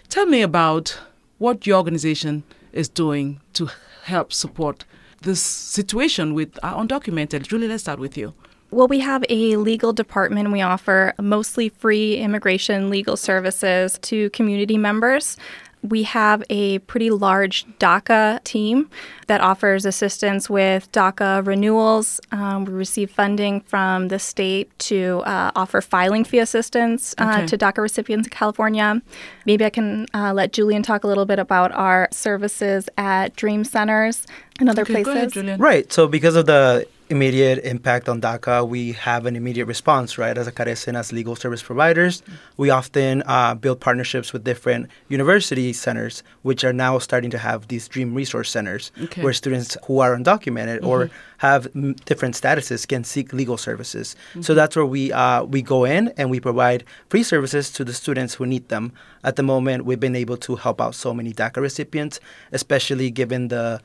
tell 0.09 0.25
me 0.25 0.41
about 0.41 0.99
what 1.37 1.67
your 1.67 1.77
organization 1.77 2.43
is 2.73 2.89
doing 2.89 3.39
to 3.53 3.69
help 4.03 4.33
support 4.33 4.83
this 5.21 5.41
situation 5.41 6.33
with 6.33 6.57
our 6.63 6.83
undocumented. 6.83 7.47
Julie, 7.47 7.67
let's 7.67 7.83
start 7.83 7.99
with 7.99 8.17
you. 8.17 8.33
Well, 8.71 8.87
we 8.87 8.99
have 8.99 9.23
a 9.29 9.55
legal 9.55 9.93
department. 9.93 10.51
We 10.51 10.61
offer 10.61 11.13
mostly 11.19 11.69
free 11.69 12.17
immigration 12.17 12.89
legal 12.89 13.17
services 13.17 13.97
to 14.03 14.29
community 14.31 14.77
members. 14.77 15.37
we 15.81 16.03
have 16.03 16.43
a 16.49 16.77
pretty 16.79 17.09
large 17.09 17.65
DACA 17.79 18.43
team 18.43 18.89
that 19.27 19.39
offers 19.39 19.85
assistance 19.85 20.49
with 20.49 20.91
DACA 20.91 21.47
renewals. 21.47 22.19
Um, 22.33 22.65
we 22.65 22.73
receive 22.73 23.09
funding 23.09 23.61
from 23.61 24.09
the 24.09 24.19
state 24.19 24.77
to 24.79 25.21
uh, 25.25 25.51
offer 25.55 25.79
filing 25.79 26.25
fee 26.25 26.39
assistance 26.39 27.15
uh, 27.17 27.31
Okay. 27.37 27.45
to 27.47 27.57
DACA 27.57 27.77
recipients 27.77 28.27
in 28.27 28.31
California. 28.31 29.01
Maybe 29.45 29.63
I 29.63 29.69
can 29.69 30.05
uh, 30.13 30.33
let 30.33 30.51
Julian 30.51 30.83
talk 30.83 31.05
a 31.05 31.07
little 31.07 31.25
bit 31.25 31.39
about 31.39 31.71
our 31.71 32.09
services 32.11 32.89
at 32.97 33.37
Dream 33.37 33.63
Centers 33.63 34.27
and 34.59 34.67
other 34.69 34.81
Okay, 34.81 34.95
places. 34.95 35.05
go 35.05 35.11
ahead, 35.17 35.31
Julian. 35.31 35.61
Right. 35.61 35.93
So 35.93 36.09
because 36.09 36.35
of 36.35 36.45
the 36.45 36.85
immediate 37.09 37.59
impact 37.65 38.07
on 38.07 38.21
DACA, 38.21 38.67
we 38.67 38.91
have 38.93 39.25
an 39.25 39.35
immediate 39.35 39.65
response, 39.65 40.17
right? 40.17 40.37
As 40.37 40.45
a 40.47 40.51
Carecen, 40.51 40.95
as 40.97 41.11
legal 41.11 41.35
service 41.35 41.63
providers, 41.63 42.21
we 42.57 42.69
often 42.69 43.23
uh, 43.25 43.55
build 43.55 43.79
partnerships 43.79 44.31
with 44.31 44.43
different 44.43 44.87
university 45.07 45.73
centers, 45.73 46.21
which 46.43 46.63
are 46.63 46.71
now 46.73 46.99
starting 46.99 47.31
to 47.31 47.37
have 47.39 47.67
these 47.67 47.87
dream 47.87 48.13
resource 48.13 48.51
centers, 48.51 48.91
Okay. 49.03 49.23
where 49.23 49.33
students 49.33 49.75
who 49.85 49.99
are 49.99 50.15
undocumented 50.15 50.83
or 50.85 51.09
have 51.37 51.71
mm, 51.73 51.95
different 52.05 52.35
statuses 52.35 52.87
can 52.87 53.03
seek 53.03 53.33
legal 53.33 53.57
services. 53.57 54.15
So 54.41 54.53
that's 54.53 54.75
where 54.75 54.85
we 54.85 55.11
uh, 55.11 55.43
we 55.45 55.61
go 55.63 55.85
in 55.85 56.09
and 56.17 56.29
we 56.29 56.39
provide 56.39 56.83
free 57.09 57.23
services 57.23 57.71
to 57.71 57.83
the 57.83 57.93
students 57.93 58.35
who 58.35 58.45
need 58.45 58.69
them. 58.69 58.93
At 59.23 59.35
the 59.35 59.43
moment, 59.43 59.85
we've 59.85 59.99
been 59.99 60.15
able 60.15 60.37
to 60.37 60.55
help 60.57 60.79
out 60.79 60.93
so 60.95 61.13
many 61.13 61.33
DACA 61.33 61.57
recipients, 61.61 62.19
especially 62.51 63.09
given 63.09 63.47
the 63.47 63.81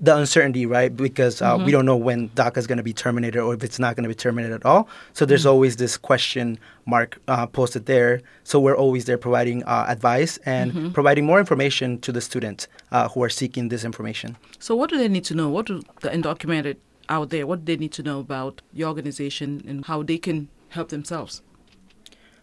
the 0.00 0.16
uncertainty, 0.16 0.64
right? 0.64 0.94
Because 0.96 1.42
uh, 1.42 1.62
we 1.64 1.70
don't 1.70 1.84
know 1.84 1.96
when 1.96 2.30
DACA 2.30 2.56
is 2.56 2.66
going 2.66 2.78
to 2.78 2.82
be 2.84 2.92
terminated 2.92 3.38
or 3.38 3.52
if 3.52 3.62
it's 3.62 3.78
not 3.78 3.96
going 3.96 4.04
to 4.04 4.08
be 4.08 4.14
terminated 4.14 4.54
at 4.54 4.64
all. 4.64 4.88
So 5.12 5.26
there's 5.26 5.44
always 5.44 5.76
this 5.76 5.98
question 5.98 6.58
mark 6.86 7.18
uh, 7.28 7.46
posted 7.46 7.86
there. 7.86 8.22
So 8.44 8.58
we're 8.58 8.76
always 8.76 9.04
there 9.04 9.18
providing 9.18 9.62
uh, 9.64 9.84
advice 9.88 10.38
and 10.46 10.94
providing 10.94 11.26
more 11.26 11.38
information 11.38 12.00
to 12.00 12.12
the 12.12 12.20
students 12.20 12.66
uh, 12.92 13.08
who 13.08 13.22
are 13.22 13.28
seeking 13.28 13.68
this 13.68 13.84
information. 13.84 14.36
So, 14.58 14.74
what 14.74 14.90
do 14.90 14.96
they 14.96 15.08
need 15.08 15.24
to 15.24 15.34
know? 15.34 15.48
What 15.48 15.66
do 15.66 15.82
the 16.00 16.08
undocumented 16.08 16.76
out 17.08 17.30
there? 17.30 17.46
What 17.46 17.64
do 17.64 17.72
they 17.72 17.78
need 17.78 17.92
to 17.92 18.02
know 18.02 18.20
about 18.20 18.62
your 18.72 18.88
organization 18.88 19.62
and 19.68 19.84
how 19.84 20.02
they 20.02 20.18
can 20.18 20.48
help 20.70 20.88
themselves? 20.88 21.42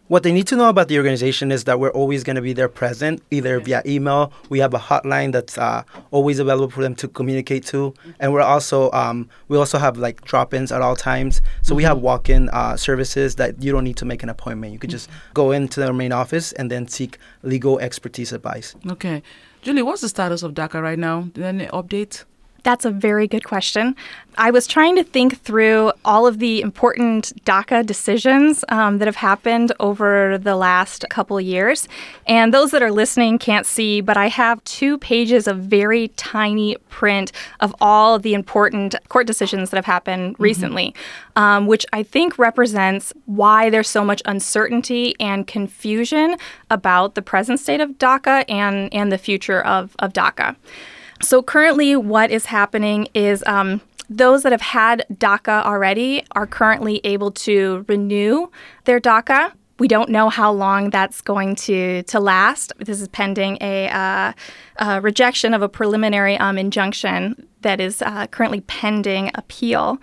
What 0.08 0.22
they 0.22 0.32
need 0.32 0.46
to 0.46 0.56
know 0.56 0.70
about 0.70 0.88
the 0.88 0.96
organization 0.96 1.52
is 1.52 1.64
that 1.64 1.78
we're 1.78 1.90
always 1.90 2.24
going 2.24 2.36
to 2.36 2.42
be 2.42 2.54
there 2.54 2.68
present, 2.68 3.22
either 3.30 3.60
via 3.60 3.82
email. 3.84 4.32
We 4.48 4.58
have 4.60 4.72
a 4.72 4.78
hotline 4.78 5.32
that's 5.32 5.58
uh, 5.58 5.82
always 6.10 6.38
available 6.38 6.70
for 6.70 6.80
them 6.80 6.94
to 6.94 7.08
communicate 7.08 7.66
to, 7.66 7.92
and 8.18 8.32
we're 8.32 8.40
also 8.40 8.90
um, 8.92 9.28
we 9.48 9.58
also 9.58 9.76
have 9.76 9.98
like 9.98 10.24
drop-ins 10.24 10.72
at 10.72 10.80
all 10.80 10.96
times. 10.96 11.42
So 11.60 11.74
we 11.74 11.82
have 11.82 11.98
walk-in 11.98 12.48
uh, 12.54 12.78
services 12.78 13.34
that 13.34 13.62
you 13.62 13.70
don't 13.70 13.84
need 13.84 13.98
to 13.98 14.06
make 14.06 14.22
an 14.22 14.30
appointment. 14.30 14.72
You 14.72 14.78
could 14.78 14.88
just 14.88 15.10
go 15.34 15.52
into 15.52 15.78
their 15.78 15.92
main 15.92 16.12
office 16.12 16.52
and 16.52 16.70
then 16.70 16.88
seek 16.88 17.18
legal 17.42 17.78
expertise 17.78 18.32
advice. 18.32 18.74
Okay. 18.90 19.22
Julie, 19.60 19.82
what's 19.82 20.00
the 20.00 20.08
status 20.08 20.42
of 20.42 20.54
DACA 20.54 20.80
right 20.80 20.98
now? 20.98 21.28
Any 21.36 21.66
update? 21.66 22.24
That's 22.64 22.84
a 22.84 22.90
very 22.90 23.26
good 23.28 23.44
question. 23.44 23.94
I 24.36 24.50
was 24.50 24.66
trying 24.66 24.94
to 24.96 25.02
think 25.02 25.40
through 25.42 25.92
all 26.04 26.26
of 26.26 26.38
the 26.38 26.60
important 26.60 27.32
DACA 27.44 27.84
decisions 27.84 28.64
um, 28.68 28.98
that 28.98 29.06
have 29.06 29.16
happened 29.16 29.72
over 29.80 30.38
the 30.38 30.54
last 30.54 31.04
couple 31.10 31.40
years. 31.40 31.88
And 32.26 32.54
those 32.54 32.70
that 32.70 32.82
are 32.82 32.92
listening 32.92 33.38
can't 33.38 33.66
see, 33.66 34.00
but 34.00 34.16
I 34.16 34.28
have 34.28 34.62
two 34.64 34.98
pages 34.98 35.48
of 35.48 35.58
very 35.58 36.08
tiny 36.08 36.76
print 36.88 37.32
of 37.60 37.74
all 37.80 38.18
the 38.18 38.34
important 38.34 38.94
court 39.08 39.26
decisions 39.26 39.70
that 39.70 39.76
have 39.76 39.86
happened 39.86 40.36
recently, 40.38 40.94
um, 41.34 41.66
which 41.66 41.84
I 41.92 42.02
think 42.02 42.38
represents 42.38 43.12
why 43.26 43.70
there's 43.70 43.88
so 43.88 44.04
much 44.04 44.22
uncertainty 44.24 45.16
and 45.18 45.46
confusion 45.46 46.36
about 46.70 47.16
the 47.16 47.22
present 47.22 47.58
state 47.60 47.80
of 47.80 47.98
DACA 47.98 48.44
and, 48.48 48.92
and 48.94 49.10
the 49.10 49.18
future 49.18 49.60
of, 49.60 49.96
of 49.98 50.12
DACA. 50.12 50.54
So 51.20 51.42
currently, 51.42 51.96
what 51.96 52.30
is 52.30 52.46
happening 52.46 53.08
is 53.12 53.42
um, 53.46 53.80
those 54.08 54.42
that 54.42 54.52
have 54.52 54.60
had 54.60 55.04
DACA 55.12 55.64
already 55.64 56.24
are 56.32 56.46
currently 56.46 57.00
able 57.04 57.30
to 57.32 57.84
renew 57.88 58.48
their 58.84 59.00
DACA. 59.00 59.52
We 59.78 59.88
don't 59.88 60.10
know 60.10 60.28
how 60.28 60.50
long 60.50 60.90
that's 60.90 61.20
going 61.20 61.54
to, 61.56 62.02
to 62.04 62.20
last. 62.20 62.72
This 62.78 63.00
is 63.00 63.08
pending 63.08 63.58
a, 63.60 63.88
uh, 63.88 64.32
uh 64.78 65.00
rejection 65.02 65.54
of 65.54 65.62
a 65.62 65.68
preliminary 65.68 66.36
um, 66.38 66.58
injunction 66.58 67.46
that 67.62 67.80
is 67.80 68.02
uh, 68.02 68.26
currently 68.28 68.60
pending 68.62 69.30
appeal. 69.34 69.98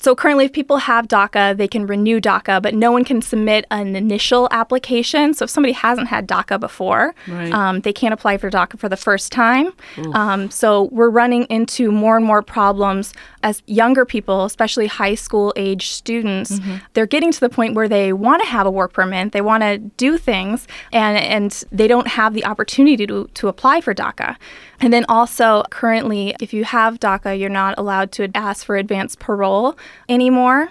So 0.00 0.14
currently, 0.14 0.44
if 0.44 0.52
people 0.52 0.76
have 0.78 1.08
DACA, 1.08 1.56
they 1.56 1.66
can 1.68 1.86
renew 1.86 2.20
DACA, 2.20 2.62
but 2.62 2.72
no 2.74 2.92
one 2.92 3.04
can 3.04 3.20
submit 3.20 3.64
an 3.70 3.96
initial 3.96 4.46
application. 4.52 5.34
So 5.34 5.42
if 5.44 5.50
somebody 5.50 5.72
hasn't 5.72 6.06
had 6.08 6.28
DACA 6.28 6.60
before, 6.60 7.14
Right. 7.26 7.52
um, 7.52 7.80
they 7.80 7.92
can't 7.92 8.14
apply 8.14 8.38
for 8.38 8.48
DACA 8.48 8.78
for 8.78 8.88
the 8.88 8.96
first 8.96 9.32
time. 9.32 9.72
Um, 10.14 10.50
so 10.50 10.88
we're 10.92 11.10
running 11.10 11.44
into 11.44 11.90
more 11.90 12.16
and 12.16 12.24
more 12.24 12.42
problems 12.42 13.12
as 13.42 13.62
younger 13.66 14.04
people, 14.04 14.44
especially 14.44 14.86
high 14.86 15.14
school 15.16 15.52
age 15.56 15.88
students. 15.90 16.60
They're 16.94 17.06
getting 17.06 17.32
to 17.32 17.40
the 17.40 17.48
point 17.48 17.74
where 17.74 17.88
they 17.88 18.12
want 18.12 18.42
to 18.42 18.48
have 18.48 18.66
a 18.66 18.70
work 18.70 18.92
permit, 18.92 19.32
they 19.32 19.40
want 19.40 19.62
to 19.62 19.78
do 19.78 20.16
things, 20.18 20.66
and 20.92 21.16
and 21.18 21.64
they 21.72 21.88
don't 21.88 22.06
have 22.08 22.34
the 22.34 22.44
opportunity 22.44 23.06
to 23.06 23.28
to 23.34 23.48
apply 23.48 23.80
for 23.80 23.94
DACA. 23.94 24.36
And 24.80 24.92
then 24.92 25.04
also, 25.08 25.64
currently, 25.70 26.34
if 26.40 26.52
you 26.52 26.64
have 26.64 27.00
DACA, 27.00 27.38
you're 27.38 27.50
not 27.50 27.74
allowed 27.78 28.12
to 28.12 28.30
ask 28.34 28.64
for 28.64 28.76
advanced 28.76 29.18
parole 29.18 29.76
anymore. 30.08 30.70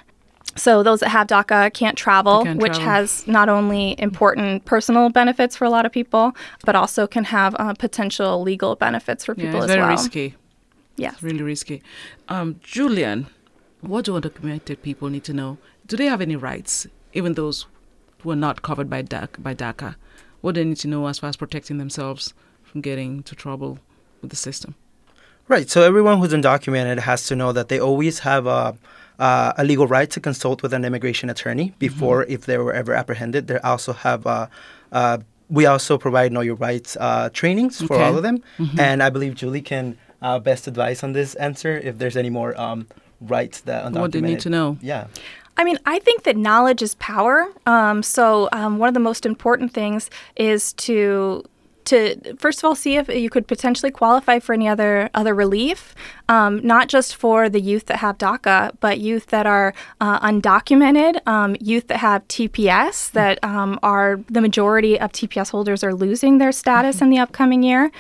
So 0.56 0.82
those 0.82 1.02
that 1.02 1.10
have 1.10 1.28
DACA 1.28 1.74
can't 1.74 1.98
travel, 1.98 2.44
can't 2.44 2.60
which 2.60 2.74
travel. 2.74 2.90
has 2.90 3.28
not 3.28 3.50
only 3.50 3.96
important 4.00 4.66
personal 4.66 5.10
benefits 5.10 5.56
for 5.56 5.66
a 5.66 5.70
lot 5.70 5.86
of 5.86 5.92
people, 5.92 6.36
but 6.66 6.76
also 6.76 7.06
can 7.06 7.26
have 7.26 7.56
uh, 7.60 7.74
potential 7.74 8.42
legal 8.42 8.76
benefits 8.76 9.26
for 9.26 9.36
people 9.36 9.58
it's 9.58 9.66
as 9.66 9.72
very 9.72 9.82
well. 9.82 9.92
risky. 9.92 10.36
Yes. 10.96 11.14
It's 11.14 11.24
really 11.24 11.44
risky. 11.44 11.84
Um, 12.28 12.60
Julian, 12.64 13.28
what 13.82 14.06
do 14.06 14.20
undocumented 14.20 14.82
people 14.82 15.10
need 15.10 15.24
to 15.26 15.34
know? 15.34 15.58
Do 15.86 15.96
they 15.96 16.08
have 16.08 16.22
any 16.22 16.36
rights, 16.36 16.88
even 17.14 17.34
those 17.34 17.68
who 18.22 18.32
are 18.32 18.36
not 18.36 18.64
covered 18.64 18.90
by 18.90 19.04
DACA? 19.04 19.44
By 19.44 19.54
DACA? 19.54 19.96
What 20.42 20.56
do 20.56 20.62
they 20.62 20.70
need 20.70 20.78
to 20.78 20.88
know 20.88 21.06
as 21.08 21.20
far 21.20 21.30
as 21.30 21.36
protecting 21.36 21.78
themselves 21.78 22.34
from 22.64 22.82
getting 22.82 23.18
into 23.18 23.36
trouble 23.36 23.80
with 24.22 24.30
the 24.30 24.36
system? 24.36 24.76
Right. 25.48 25.70
So 25.70 25.82
everyone 25.82 26.20
who's 26.20 26.34
undocumented 26.34 27.00
has 27.00 27.26
to 27.28 27.36
know 27.36 27.52
that 27.54 27.70
they 27.70 27.80
always 27.80 28.20
have 28.20 28.46
a 28.48 28.76
uh, 29.20 29.54
a 29.58 29.64
legal 29.64 29.88
right 29.88 30.10
to 30.12 30.20
consult 30.20 30.62
with 30.62 30.74
an 30.74 30.86
immigration 30.86 31.30
attorney 31.30 31.74
before, 31.80 32.24
if 32.26 32.46
they 32.46 32.58
were 32.58 32.74
ever 32.74 32.94
apprehended. 32.94 33.48
They 33.48 33.58
also 33.60 33.94
have. 33.94 34.28
Uh, 34.28 34.48
uh, 34.92 35.18
we 35.50 35.66
also 35.66 35.98
provide 35.98 36.32
know 36.34 36.42
your 36.42 36.56
rights 36.56 36.98
uh, 37.00 37.30
trainings 37.34 37.78
for 37.82 37.94
Okay. 37.96 38.04
all 38.04 38.18
of 38.18 38.24
them, 38.24 38.44
and 38.78 39.02
I 39.02 39.10
believe 39.10 39.34
Julie 39.34 39.62
can 39.62 39.98
uh, 40.22 40.40
best 40.40 40.68
advise 40.68 41.04
on 41.04 41.14
this 41.14 41.36
answer 41.36 41.78
if 41.78 41.98
there's 41.98 42.18
any 42.18 42.30
more 42.30 42.60
um, 42.60 42.86
rights 43.22 43.62
that 43.62 43.86
undocumented. 43.86 44.02
What 44.02 44.12
do 44.12 44.22
they 44.22 44.28
need 44.28 44.40
to 44.42 44.50
know? 44.50 44.78
Yeah. 44.82 45.08
I 45.56 45.64
mean, 45.64 45.80
I 45.86 46.00
think 46.00 46.24
that 46.24 46.38
knowledge 46.38 46.82
is 46.84 46.96
power. 46.96 47.48
Um, 47.66 48.04
so 48.04 48.50
um, 48.52 48.78
one 48.78 48.90
of 48.90 48.94
the 48.94 49.00
most 49.00 49.26
important 49.26 49.74
things 49.74 50.10
is 50.36 50.74
to 50.74 51.44
to 51.88 52.36
first 52.36 52.60
of 52.60 52.66
all 52.66 52.76
see 52.76 52.96
if 52.98 53.10
you 53.10 53.30
could 53.30 53.48
potentially 53.48 53.92
qualify 53.92 54.40
for 54.40 54.54
any 54.54 54.68
other 54.68 55.10
other 55.14 55.34
relief, 55.34 55.96
um, 56.30 56.66
not 56.66 56.88
just 56.88 57.16
for 57.16 57.50
the 57.50 57.60
youth 57.60 57.86
that 57.88 57.98
have 57.98 58.18
DACA, 58.18 58.72
but 58.80 59.00
youth 59.00 59.28
that 59.28 59.46
are 59.46 59.74
uh, 60.00 60.20
undocumented, 60.20 61.26
um, 61.28 61.56
youth 61.60 61.88
that 61.88 61.98
have 61.98 62.28
TPS, 62.28 63.12
that 63.12 63.44
um, 63.44 63.80
are 63.82 64.20
the 64.30 64.42
majority 64.42 65.00
of 65.00 65.12
TPS 65.12 65.50
holders 65.50 65.84
are 65.84 65.94
losing 65.94 66.38
their 66.38 66.52
status 66.52 67.02
in 67.02 67.10
the 67.10 67.18
upcoming 67.18 67.64
year. 67.64 67.92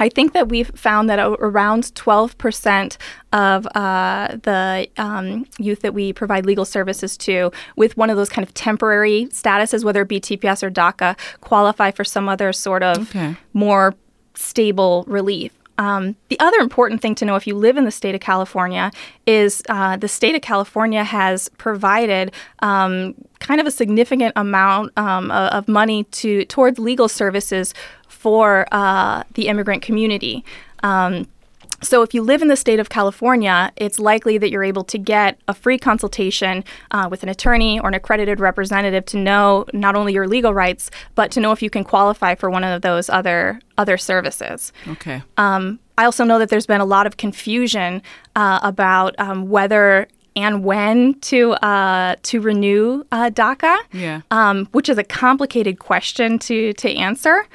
I 0.00 0.08
think 0.08 0.32
that 0.32 0.48
we've 0.48 0.70
found 0.74 1.08
that 1.10 1.18
around 1.20 1.84
12% 1.94 2.96
of 3.32 3.66
uh, 3.76 4.36
the 4.42 4.88
um, 4.96 5.46
youth 5.58 5.80
that 5.82 5.94
we 5.94 6.12
provide 6.12 6.46
legal 6.46 6.64
services 6.64 7.16
to 7.18 7.52
with 7.76 7.96
one 7.96 8.10
of 8.10 8.16
those 8.16 8.28
kind 8.28 8.46
of 8.46 8.52
temporary 8.54 9.26
statuses, 9.26 9.84
whether 9.84 10.02
it 10.02 10.08
be 10.08 10.20
TPS 10.20 10.62
or 10.62 10.70
DACA, 10.70 11.16
qualify 11.40 11.90
for 11.92 12.02
some 12.02 12.28
other 12.28 12.52
sort 12.52 12.82
of 12.82 13.08
Okay. 13.14 13.36
more 13.52 13.94
stable 14.34 15.04
relief. 15.06 15.52
Um, 15.78 16.14
the 16.28 16.38
other 16.40 16.58
important 16.58 17.00
thing 17.00 17.14
to 17.16 17.24
know 17.24 17.36
if 17.36 17.46
you 17.46 17.54
live 17.54 17.78
in 17.78 17.84
the 17.86 17.90
state 17.90 18.14
of 18.14 18.20
California 18.20 18.90
is 19.26 19.62
uh, 19.70 19.96
the 19.96 20.08
state 20.08 20.34
of 20.34 20.42
California 20.42 21.02
has 21.04 21.48
provided 21.56 22.32
um, 22.60 23.14
kind 23.38 23.62
of 23.62 23.66
a 23.66 23.70
significant 23.70 24.34
amount 24.36 24.92
um, 24.98 25.30
of 25.30 25.68
money 25.68 26.04
to 26.04 26.44
towards 26.46 26.78
legal 26.78 27.08
services 27.08 27.72
for 28.20 28.66
uh, 28.72 29.22
the 29.34 29.48
immigrant 29.48 29.82
community. 29.82 30.44
Um, 30.82 31.26
so, 31.82 32.02
if 32.02 32.12
you 32.12 32.20
live 32.22 32.42
in 32.42 32.48
the 32.48 32.56
state 32.56 32.78
of 32.78 32.90
California, 32.90 33.72
it's 33.76 33.98
likely 33.98 34.36
that 34.36 34.50
you're 34.50 34.62
able 34.72 34.84
to 34.84 34.98
get 34.98 35.38
a 35.48 35.54
free 35.54 35.78
consultation 35.78 36.62
uh, 36.90 37.08
with 37.10 37.22
an 37.22 37.30
attorney 37.30 37.80
or 37.80 37.88
an 37.88 37.94
accredited 37.94 38.38
representative 38.38 39.06
to 39.06 39.16
know 39.16 39.64
not 39.72 39.94
only 39.96 40.12
your 40.12 40.28
legal 40.28 40.52
rights, 40.52 40.90
but 41.14 41.30
to 41.30 41.40
know 41.40 41.52
if 41.52 41.62
you 41.62 41.70
can 41.70 41.82
qualify 41.82 42.34
for 42.34 42.50
one 42.50 42.64
of 42.64 42.82
those 42.82 43.08
other 43.08 43.60
other 43.78 43.96
services. 43.96 44.74
Okay. 44.88 45.22
Um, 45.38 45.78
I 45.96 46.04
also 46.04 46.22
know 46.24 46.38
that 46.38 46.50
there's 46.50 46.66
been 46.66 46.82
a 46.82 46.90
lot 46.96 47.06
of 47.06 47.16
confusion 47.16 48.02
uh, 48.36 48.58
about 48.62 49.18
um, 49.18 49.48
whether 49.48 50.06
and 50.36 50.62
when 50.64 51.14
to 51.20 51.52
uh, 51.64 52.16
to 52.24 52.40
renew 52.42 53.04
uh, 53.10 53.30
DACA 53.30 53.74
Yeah. 53.92 54.20
um, 54.30 54.66
which 54.72 54.90
is 54.90 54.98
a 54.98 55.04
complicated 55.04 55.78
question 55.78 56.38
to 56.40 56.74
to 56.74 56.94
answer. 56.94 57.46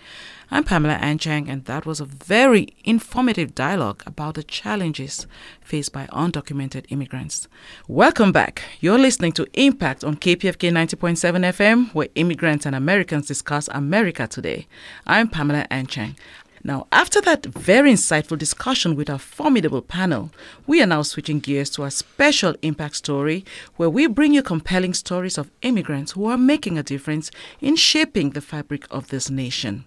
I'm 0.49 0.63
Pamela 0.63 0.95
Anchang, 0.95 1.47
and 1.49 1.65
that 1.65 1.85
was 1.85 1.99
a 1.99 2.05
very 2.05 2.69
informative 2.83 3.53
dialogue 3.53 4.01
about 4.07 4.35
the 4.35 4.43
challenges 4.43 5.27
faced 5.61 5.93
by 5.93 6.07
undocumented 6.07 6.85
immigrants. 6.89 7.47
Welcome 7.87 8.31
back. 8.31 8.63
You're 8.79 8.97
listening 8.97 9.33
to 9.33 9.45
Impact 9.53 10.03
on 10.03 10.15
KPFK 10.15 10.71
90.7 10.71 11.17
FM, 11.53 11.93
where 11.93 12.07
immigrants 12.15 12.65
and 12.65 12.75
Americans 12.75 13.27
discuss 13.27 13.67
America 13.73 14.25
today. 14.25 14.67
I'm 15.05 15.27
Pamela 15.27 15.67
Anchang. 15.69 16.15
Now, 16.63 16.87
after 16.91 17.21
that 17.21 17.45
very 17.45 17.93
insightful 17.93 18.37
discussion 18.37 18.95
with 18.95 19.09
our 19.09 19.19
formidable 19.19 19.81
panel, 19.81 20.31
we 20.67 20.81
are 20.81 20.85
now 20.85 21.03
switching 21.03 21.39
gears 21.39 21.69
to 21.71 21.83
a 21.83 21.91
special 21.91 22.55
impact 22.61 22.97
story 22.97 23.45
where 23.77 23.89
we 23.89 24.07
bring 24.07 24.33
you 24.33 24.43
compelling 24.43 24.93
stories 24.93 25.37
of 25.37 25.51
immigrants 25.61 26.11
who 26.11 26.25
are 26.25 26.37
making 26.37 26.77
a 26.77 26.83
difference 26.83 27.31
in 27.61 27.75
shaping 27.77 28.31
the 28.31 28.41
fabric 28.41 28.85
of 28.91 29.07
this 29.07 29.29
nation. 29.29 29.85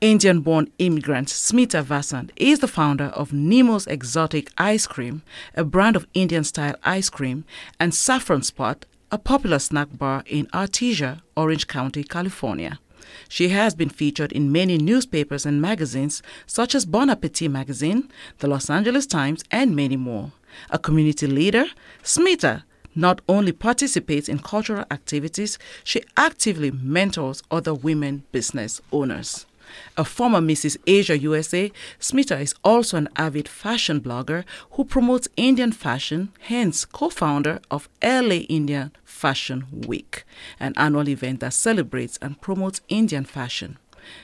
Indian 0.00 0.40
born 0.40 0.70
immigrant 0.78 1.28
Smita 1.28 1.82
Vasant 1.82 2.30
is 2.36 2.58
the 2.58 2.68
founder 2.68 3.06
of 3.06 3.32
Nemo's 3.32 3.86
Exotic 3.86 4.50
Ice 4.58 4.86
Cream, 4.86 5.22
a 5.54 5.64
brand 5.64 5.94
of 5.94 6.06
Indian 6.12 6.42
style 6.42 6.74
ice 6.82 7.08
cream, 7.08 7.44
and 7.78 7.94
Saffron 7.94 8.42
Spot, 8.42 8.84
a 9.12 9.18
popular 9.18 9.60
snack 9.60 9.88
bar 9.96 10.24
in 10.26 10.46
Artesia, 10.46 11.20
Orange 11.36 11.68
County, 11.68 12.02
California. 12.02 12.80
She 13.28 13.48
has 13.48 13.74
been 13.74 13.88
featured 13.88 14.32
in 14.32 14.52
many 14.52 14.78
newspapers 14.78 15.46
and 15.46 15.60
magazines, 15.60 16.22
such 16.46 16.74
as 16.74 16.86
Bon 16.86 17.10
Appetit 17.10 17.50
magazine, 17.50 18.10
the 18.38 18.48
Los 18.48 18.70
Angeles 18.70 19.06
Times, 19.06 19.42
and 19.50 19.74
many 19.74 19.96
more. 19.96 20.32
A 20.70 20.78
community 20.78 21.26
leader, 21.26 21.66
Smita 22.02 22.62
not 22.94 23.20
only 23.28 23.52
participates 23.52 24.28
in 24.28 24.38
cultural 24.38 24.84
activities, 24.90 25.58
she 25.82 26.02
actively 26.16 26.70
mentors 26.70 27.42
other 27.50 27.74
women 27.74 28.22
business 28.30 28.80
owners. 28.92 29.46
A 29.96 30.04
former 30.04 30.40
Mrs. 30.40 30.76
Asia 30.86 31.18
USA, 31.18 31.70
Smita 32.00 32.40
is 32.40 32.54
also 32.62 32.96
an 32.96 33.08
avid 33.16 33.48
fashion 33.48 34.00
blogger 34.00 34.44
who 34.72 34.84
promotes 34.84 35.28
Indian 35.36 35.72
fashion, 35.72 36.30
hence 36.40 36.84
co 36.84 37.10
founder 37.10 37.60
of 37.70 37.88
LA 38.02 38.46
Indian 38.48 38.92
Fashion 39.04 39.66
Week, 39.70 40.24
an 40.60 40.74
annual 40.76 41.08
event 41.08 41.40
that 41.40 41.52
celebrates 41.52 42.18
and 42.20 42.40
promotes 42.40 42.80
Indian 42.88 43.24
fashion. 43.24 43.78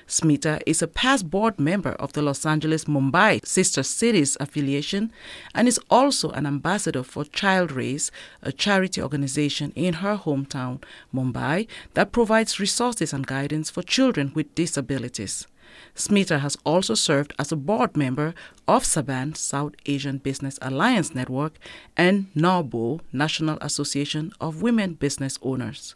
Smita 0.07 0.61
is 0.67 0.83
a 0.83 0.87
past 0.87 1.31
board 1.31 1.59
member 1.59 1.93
of 1.93 2.13
the 2.13 2.23
Los 2.23 2.45
Angeles 2.45 2.85
Mumbai 2.85 3.45
Sister 3.47 3.83
Cities 3.83 4.37
affiliation 4.41 5.13
and 5.55 5.69
is 5.69 5.81
also 5.91 6.31
an 6.31 6.47
ambassador 6.47 7.03
for 7.03 7.25
Child 7.25 7.73
Raise, 7.73 8.11
a 8.43 8.53
charity 8.53 9.03
organization 9.03 9.73
in 9.75 9.95
her 9.95 10.17
hometown, 10.17 10.83
Mumbai, 11.15 11.67
that 11.95 12.13
provides 12.13 12.61
resources 12.61 13.13
and 13.13 13.27
guidance 13.27 13.71
for 13.71 13.83
children 13.83 14.33
with 14.35 14.55
disabilities. 14.55 15.47
Smita 15.95 16.41
has 16.41 16.57
also 16.65 16.95
served 16.95 17.33
as 17.39 17.53
a 17.53 17.57
board 17.57 17.97
member 17.97 18.35
of 18.67 18.85
SABAN, 18.85 19.37
South 19.37 19.75
Asian 19.87 20.19
Business 20.19 20.59
Alliance 20.63 21.15
Network, 21.15 21.59
and 21.97 22.33
NAWBO, 22.35 23.01
National 23.13 23.59
Association 23.61 24.33
of 24.41 24.63
Women 24.63 24.95
Business 24.95 25.39
Owners. 25.43 25.95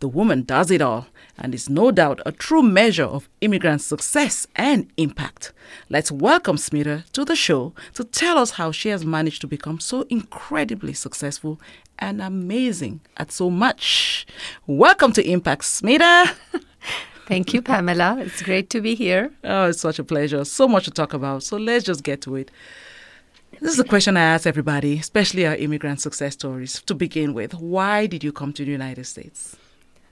The 0.00 0.08
woman 0.08 0.42
does 0.42 0.70
it 0.70 0.80
all 0.80 1.06
and 1.38 1.54
is 1.54 1.68
no 1.68 1.90
doubt 1.90 2.20
a 2.24 2.32
true 2.32 2.62
measure 2.62 3.04
of 3.04 3.28
immigrant 3.40 3.82
success 3.82 4.46
and 4.56 4.90
impact. 4.96 5.52
Let's 5.88 6.12
welcome 6.12 6.56
Smita 6.56 7.10
to 7.12 7.24
the 7.24 7.36
show 7.36 7.72
to 7.94 8.04
tell 8.04 8.38
us 8.38 8.52
how 8.52 8.72
she 8.72 8.88
has 8.90 9.04
managed 9.04 9.40
to 9.42 9.46
become 9.46 9.80
so 9.80 10.02
incredibly 10.10 10.92
successful 10.92 11.60
and 11.98 12.20
amazing 12.20 13.00
at 13.16 13.32
so 13.32 13.50
much. 13.50 14.26
Welcome 14.66 15.12
to 15.12 15.28
Impact, 15.28 15.62
Smita. 15.62 16.34
Thank 17.26 17.54
you, 17.54 17.62
Pamela. 17.62 18.18
It's 18.20 18.42
great 18.42 18.68
to 18.70 18.80
be 18.80 18.94
here. 18.94 19.30
Oh, 19.44 19.66
it's 19.66 19.80
such 19.80 19.98
a 19.98 20.04
pleasure. 20.04 20.44
So 20.44 20.68
much 20.68 20.84
to 20.84 20.90
talk 20.90 21.14
about. 21.14 21.42
So 21.42 21.56
let's 21.56 21.84
just 21.84 22.02
get 22.02 22.20
to 22.22 22.36
it. 22.36 22.50
This 23.60 23.72
is 23.72 23.78
a 23.78 23.84
question 23.84 24.16
I 24.16 24.22
ask 24.22 24.46
everybody, 24.46 24.98
especially 24.98 25.46
our 25.46 25.54
immigrant 25.54 26.00
success 26.00 26.34
stories. 26.34 26.82
To 26.82 26.94
begin 26.94 27.34
with, 27.34 27.54
why 27.54 28.06
did 28.06 28.22
you 28.24 28.32
come 28.32 28.52
to 28.54 28.64
the 28.64 28.70
United 28.70 29.04
States? 29.06 29.56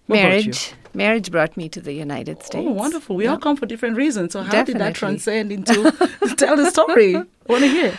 What 0.06 0.16
marriage. 0.16 0.70
Brought 0.70 0.94
marriage 0.94 1.30
brought 1.30 1.56
me 1.56 1.68
to 1.68 1.80
the 1.80 1.92
United 1.92 2.38
oh, 2.40 2.44
States. 2.44 2.66
Oh, 2.66 2.70
wonderful. 2.70 3.16
We 3.16 3.26
all 3.26 3.38
come 3.38 3.56
for 3.56 3.66
different 3.66 3.96
reasons. 3.96 4.32
So 4.32 4.42
how 4.42 4.50
Definitely. 4.50 4.74
did 4.74 4.82
that 4.82 4.94
transcend 4.94 5.52
into 5.52 5.74
tell 6.36 6.56
the 6.56 6.70
story? 6.70 7.16
I 7.16 7.24
want 7.46 7.62
to 7.62 7.68
hear. 7.68 7.98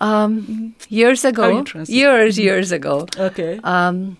Um, 0.00 0.74
years 0.88 1.24
ago, 1.24 1.64
years, 1.86 2.38
years 2.38 2.72
ago. 2.72 3.06
Okay. 3.16 3.60
Um, 3.62 4.16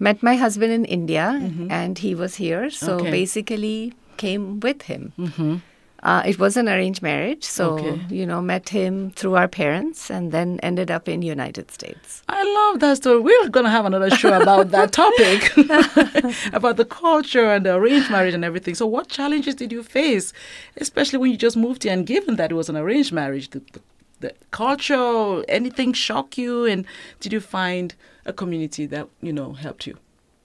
met 0.00 0.22
my 0.22 0.34
husband 0.34 0.72
in 0.72 0.84
India, 0.84 1.38
mm-hmm. 1.40 1.70
and 1.70 1.98
he 1.98 2.14
was 2.14 2.36
here. 2.36 2.70
So 2.70 2.94
okay. 2.94 3.10
basically, 3.10 3.94
came 4.16 4.60
with 4.60 4.82
him. 4.82 5.12
Mm-hmm. 5.18 5.56
Uh, 6.02 6.22
it 6.24 6.38
was 6.38 6.56
an 6.56 6.66
arranged 6.66 7.02
marriage, 7.02 7.44
so 7.44 7.78
okay. 7.78 8.00
you 8.08 8.24
know, 8.24 8.40
met 8.40 8.70
him 8.70 9.10
through 9.10 9.34
our 9.36 9.48
parents, 9.48 10.10
and 10.10 10.32
then 10.32 10.58
ended 10.62 10.90
up 10.90 11.08
in 11.08 11.20
United 11.20 11.70
States. 11.70 12.22
I 12.26 12.42
love 12.42 12.80
that 12.80 12.96
story. 12.96 13.20
We're 13.20 13.50
gonna 13.50 13.70
have 13.70 13.84
another 13.84 14.08
show 14.08 14.32
about 14.40 14.70
that 14.70 14.92
topic, 15.02 15.54
about 16.54 16.78
the 16.78 16.86
culture 16.86 17.52
and 17.54 17.66
the 17.66 17.74
arranged 17.74 18.10
marriage 18.10 18.32
and 18.32 18.46
everything. 18.46 18.74
So, 18.74 18.86
what 18.86 19.08
challenges 19.08 19.54
did 19.54 19.72
you 19.72 19.82
face, 19.82 20.32
especially 20.78 21.18
when 21.18 21.30
you 21.32 21.36
just 21.36 21.56
moved 21.56 21.82
here? 21.82 21.92
And 21.92 22.06
given 22.06 22.36
that 22.36 22.50
it 22.50 22.54
was 22.54 22.70
an 22.70 22.78
arranged 22.78 23.12
marriage, 23.12 23.50
the, 23.50 23.60
the, 23.74 23.80
the 24.20 24.34
culture, 24.52 25.44
anything 25.48 25.92
shock 25.92 26.38
you? 26.38 26.64
And 26.64 26.86
did 27.20 27.34
you 27.34 27.40
find 27.40 27.94
a 28.30 28.32
community 28.32 28.86
that 28.86 29.08
you 29.20 29.32
know 29.32 29.52
helped 29.52 29.86
you? 29.86 29.96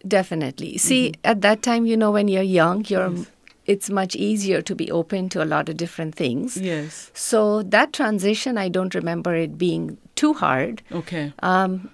Definitely. 0.07 0.77
See, 0.77 1.09
mm-hmm. 1.09 1.31
at 1.31 1.41
that 1.41 1.63
time, 1.63 1.86
you 1.86 1.97
know, 1.97 2.11
when 2.11 2.27
you're 2.27 2.43
young, 2.43 2.86
you're 2.88 3.11
yes 3.11 3.31
it's 3.65 3.89
much 3.89 4.15
easier 4.15 4.61
to 4.61 4.75
be 4.75 4.91
open 4.91 5.29
to 5.29 5.43
a 5.43 5.45
lot 5.45 5.69
of 5.69 5.77
different 5.77 6.15
things. 6.15 6.57
Yes. 6.57 7.11
So 7.13 7.63
that 7.63 7.93
transition, 7.93 8.57
I 8.57 8.69
don't 8.69 8.93
remember 8.93 9.36
it 9.36 9.57
being 9.57 9.97
too 10.15 10.33
hard. 10.33 10.81
Okay. 10.91 11.33
Um, 11.39 11.89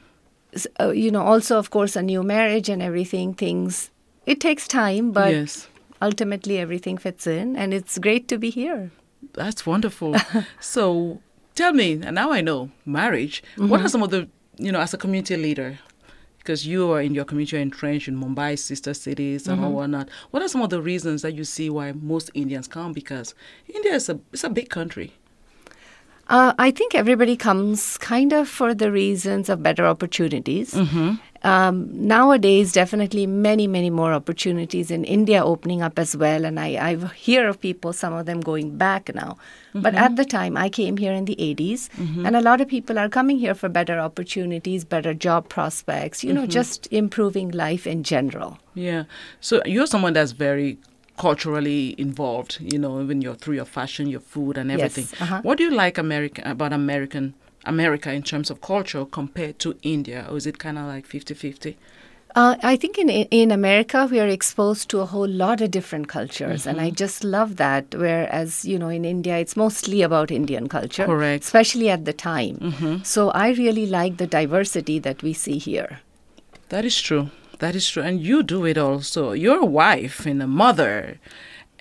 uh, 0.79 0.89
you 0.89 1.11
know, 1.11 1.21
also 1.21 1.57
of 1.57 1.69
course 1.69 1.95
a 1.95 2.01
new 2.01 2.23
marriage 2.23 2.67
and 2.69 2.81
everything. 2.81 3.33
Things 3.33 3.89
it 4.25 4.39
takes 4.39 4.67
time, 4.67 5.11
but 5.11 5.31
yes. 5.31 5.67
ultimately 6.01 6.57
everything 6.59 6.97
fits 6.97 7.25
in, 7.25 7.55
and 7.55 7.73
it's 7.73 7.97
great 7.97 8.27
to 8.27 8.37
be 8.37 8.49
here. 8.49 8.91
That's 9.33 9.65
wonderful. 9.65 10.15
so 10.59 11.21
tell 11.55 11.73
me, 11.73 11.93
and 11.93 12.15
now 12.15 12.31
I 12.31 12.41
know 12.41 12.69
marriage. 12.85 13.43
What 13.55 13.81
are 13.81 13.87
some 13.87 14.03
of 14.03 14.09
the, 14.09 14.27
you 14.61 14.71
know, 14.71 14.79
as 14.79 14.93
a 14.93 14.97
community 14.97 15.35
leader, 15.37 15.79
because 16.37 16.65
you 16.67 16.91
are 16.91 17.01
in 17.01 17.13
your 17.13 17.25
community 17.25 17.57
entrenched 17.57 18.07
in 18.07 18.19
Mumbai, 18.19 18.57
sister 18.57 18.93
cities, 18.93 19.47
and 19.47 19.63
all 19.63 19.71
whatnot. 19.71 20.09
What 20.31 20.41
are 20.43 20.47
some 20.47 20.61
of 20.61 20.69
the 20.69 20.81
reasons 20.81 21.21
that 21.23 21.33
you 21.33 21.43
see 21.43 21.69
why 21.69 21.93
most 21.93 22.29
Indians 22.33 22.67
come? 22.67 22.93
Because 22.93 23.33
India 23.67 23.93
is 23.93 24.09
a 24.09 24.19
it's 24.31 24.43
a 24.43 24.49
big 24.49 24.69
country. 24.69 25.13
Uh, 26.31 26.53
I 26.57 26.71
think 26.71 26.95
everybody 26.95 27.35
comes 27.35 27.97
kind 27.97 28.31
of 28.31 28.47
for 28.47 28.73
the 28.73 28.89
reasons 28.89 29.49
of 29.49 29.61
better 29.61 29.85
opportunities. 29.85 30.73
Um, 31.43 31.89
nowadays, 32.07 32.71
definitely 32.71 33.25
many, 33.25 33.65
many 33.65 33.89
more 33.89 34.13
opportunities 34.13 34.91
in 34.91 35.03
India 35.03 35.43
opening 35.43 35.81
up 35.81 35.97
as 35.97 36.15
well. 36.15 36.45
And 36.45 36.59
I, 36.59 36.67
I 36.89 36.95
hear 37.15 37.47
of 37.49 37.59
people, 37.59 37.93
some 37.93 38.13
of 38.13 38.27
them 38.27 38.41
going 38.41 38.77
back 38.77 39.13
now. 39.15 39.37
But 39.73 39.95
at 39.95 40.15
the 40.17 40.23
time, 40.23 40.55
I 40.55 40.69
came 40.69 40.97
here 40.97 41.11
in 41.13 41.25
the 41.25 41.35
80s, 41.35 41.89
and 42.25 42.35
a 42.35 42.41
lot 42.41 42.61
of 42.61 42.67
people 42.67 42.99
are 42.99 43.09
coming 43.09 43.37
here 43.39 43.55
for 43.55 43.69
better 43.69 43.97
opportunities, 43.99 44.85
better 44.85 45.13
job 45.13 45.49
prospects, 45.49 46.23
you 46.23 46.31
know, 46.31 46.45
just 46.45 46.87
improving 46.91 47.49
life 47.51 47.87
in 47.87 48.03
general. 48.03 48.59
Yeah. 48.75 49.03
So 49.41 49.61
you're 49.65 49.87
someone 49.87 50.13
that's 50.13 50.33
very 50.33 50.77
culturally 51.21 51.93
involved, 51.99 52.57
you 52.59 52.79
know, 52.79 52.99
even 53.03 53.21
your 53.21 53.35
through 53.35 53.53
your 53.61 53.69
fashion, 53.79 54.07
your 54.07 54.25
food 54.33 54.57
and 54.57 54.71
everything. 54.71 55.07
uh-huh. 55.19 55.41
What 55.43 55.59
do 55.59 55.63
you 55.65 55.73
like 55.83 55.99
America 55.99 56.41
about 56.45 56.73
American 56.73 57.35
America 57.63 58.11
in 58.11 58.23
terms 58.23 58.49
of 58.49 58.59
culture 58.61 59.05
compared 59.05 59.59
to 59.59 59.75
India? 59.83 60.25
Or 60.27 60.37
is 60.37 60.47
it 60.47 60.57
kind 60.57 60.79
of 60.79 60.87
like 60.87 61.07
50-50? 61.07 61.75
Uh, 62.33 62.55
I 62.63 62.75
think 62.77 62.97
in 62.97 63.09
in 63.41 63.51
America 63.51 64.07
we 64.11 64.19
are 64.23 64.31
exposed 64.33 64.89
to 64.91 65.01
a 65.01 65.05
whole 65.13 65.33
lot 65.43 65.61
of 65.65 65.69
different 65.77 66.07
cultures, 66.07 66.65
and 66.65 66.79
I 66.85 66.89
just 67.03 67.25
love 67.25 67.57
that. 67.57 67.93
Whereas 68.03 68.63
you 68.71 68.79
know 68.83 68.91
in 68.97 69.03
India 69.09 69.35
it's 69.43 69.57
mostly 69.63 69.99
about 70.07 70.31
Indian 70.37 70.69
culture, 70.75 71.05
Correct. 71.11 71.43
Especially 71.43 71.89
at 71.95 72.05
the 72.05 72.13
time. 72.13 72.55
So 73.03 73.27
I 73.45 73.47
really 73.59 73.85
like 73.97 74.15
the 74.23 74.29
diversity 74.37 74.97
that 75.09 75.27
we 75.27 75.33
see 75.43 75.57
here. 75.67 75.99
That 76.69 76.85
is 76.93 77.01
true. 77.09 77.25
That 77.61 77.75
is 77.75 77.87
true. 77.87 78.01
And 78.01 78.19
you 78.19 78.41
do 78.41 78.65
it 78.65 78.75
also. 78.75 79.33
You're 79.33 79.59
a 79.59 79.65
wife 79.65 80.25
and 80.25 80.41
a 80.41 80.47
mother, 80.47 81.19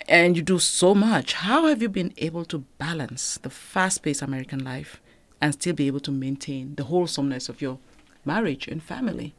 and 0.06 0.36
you 0.36 0.42
do 0.42 0.58
so 0.58 0.94
much. 0.94 1.32
How 1.32 1.68
have 1.68 1.80
you 1.80 1.88
been 1.88 2.12
able 2.18 2.44
to 2.52 2.58
balance 2.76 3.38
the 3.40 3.48
fast 3.48 4.02
paced 4.02 4.20
American 4.20 4.62
life 4.62 5.00
and 5.40 5.54
still 5.54 5.72
be 5.72 5.86
able 5.86 6.00
to 6.00 6.10
maintain 6.10 6.74
the 6.74 6.84
wholesomeness 6.84 7.48
of 7.48 7.62
your 7.62 7.78
marriage 8.26 8.68
and 8.68 8.82
family? 8.82 9.34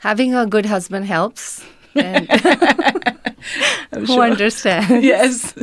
Having 0.00 0.34
a 0.34 0.44
good 0.44 0.66
husband 0.66 1.06
helps, 1.06 1.64
who 1.94 2.02
sure. 4.06 4.24
understands. 4.24 5.04
yes. 5.04 5.54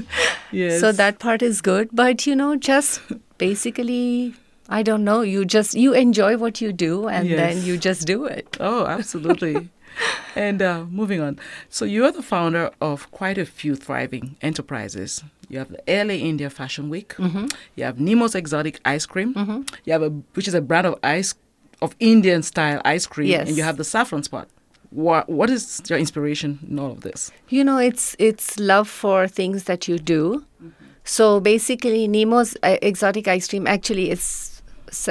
Yes. 0.54 0.80
So 0.80 0.94
that 0.94 1.20
part 1.20 1.42
is 1.42 1.60
good, 1.60 1.90
but 1.92 2.26
you 2.26 2.34
know, 2.34 2.56
just 2.56 3.02
basically, 3.38 4.36
I 4.70 4.84
don't 4.84 5.04
know. 5.04 5.22
You 5.22 5.46
just 5.46 5.74
you 5.76 5.94
enjoy 5.94 6.38
what 6.38 6.62
you 6.62 6.74
do, 6.74 7.08
and 7.08 7.30
then 7.30 7.62
you 7.64 7.78
just 7.78 8.08
do 8.08 8.26
it. 8.26 8.58
Oh, 8.60 8.86
absolutely. 8.86 9.70
and 10.36 10.62
uh, 10.62 10.86
moving 10.90 11.22
on. 11.22 11.40
So 11.70 11.86
you're 11.86 12.12
the 12.12 12.24
founder 12.24 12.72
of 12.82 13.10
quite 13.12 13.38
a 13.38 13.46
few 13.46 13.76
thriving 13.76 14.36
enterprises. 14.42 15.24
You 15.50 15.60
have 15.60 15.70
the 15.70 15.82
LA 15.88 16.16
India 16.16 16.50
Fashion 16.50 16.90
Week. 16.90 17.14
Mm-hmm. 17.16 17.46
You 17.76 17.84
have 17.84 18.00
Nemo's 18.00 18.34
Exotic 18.36 18.80
Ice 18.86 19.06
Cream. 19.06 19.34
You 19.86 19.94
have 19.94 20.02
a 20.02 20.10
which 20.34 20.48
is 20.48 20.54
a 20.54 20.62
brand 20.62 20.88
of 20.88 21.00
ice 21.04 21.36
of 21.82 21.96
Indian 22.00 22.42
style 22.44 22.82
ice 22.86 23.06
cream. 23.06 23.28
Yes. 23.28 23.48
And 23.48 23.58
you 23.58 23.64
have 23.64 23.78
the 23.78 23.84
Saffron 23.84 24.24
Spot. 24.24 24.48
What 24.90 25.30
what 25.30 25.50
is 25.50 25.82
your 25.90 26.00
inspiration 26.00 26.60
in 26.70 26.80
all 26.80 26.92
of 26.92 27.02
this? 27.02 27.32
You 27.50 27.64
know, 27.64 27.78
it's 27.78 28.16
it's 28.18 28.58
love 28.60 28.88
for 28.90 29.28
things 29.28 29.66
that 29.66 29.88
you 29.88 30.00
do. 30.00 30.44
So 31.04 31.40
basically, 31.40 32.08
Nemo's 32.08 32.58
uh, 32.64 32.78
exotic 32.82 33.28
ice 33.28 33.48
cream 33.48 33.68
actually 33.68 34.10
is 34.10 34.55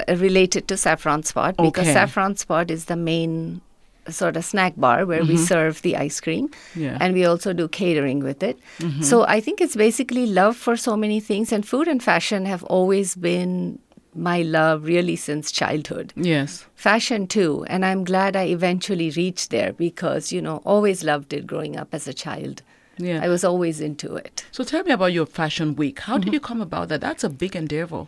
related 0.09 0.69
to 0.69 0.77
Saffron 0.77 1.23
Spot 1.23 1.57
because 1.57 1.87
Okay. 1.87 1.93
Saffron 1.93 2.37
Spot 2.37 2.71
is 2.71 2.85
the 2.87 2.97
main 2.97 3.61
sort 4.09 4.37
of 4.37 4.45
snack 4.45 4.75
bar 4.77 5.07
where 5.07 5.23
we 5.23 5.35
mm-hmm. 5.35 5.45
serve 5.45 5.81
the 5.83 5.97
ice 5.97 6.21
cream, 6.21 6.51
Yeah. 6.75 6.99
and 7.01 7.15
we 7.15 7.25
also 7.25 7.53
do 7.55 7.69
catering 7.69 8.21
with 8.23 8.43
it. 8.43 8.59
Mm-hmm. 8.79 9.03
So 9.03 9.25
I 9.27 9.41
think 9.41 9.61
it's 9.61 9.77
basically 9.77 10.27
love 10.27 10.57
for 10.57 10.77
so 10.77 10.97
many 10.97 11.21
things, 11.21 11.53
and 11.53 11.67
food 11.67 11.89
and 11.89 12.03
fashion 12.03 12.45
have 12.45 12.63
always 12.65 13.15
been 13.15 13.79
my 14.15 14.43
love 14.43 14.85
really 14.85 15.17
since 15.17 15.51
childhood 15.51 16.13
Yes. 16.15 16.67
fashion 16.77 17.27
too 17.27 17.65
and 17.67 17.85
i'm 17.85 18.05
glad 18.05 18.37
i 18.37 18.45
eventually 18.45 19.11
reached 19.11 19.51
there 19.51 19.73
because 19.73 20.31
you 20.31 20.41
know 20.41 20.59
always 20.65 21.03
loved 21.03 21.33
it 21.33 21.49
growing 21.49 21.77
up 21.77 21.89
as 21.93 22.07
a 22.07 22.15
child 22.15 22.63
Yeah. 22.97 23.21
i 23.25 23.29
was 23.29 23.43
always 23.43 23.81
into 23.81 24.15
it 24.15 24.45
so 24.53 24.63
tell 24.63 24.85
me 24.85 24.93
about 24.93 25.13
your 25.13 25.27
fashion 25.27 25.75
week. 25.75 25.99
How 26.01 26.17
did 26.19 26.27
mm-hmm. 26.27 26.35
you 26.35 26.41
come 26.41 26.61
about 26.61 26.91
that? 26.91 27.01
That's 27.01 27.25
a 27.25 27.29
big 27.29 27.57
endeavor. 27.57 28.07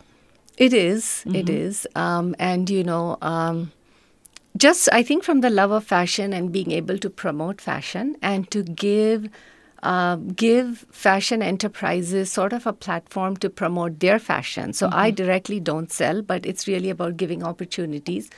It 0.57 0.73
is, 0.73 1.23
it 1.27 1.49
is. 1.49 1.87
Um, 1.95 2.35
and 2.39 2.69
you 2.69 2.83
know 2.83 3.17
um, 3.21 3.71
just 4.57 4.89
i 4.91 5.03
think 5.03 5.23
from 5.23 5.41
the 5.41 5.49
love 5.49 5.71
of 5.71 5.83
fashion 5.83 6.33
and 6.33 6.51
being 6.51 6.71
able 6.71 6.97
to 6.97 7.09
promote 7.09 7.61
fashion 7.61 8.15
and 8.21 8.49
to 8.49 8.63
give 8.63 9.29
um, 9.83 10.29
give 10.29 10.85
fashion 10.91 11.43
enterprises 11.43 12.31
sort 12.31 12.51
of 12.53 12.65
a 12.65 12.73
platform 12.73 13.37
to 13.37 13.49
promote 13.49 13.99
their 13.99 14.17
fashion. 14.17 14.73
So 14.73 14.89
I 14.91 15.11
directly 15.11 15.59
don't 15.59 15.91
sell, 15.91 16.23
but 16.23 16.47
it's 16.47 16.67
really 16.67 16.89
about 16.89 17.15
giving 17.15 17.43
opportunities 17.43 18.29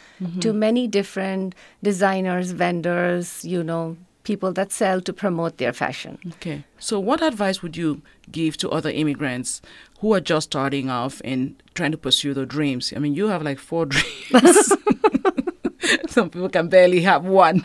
to 0.41 0.53
many 0.53 0.85
different 0.87 1.55
designers, 1.81 2.51
vendors, 2.51 3.45
you 3.45 3.63
know, 3.63 3.95
people 4.23 4.51
that 4.53 4.71
sell 4.71 5.01
to 5.01 5.13
promote 5.13 5.57
their 5.57 5.73
fashion. 5.73 6.17
Okay. 6.35 6.63
So, 6.79 6.99
what 6.99 7.21
advice 7.21 7.61
would 7.61 7.77
you 7.77 8.01
give 8.31 8.57
to 8.57 8.69
other 8.69 8.89
immigrants 8.89 9.61
who 9.99 10.13
are 10.13 10.21
just 10.21 10.49
starting 10.51 10.89
off 10.89 11.21
and 11.23 11.61
trying 11.73 11.91
to 11.91 11.97
pursue 11.97 12.33
their 12.33 12.45
dreams? 12.45 12.93
I 12.95 12.99
mean, 12.99 13.15
you 13.15 13.27
have 13.27 13.41
like 13.41 13.59
four 13.59 13.85
dreams. 13.93 14.73
Some 16.09 16.29
people 16.29 16.49
can 16.49 16.67
barely 16.67 17.01
have 17.01 17.25
one. 17.25 17.63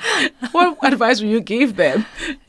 What 0.52 0.92
advice 0.92 1.20
would 1.20 1.30
you 1.30 1.40
give 1.40 1.76
them? 1.76 2.06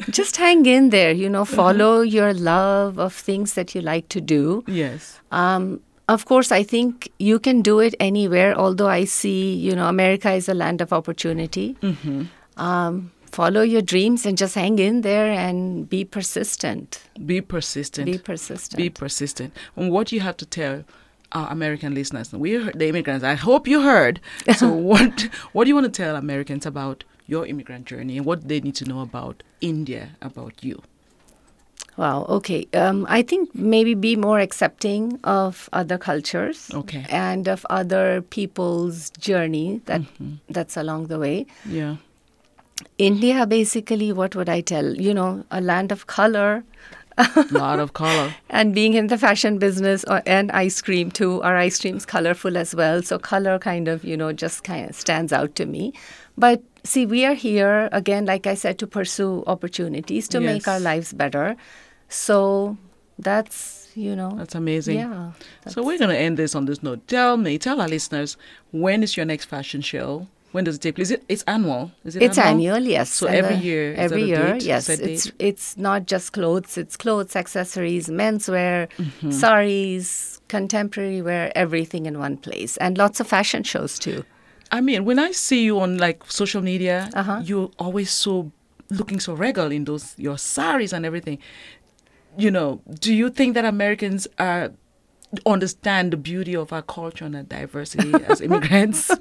Just 0.09 0.37
hang 0.37 0.65
in 0.65 0.89
there, 0.89 1.11
you 1.11 1.29
know, 1.29 1.43
follow 1.43 2.01
your 2.01 2.33
love 2.33 2.99
of 2.99 3.13
things 3.13 3.55
that 3.55 3.75
you 3.75 3.81
like 3.81 4.07
to 4.09 4.21
do. 4.21 4.63
Yes. 4.67 5.19
Um, 5.31 5.81
of 6.07 6.25
course, 6.25 6.51
I 6.51 6.63
think 6.63 7.11
you 7.17 7.39
can 7.39 7.61
do 7.61 7.79
it 7.79 7.95
anywhere, 7.99 8.55
although 8.55 8.87
I 8.87 9.05
see, 9.05 9.53
you 9.55 9.75
know, 9.75 9.87
America 9.87 10.31
is 10.31 10.47
a 10.47 10.53
land 10.53 10.81
of 10.81 10.93
opportunity. 10.93 11.75
Hmm. 11.81 12.23
Um, 12.57 13.11
follow 13.36 13.61
your 13.61 13.81
dreams 13.81 14.25
and 14.25 14.38
just 14.38 14.55
hang 14.55 14.79
in 14.79 15.01
there 15.01 15.29
and 15.29 15.89
be 15.89 16.05
persistent. 16.05 17.03
Be 17.25 17.41
persistent. 17.41 18.05
Be 18.05 18.17
persistent. 18.17 18.77
Be 18.77 18.89
persistent. 18.89 19.53
And 19.75 19.91
what 19.91 20.13
you 20.13 20.21
have 20.21 20.38
to 20.38 20.45
tell 20.45 20.86
our 21.33 21.51
American 21.51 21.93
listeners? 21.93 22.31
We 22.31 22.53
heard 22.53 22.79
the 22.79 22.88
immigrants. 22.88 23.25
I 23.25 23.33
hope 23.33 23.67
you 23.67 23.81
heard. 23.81 24.21
So, 24.55 24.71
what 24.71 25.27
what 25.51 25.65
do 25.65 25.69
you 25.69 25.75
want 25.75 25.88
to 25.93 26.03
tell 26.03 26.15
Americans 26.15 26.65
about 26.65 27.03
your 27.27 27.45
immigrant 27.45 27.86
journey 27.91 28.15
and 28.17 28.25
what 28.25 28.47
they 28.47 28.61
need 28.61 28.75
to 28.75 28.86
know 28.86 29.01
about 29.01 29.43
India, 29.59 30.03
about 30.21 30.63
you? 30.63 30.81
Wow. 31.97 32.25
Okay. 32.38 32.67
Um, 32.73 33.05
I 33.09 33.21
think 33.21 33.53
maybe 33.53 33.95
be 33.95 34.15
more 34.15 34.39
accepting 34.39 35.19
of 35.23 35.69
other 35.73 35.97
cultures. 35.97 36.71
Okay. 36.73 37.05
And 37.09 37.47
of 37.47 37.65
other 37.69 38.21
people's 38.21 39.09
journey 39.29 39.81
that 39.86 40.01
that's 40.49 40.77
along 40.77 41.07
the 41.07 41.19
way. 41.19 41.47
Yeah. 41.65 41.95
India, 42.97 43.45
basically, 43.45 44.11
what 44.11 44.36
would 44.36 44.49
I 44.49 44.61
tell? 44.61 44.95
You 44.95 45.13
know, 45.13 45.43
a 45.51 45.61
land 45.61 45.91
of 45.91 46.07
color. 46.07 46.63
A 47.17 47.45
lot 47.51 47.80
of 47.80 47.93
color. 47.93 48.34
And 48.49 48.76
being 48.76 48.93
in 48.93 49.07
the 49.07 49.17
fashion 49.17 49.57
business 49.57 50.03
or, 50.05 50.21
and 50.26 50.51
ice 50.51 50.82
cream 50.82 51.09
too, 51.11 51.41
our 51.43 51.55
ice 51.55 51.80
cream's 51.80 52.05
colorful 52.05 52.57
as 52.57 52.76
well. 52.76 53.01
So 53.01 53.17
color 53.17 53.57
kind 53.57 53.88
of, 53.88 54.03
you 54.03 54.17
know, 54.17 54.34
just 54.34 54.63
kind 54.65 54.89
of 54.89 54.95
stands 54.95 55.32
out 55.32 55.55
to 55.55 55.65
me. 55.65 55.93
But 56.38 56.61
see, 56.84 57.05
we 57.05 57.23
are 57.26 57.34
here 57.34 57.88
again, 57.93 58.26
like 58.26 58.47
I 58.47 58.53
said, 58.55 58.78
to 58.80 58.88
pursue 58.88 59.45
opportunities 59.47 60.28
to 60.30 60.41
make 60.41 60.67
our 60.67 60.80
lives 60.82 61.13
better. 61.13 61.55
So 62.09 62.78
that's, 63.17 63.88
you 63.95 64.13
know, 64.13 64.32
That's 64.36 64.55
amazing. 64.55 64.97
yeah. 64.99 65.32
So 65.67 65.82
we're 65.84 65.97
going 65.97 66.09
to 66.09 66.17
end 66.17 66.36
this 66.36 66.53
on 66.53 66.65
this 66.65 66.84
note. 66.84 67.07
Tell 67.07 67.38
me, 67.38 67.57
tell 67.57 67.80
our 67.80 67.88
listeners, 67.88 68.36
when 68.71 69.03
is 69.03 69.15
your 69.15 69.26
next 69.26 69.45
fashion 69.45 69.80
show? 69.80 70.28
When 70.55 70.63
does 70.67 70.75
it 70.79 70.81
take 70.85 70.95
place? 70.95 71.09
Is 71.11 71.17
it, 71.17 71.23
it's 71.33 71.43
annual. 71.55 71.91
Is 72.07 72.15
it 72.15 72.21
It's 72.25 72.37
annual, 72.37 72.79
yes. 72.95 73.07
So 73.19 73.27
and 73.27 73.35
every 73.41 73.57
the- 73.57 73.65
year, 73.69 73.85
every 74.05 74.23
year, 74.23 74.55
yes. 74.71 74.87
It's 74.89 75.25
it's 75.49 75.67
not 75.87 75.99
just 76.13 76.27
clothes; 76.37 76.77
it's 76.83 76.95
clothes, 77.03 77.35
accessories, 77.43 78.05
menswear, 78.21 78.87
Mm-hmm. 78.97 79.31
saris, 79.31 80.39
contemporary 80.47 81.21
wear, 81.27 81.51
everything 81.63 82.05
in 82.09 82.15
one 82.27 82.37
place, 82.37 82.73
and 82.83 82.97
lots 82.97 83.19
of 83.19 83.27
fashion 83.27 83.63
shows 83.63 83.93
too. 84.05 84.19
I 84.71 84.79
mean, 84.81 85.05
when 85.09 85.19
I 85.19 85.31
see 85.33 85.61
you 85.69 85.75
on 85.85 85.91
like 86.05 86.17
social 86.41 86.61
media, 86.71 86.97
Uh-huh. 87.13 87.41
you're 87.49 87.71
always 87.85 88.09
so 88.25 88.51
looking 88.99 89.19
so 89.19 89.33
regal 89.33 89.69
in 89.77 89.83
those 89.89 90.05
your 90.17 90.37
saris 90.37 90.91
and 90.93 91.03
everything. 91.05 91.37
You 92.37 92.51
know, 92.51 92.69
do 93.05 93.11
you 93.21 93.27
think 93.29 93.55
that 93.55 93.65
Americans 93.65 94.27
are 94.39 94.71
understand 95.45 96.11
the 96.13 96.17
beauty 96.17 96.55
of 96.55 96.71
our 96.73 96.82
culture 96.82 97.26
and 97.26 97.36
our 97.36 97.43
diversity 97.43 98.13
as 98.26 98.41
immigrants? 98.47 99.11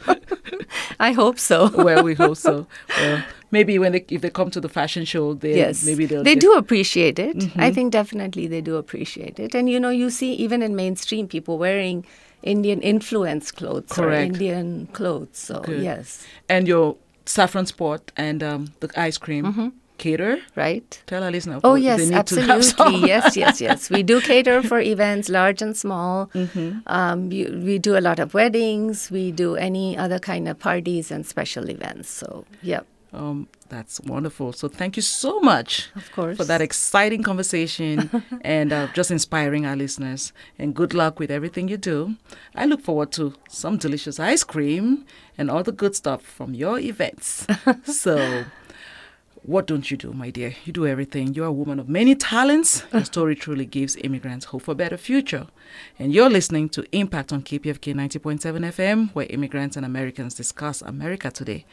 I 1.01 1.13
hope 1.13 1.39
so. 1.39 1.71
well, 1.83 2.05
we 2.05 2.15
hope 2.15 2.37
so. 2.37 2.67
Well, 2.99 3.23
maybe 3.51 3.79
when 3.79 3.93
they 3.93 4.05
if 4.09 4.21
they 4.23 4.31
come 4.31 4.51
to 4.51 4.61
the 4.61 4.69
fashion 4.69 5.05
show, 5.05 5.35
they 5.35 5.57
yes, 5.57 5.85
maybe 5.85 6.07
they'll 6.07 6.23
they 6.23 6.35
get- 6.35 6.41
do 6.41 6.53
appreciate 6.55 7.19
it. 7.19 7.37
Mm-hmm. 7.39 7.61
I 7.61 7.71
think 7.73 7.93
definitely 7.93 8.47
they 8.47 8.61
do 8.61 8.77
appreciate 8.77 9.39
it. 9.41 9.55
And 9.55 9.69
you 9.69 9.81
know, 9.81 9.91
you 9.91 10.11
see 10.11 10.33
even 10.35 10.63
in 10.63 10.77
mainstream 10.77 11.27
people 11.29 11.59
wearing 11.59 12.05
Indian 12.43 12.81
influence 12.83 13.51
clothes 13.51 13.91
or 13.93 14.05
Correct. 14.05 14.33
Indian 14.35 14.87
clothes. 14.93 15.31
So 15.39 15.61
Good. 15.61 15.83
yes, 15.83 16.27
and 16.49 16.69
your 16.69 16.97
Saffron 17.27 17.67
Spot 17.67 18.13
and 18.17 18.43
um, 18.43 18.73
the 18.81 18.91
ice 19.01 19.17
cream 19.19 19.73
cater. 19.99 20.39
right. 20.57 21.03
Tell 21.07 21.23
our 21.23 21.31
listener. 21.31 21.61
Oh 21.65 21.75
yes, 21.77 21.99
they 22.01 22.11
need 22.15 22.27
to 22.27 22.43
have 22.43 22.65
some. 22.65 22.87
absolutely. 22.87 23.09
yes, 23.15 23.37
yes, 23.37 23.61
yes. 23.61 23.91
We 23.91 24.03
do 24.03 24.21
cater 24.21 24.63
for 24.63 24.81
events, 24.81 25.29
large 25.29 25.63
and 25.63 25.77
small. 25.77 26.27
Mm-hmm. 26.35 26.81
Um, 26.87 27.31
you, 27.33 27.61
we 27.65 27.79
do 27.79 27.97
a 27.97 28.01
lot 28.01 28.19
of 28.19 28.35
weddings. 28.35 29.11
We 29.11 29.33
do 29.33 29.57
any 29.57 29.97
other 29.97 30.19
kind 30.19 30.49
of 30.49 30.59
parties 30.59 31.11
and 31.11 31.27
special 31.27 31.71
events. 31.71 32.11
So, 32.11 32.45
yep. 32.63 32.87
Um, 33.13 33.47
that's 33.69 34.01
wonderful. 34.01 34.53
So 34.53 34.67
thank 34.67 34.97
you 34.97 35.03
so 35.03 35.39
much, 35.39 35.89
Of 35.95 36.11
course. 36.11 36.37
for 36.37 36.45
that 36.45 36.61
exciting 36.61 37.23
conversation 37.23 38.11
and 38.41 38.73
uh, 38.73 38.89
just 38.93 39.13
inspiring 39.13 39.65
our 39.67 39.77
listeners. 39.77 40.33
And 40.59 40.75
good 40.75 40.95
luck 40.95 41.21
with 41.21 41.31
everything 41.31 41.69
you 41.69 41.77
do. 41.77 42.17
I 42.57 42.67
look 42.67 42.81
forward 42.81 43.13
to 43.13 43.35
some 43.49 43.77
delicious 43.77 44.19
ice 44.19 44.43
cream 44.43 45.05
and 45.39 45.49
all 45.49 45.63
the 45.63 45.71
good 45.71 45.95
stuff 45.95 46.23
from 46.23 46.55
your 46.55 46.81
events. 46.81 47.47
so. 47.85 48.45
What 49.47 49.67
don't 49.67 49.91
you 49.91 49.99
do, 49.99 50.15
my 50.15 50.31
dear? 50.31 50.55
You 50.65 50.73
do 50.73 50.87
everything. 50.87 51.35
You're 51.35 51.49
a 51.49 51.53
woman 51.53 51.79
of 51.79 51.87
many 51.87 52.15
talents. 52.15 52.83
Your 52.95 53.05
story 53.13 53.37
truly 53.37 53.67
gives 53.67 53.95
immigrants 53.97 54.47
hope 54.47 54.63
for 54.63 54.71
a 54.71 54.75
better 54.75 54.97
future. 54.97 55.49
And 55.99 56.15
you're 56.15 56.31
listening 56.31 56.71
to 56.71 56.87
Impact 56.97 57.31
on 57.31 57.43
KPFK 57.43 57.95
90.7 57.95 58.41
FM, 58.41 59.15
where 59.15 59.27
immigrants 59.27 59.77
and 59.77 59.85
Americans 59.85 60.33
discuss 60.33 60.81
America 60.81 61.31
today. 61.31 61.67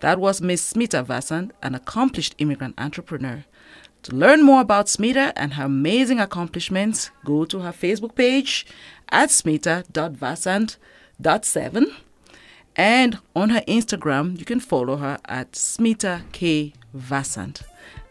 That 0.00 0.18
was 0.18 0.40
Miss 0.40 0.72
Smita 0.72 1.04
Vasant, 1.04 1.50
an 1.62 1.74
accomplished 1.74 2.34
immigrant 2.38 2.76
entrepreneur. 2.78 3.44
To 4.04 4.16
learn 4.16 4.42
more 4.42 4.62
about 4.62 4.86
Smita 4.86 5.34
and 5.36 5.52
her 5.52 5.64
amazing 5.64 6.20
accomplishments, 6.20 7.10
go 7.26 7.44
to 7.44 7.58
her 7.58 7.72
Facebook 7.72 8.14
page 8.14 8.64
at 9.10 9.28
smita.vasant.7. 9.28 11.92
And 12.78 13.18
on 13.34 13.50
her 13.50 13.62
Instagram, 13.66 14.38
you 14.38 14.44
can 14.44 14.60
follow 14.60 14.96
her 14.98 15.18
at 15.24 15.52
Smita 15.52 16.22
K. 16.30 16.72
Vasant. 16.96 17.62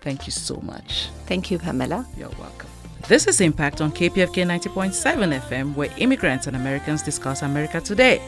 Thank 0.01 0.28
you 0.28 0.32
so 0.32 0.57
much. 0.57 1.07
Thank 1.26 1.49
you, 1.49 1.57
Pamela. 1.57 2.05
You're 2.18 2.30
welcome. 2.38 2.70
This 3.07 3.28
is 3.28 3.39
Impact 3.39 3.80
on 3.80 3.93
KPFK 3.93 4.45
90.7 4.45 5.39
FM, 5.39 5.74
where 5.76 5.89
immigrants 5.97 6.47
and 6.47 6.55
Americans 6.57 7.01
discuss 7.01 7.41
America 7.41 7.80
today. 7.80 8.22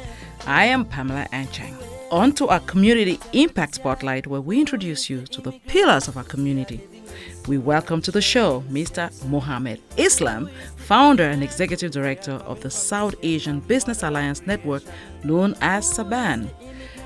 I 0.48 0.64
am 0.66 0.86
Pamela 0.86 1.28
Anchang. 1.34 1.76
On 2.10 2.32
to 2.34 2.48
our 2.48 2.62
Community 2.62 3.20
Impact 3.34 3.76
Spotlight, 3.76 4.26
where 4.26 4.40
we 4.40 4.62
introduce 4.62 5.10
you 5.10 5.24
to 5.28 5.42
the 5.42 5.52
pillars 5.68 6.08
of 6.08 6.16
our 6.16 6.24
community. 6.24 6.82
We 7.48 7.58
welcome 7.58 8.02
to 8.04 8.12
the 8.12 8.22
show 8.22 8.64
Mr. 8.70 9.10
Mohammed 9.26 9.82
Islam, 9.98 10.50
founder 10.76 11.24
and 11.24 11.42
executive 11.44 11.92
director 11.92 12.34
of 12.34 12.62
the 12.62 12.70
South 12.70 13.16
Asian 13.24 13.60
Business 13.62 14.04
Alliance 14.04 14.46
Network, 14.46 14.84
known 15.24 15.56
as 15.62 15.86
SABAN. 15.92 16.50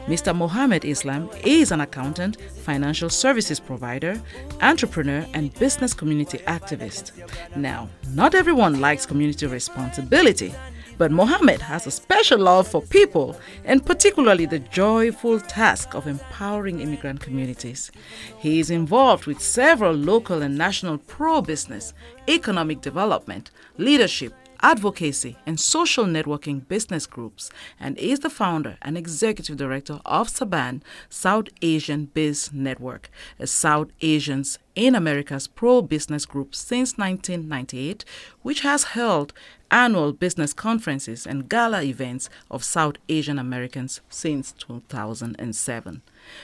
Mr. 0.07 0.35
Mohammed 0.35 0.83
Islam 0.83 1.29
is 1.45 1.71
an 1.71 1.79
accountant, 1.79 2.41
financial 2.41 3.09
services 3.09 3.59
provider, 3.59 4.21
entrepreneur, 4.61 5.25
and 5.33 5.53
business 5.53 5.93
community 5.93 6.39
activist. 6.39 7.13
Now, 7.55 7.87
not 8.09 8.35
everyone 8.35 8.81
likes 8.81 9.05
community 9.05 9.45
responsibility, 9.45 10.53
but 10.97 11.11
Mohammed 11.11 11.61
has 11.61 11.87
a 11.87 11.91
special 11.91 12.39
love 12.39 12.67
for 12.67 12.81
people 12.81 13.39
and 13.65 13.85
particularly 13.85 14.45
the 14.45 14.59
joyful 14.59 15.39
task 15.39 15.93
of 15.93 16.07
empowering 16.07 16.79
immigrant 16.79 17.21
communities. 17.21 17.91
He 18.37 18.59
is 18.59 18.69
involved 18.69 19.25
with 19.25 19.41
several 19.41 19.93
local 19.93 20.41
and 20.41 20.57
national 20.57 20.97
pro 20.97 21.41
business, 21.41 21.93
economic 22.27 22.81
development, 22.81 23.51
leadership, 23.77 24.33
advocacy, 24.63 25.35
and 25.45 25.59
social 25.59 26.05
networking 26.05 26.65
business 26.67 27.05
groups, 27.05 27.51
and 27.77 27.97
is 27.97 28.21
the 28.21 28.29
founder 28.29 28.77
and 28.81 28.97
executive 28.97 29.57
director 29.57 29.99
of 30.05 30.29
Saban 30.29 30.81
South 31.09 31.49
Asian 31.61 32.05
Biz 32.05 32.51
Network, 32.53 33.11
a 33.37 33.45
South 33.45 33.89
Asians 34.01 34.57
in 34.73 34.95
America's 34.95 35.47
pro 35.47 35.81
business 35.81 36.25
group 36.25 36.55
since 36.55 36.97
1998, 36.97 38.05
which 38.41 38.61
has 38.61 38.85
held 38.95 39.33
annual 39.69 40.13
business 40.13 40.53
conferences 40.53 41.27
and 41.27 41.49
gala 41.49 41.83
events 41.83 42.29
of 42.49 42.63
South 42.63 42.95
Asian 43.09 43.37
Americans 43.37 43.99
since 44.09 44.53
2007. 44.53 46.01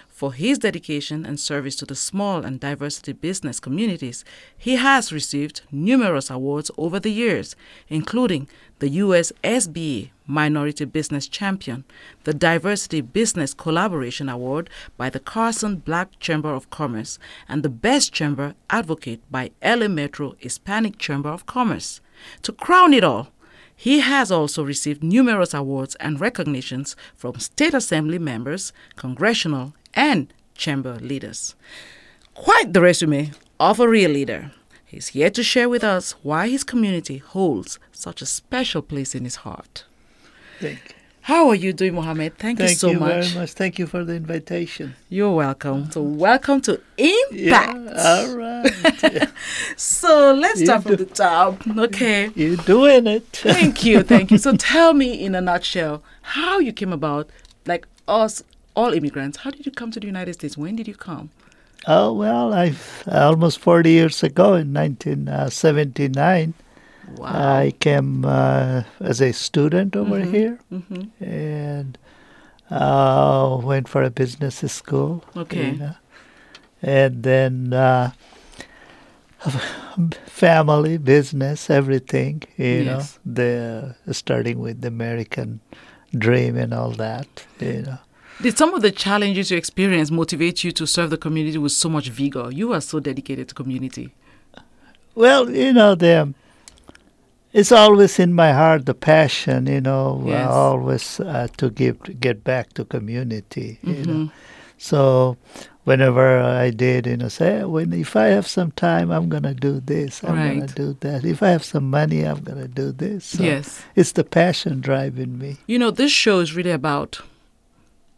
For 0.08 0.34
his 0.34 0.60
dedication 0.60 1.26
and 1.26 1.40
service 1.40 1.76
to 1.78 1.86
the 1.86 1.96
small 1.96 2.44
and 2.46 2.60
diversity 2.60 3.14
business 3.14 3.60
communities, 3.60 4.26
he 4.58 4.76
has 4.76 5.14
received 5.14 5.62
numerous 5.72 6.30
awards 6.30 6.70
over 6.78 7.00
the 7.00 7.12
years, 7.12 7.56
including 7.88 8.48
the 8.80 8.90
U.S. 8.90 9.32
SBA 9.44 10.10
Minority 10.26 10.86
Business 10.86 11.28
Champion, 11.28 11.86
the 12.24 12.34
Diversity 12.34 13.02
Business 13.02 13.54
Collaboration 13.54 14.30
Award 14.30 14.70
by 14.96 15.10
the 15.10 15.20
Carson 15.20 15.78
Black 15.78 16.20
Chamber 16.20 16.54
of 16.54 16.70
Commerce, 16.70 17.18
and 17.48 17.64
the 17.64 17.70
Best 17.70 18.14
Chamber 18.14 18.56
Advocate 18.70 19.22
by 19.32 19.52
LA 19.64 19.88
Metro 19.88 20.36
Hispanic 20.38 20.98
Chamber 20.98 21.30
of 21.30 21.46
Commerce. 21.46 22.00
To 22.44 22.52
crown 22.52 22.94
it 22.94 23.04
all, 23.04 23.30
he 23.80 24.02
has 24.02 24.30
also 24.30 24.62
received 24.62 25.02
numerous 25.02 25.54
awards 25.54 25.96
and 26.02 26.20
recognitions 26.20 26.98
from 27.16 27.40
state 27.40 27.74
assembly 27.74 28.20
members, 28.20 28.74
congressional, 28.98 29.74
and 29.94 30.34
chamber 30.54 30.96
leaders. 30.96 31.56
Quite 32.34 32.74
the 32.74 32.82
resume 32.82 33.32
of 33.58 33.80
a 33.80 33.88
real 33.88 34.12
leader. 34.12 34.52
He's 34.86 35.08
here 35.08 35.30
to 35.30 35.44
share 35.44 35.70
with 35.70 35.86
us 35.86 36.12
why 36.24 36.50
his 36.50 36.66
community 36.66 37.20
holds 37.20 37.80
such 37.94 38.22
a 38.22 38.26
special 38.26 38.82
place 38.82 39.16
in 39.16 39.24
his 39.24 39.38
heart. 39.48 39.86
Thank 40.60 40.90
you. 40.90 40.99
How 41.30 41.48
are 41.50 41.56
you 41.56 41.74
doing, 41.74 41.94
Mohammed? 41.94 42.40
Thank, 42.40 42.58
Thank 42.58 42.72
you 42.72 42.76
so 42.76 42.90
you 42.90 43.00
much. 43.00 43.26
very 43.28 43.42
much. 43.42 43.52
Thank 43.52 43.78
you 43.78 43.86
for 43.86 44.04
the 44.04 44.16
invitation. 44.16 44.96
You're 45.10 45.30
welcome. 45.30 45.92
So, 45.92 46.02
welcome 46.02 46.60
to 46.62 46.82
Impact. 46.98 47.32
Yeah, 47.32 47.94
all 48.04 48.36
right. 48.36 49.30
So, 49.78 50.34
let's 50.34 50.60
You 50.60 50.66
start 50.66 50.82
from 50.82 50.96
the 50.96 51.06
top. 51.06 51.68
Okay. 51.68 52.32
You're 52.34 52.56
doing 52.56 53.06
it. 53.06 53.28
Thank 53.28 53.86
you, 53.86 54.02
thank 54.02 54.32
you. 54.32 54.40
So 54.40 54.58
tell 54.58 54.96
me 54.96 55.24
in 55.24 55.36
a 55.36 55.42
nutshell 55.42 56.02
how 56.24 56.58
you 56.58 56.74
came 56.74 56.92
about, 56.92 57.30
like 57.68 57.88
us, 58.08 58.42
all 58.76 58.92
immigrants. 58.92 59.38
How 59.38 59.52
did 59.52 59.68
you 59.68 59.72
come 59.72 59.92
to 59.92 60.00
the 60.00 60.08
United 60.08 60.34
States? 60.34 60.58
When 60.58 60.76
did 60.78 60.88
you 60.88 60.96
come? 60.96 61.30
Oh 61.86 62.12
well, 62.12 62.56
I've 62.56 63.04
almost 63.08 63.60
40 63.60 63.92
years 63.92 64.24
ago 64.24 64.56
in 64.56 64.74
1979. 64.74 66.56
Wow. 67.18 67.30
I 67.62 67.72
came 67.80 68.26
uh, 68.26 68.84
as 69.00 69.22
a 69.22 69.32
student 69.34 69.96
over 69.96 70.20
Mhm. 70.20 70.32
here 70.32 70.60
hmm 70.70 71.04
and 71.20 71.98
uh, 72.72 73.60
went 73.64 73.88
for 73.90 74.04
a 74.04 74.10
business 74.10 74.56
school. 74.72 75.24
you 75.36 75.42
Okay. 75.42 75.72
know. 75.74 75.96
And 76.82 77.24
then 77.24 77.74
uh, 77.74 78.12
family, 80.28 80.98
business, 80.98 81.70
everything, 81.70 82.44
you 82.58 82.84
know, 82.84 83.04
the, 83.26 83.96
starting 84.12 84.60
with 84.60 84.82
the 84.82 84.88
American 84.88 85.60
dream 86.18 86.56
and 86.58 86.74
all 86.74 86.92
that, 86.92 87.46
you 87.60 87.82
know. 87.82 87.98
Did 88.42 88.58
some 88.58 88.74
of 88.74 88.82
the 88.82 88.92
challenges 88.92 89.52
you 89.52 89.58
experienced 89.58 90.12
motivate 90.12 90.64
you 90.64 90.72
to 90.72 90.88
serve 90.88 91.10
the 91.10 91.18
community 91.18 91.58
with 91.58 91.74
so 91.74 91.90
much 91.90 92.08
vigor? 92.10 92.50
You 92.52 92.72
are 92.74 92.82
so 92.82 93.00
dedicated 93.02 93.50
to 93.50 93.56
community. 93.56 94.14
Well, 95.16 95.50
you 95.50 95.74
know, 95.74 95.96
the 95.96 96.34
it's 97.54 97.72
always 97.72 98.20
in 98.20 98.34
my 98.34 98.52
heart 98.54 98.86
the 98.86 98.94
passion, 98.94 99.66
you 99.68 99.82
know, 99.82 100.22
Yes. 100.26 100.48
uh, 100.48 100.52
always 100.52 101.20
uh, 101.20 101.48
to 101.58 101.70
give 101.70 101.98
get 102.20 102.44
back 102.44 102.74
to 102.74 102.86
community, 102.86 103.80
you 103.84 104.04
know. 104.06 104.14
Mhm. 104.14 104.32
So 104.78 105.36
whenever 105.84 106.40
I 106.40 106.70
did, 106.70 107.06
you 107.08 107.18
know, 107.18 107.28
say 107.28 107.64
when 107.66 107.92
if 107.94 108.16
I 108.16 108.28
have 108.28 108.48
some 108.48 108.72
time, 108.72 109.12
I'm 109.12 109.28
gonna 109.30 109.54
do 109.54 109.82
this, 109.86 110.24
I'm 110.24 110.36
gonna 110.36 110.68
do 110.68 110.96
that. 111.02 111.26
If 111.26 111.42
I 111.44 111.50
have 111.50 111.64
some 111.64 111.90
money, 111.90 112.24
I'm 112.24 112.42
gonna 112.44 112.68
do 112.68 112.92
this. 112.92 113.26
So 113.26 113.44
Yes. 113.44 113.82
it's 113.96 114.14
the 114.14 114.24
passion 114.24 114.80
driving 114.82 115.38
me. 115.38 115.58
You 115.68 115.80
know, 115.80 115.92
this 115.92 116.12
show 116.12 116.40
is 116.40 116.56
really 116.56 116.72
about 116.72 117.20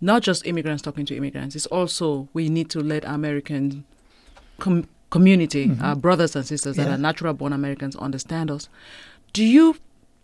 not 0.01 0.23
just 0.23 0.45
immigrants 0.45 0.81
talking 0.83 1.05
to 1.05 1.15
immigrants. 1.15 1.55
It's 1.55 1.67
also 1.67 2.27
we 2.33 2.49
need 2.49 2.69
to 2.71 2.79
let 2.81 3.05
American 3.05 3.85
com- 4.59 4.87
community, 5.09 5.71
our 5.81 5.95
brothers 5.95 6.35
and 6.35 6.45
sisters 6.45 6.75
that 6.77 6.87
are 6.87 6.97
natural 6.97 7.33
born 7.33 7.53
Americans, 7.53 7.95
understand 7.97 8.49
us. 8.51 8.69
Do 9.33 9.45
you, 9.45 9.77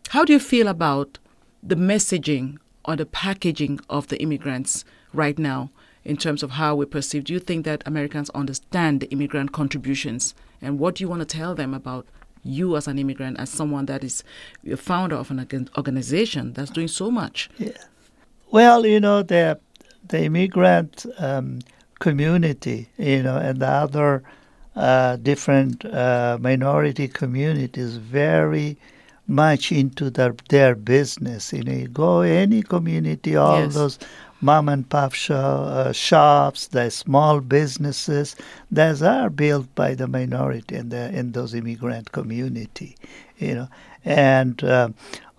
how 0.10 0.26
do 0.26 0.34
you 0.34 0.40
feel 0.40 0.68
about 0.68 1.18
the 1.64 1.76
messaging 1.76 2.58
or 2.84 2.98
the 2.98 3.06
packaging 3.06 3.80
of 3.90 4.08
the 4.08 4.22
immigrants 4.22 4.84
right 5.14 5.40
now 5.40 5.70
in 6.04 6.18
terms 6.18 6.44
of 6.44 6.52
how 6.52 6.76
we 6.76 6.86
perceive? 6.86 7.24
Do 7.24 7.32
you 7.32 7.40
think 7.40 7.64
that 7.64 7.84
Americans 7.86 8.30
understand 8.32 9.00
the 9.00 9.10
immigrant 9.10 9.54
contributions? 9.54 10.36
And 10.62 10.78
what 10.78 10.96
do 10.96 11.06
you 11.06 11.08
want 11.08 11.22
to 11.22 11.26
tell 11.26 11.56
them 11.56 11.74
about 11.74 12.06
you 12.44 12.76
as 12.76 12.88
an 12.88 13.00
immigrant, 13.00 13.40
as 13.40 13.50
someone 13.50 13.86
that 13.86 14.04
is 14.04 14.26
a 14.70 14.76
founder 14.76 15.16
of 15.16 15.32
an 15.32 15.70
organization 15.78 16.52
that's 16.52 16.72
doing 16.72 16.90
so 16.90 17.10
much? 17.10 17.50
Yeah. 17.58 17.72
Well, 18.52 18.86
you 18.86 19.00
know, 19.00 19.24
the 19.24 19.60
the 20.08 20.24
immigrant 20.24 21.06
um, 21.18 21.60
community, 22.00 22.90
you 22.98 23.24
know, 23.24 23.38
and 23.38 23.60
the 23.60 23.68
other 23.68 24.24
uh, 24.76 25.18
different 25.18 25.84
uh, 25.86 26.38
minority 26.40 27.08
communities 27.08 27.98
very 27.98 28.78
much 29.28 29.72
into 29.72 30.10
their, 30.10 30.36
their 30.50 30.76
business. 30.76 31.52
You 31.54 31.64
know, 31.64 31.74
you 31.74 31.88
go 31.88 32.22
any 32.22 32.62
community, 32.64 33.36
all 33.36 33.64
Yes. 33.64 33.74
those 33.76 34.00
mom 34.42 34.70
and 34.70 34.88
pop 34.90 35.14
uh, 35.30 35.92
shops, 35.92 36.68
the 36.68 36.90
small 36.92 37.42
businesses, 37.42 38.36
those 38.72 39.02
are 39.02 39.30
built 39.30 39.74
by 39.76 39.96
the 39.96 40.08
minority 40.08 40.76
and 40.76 40.92
the, 40.92 41.10
in 41.18 41.32
those 41.32 41.54
immigrant 41.54 42.12
community. 42.12 42.96
You 43.38 43.56
know, 43.56 43.68
and 44.06 44.64
uh, 44.64 44.90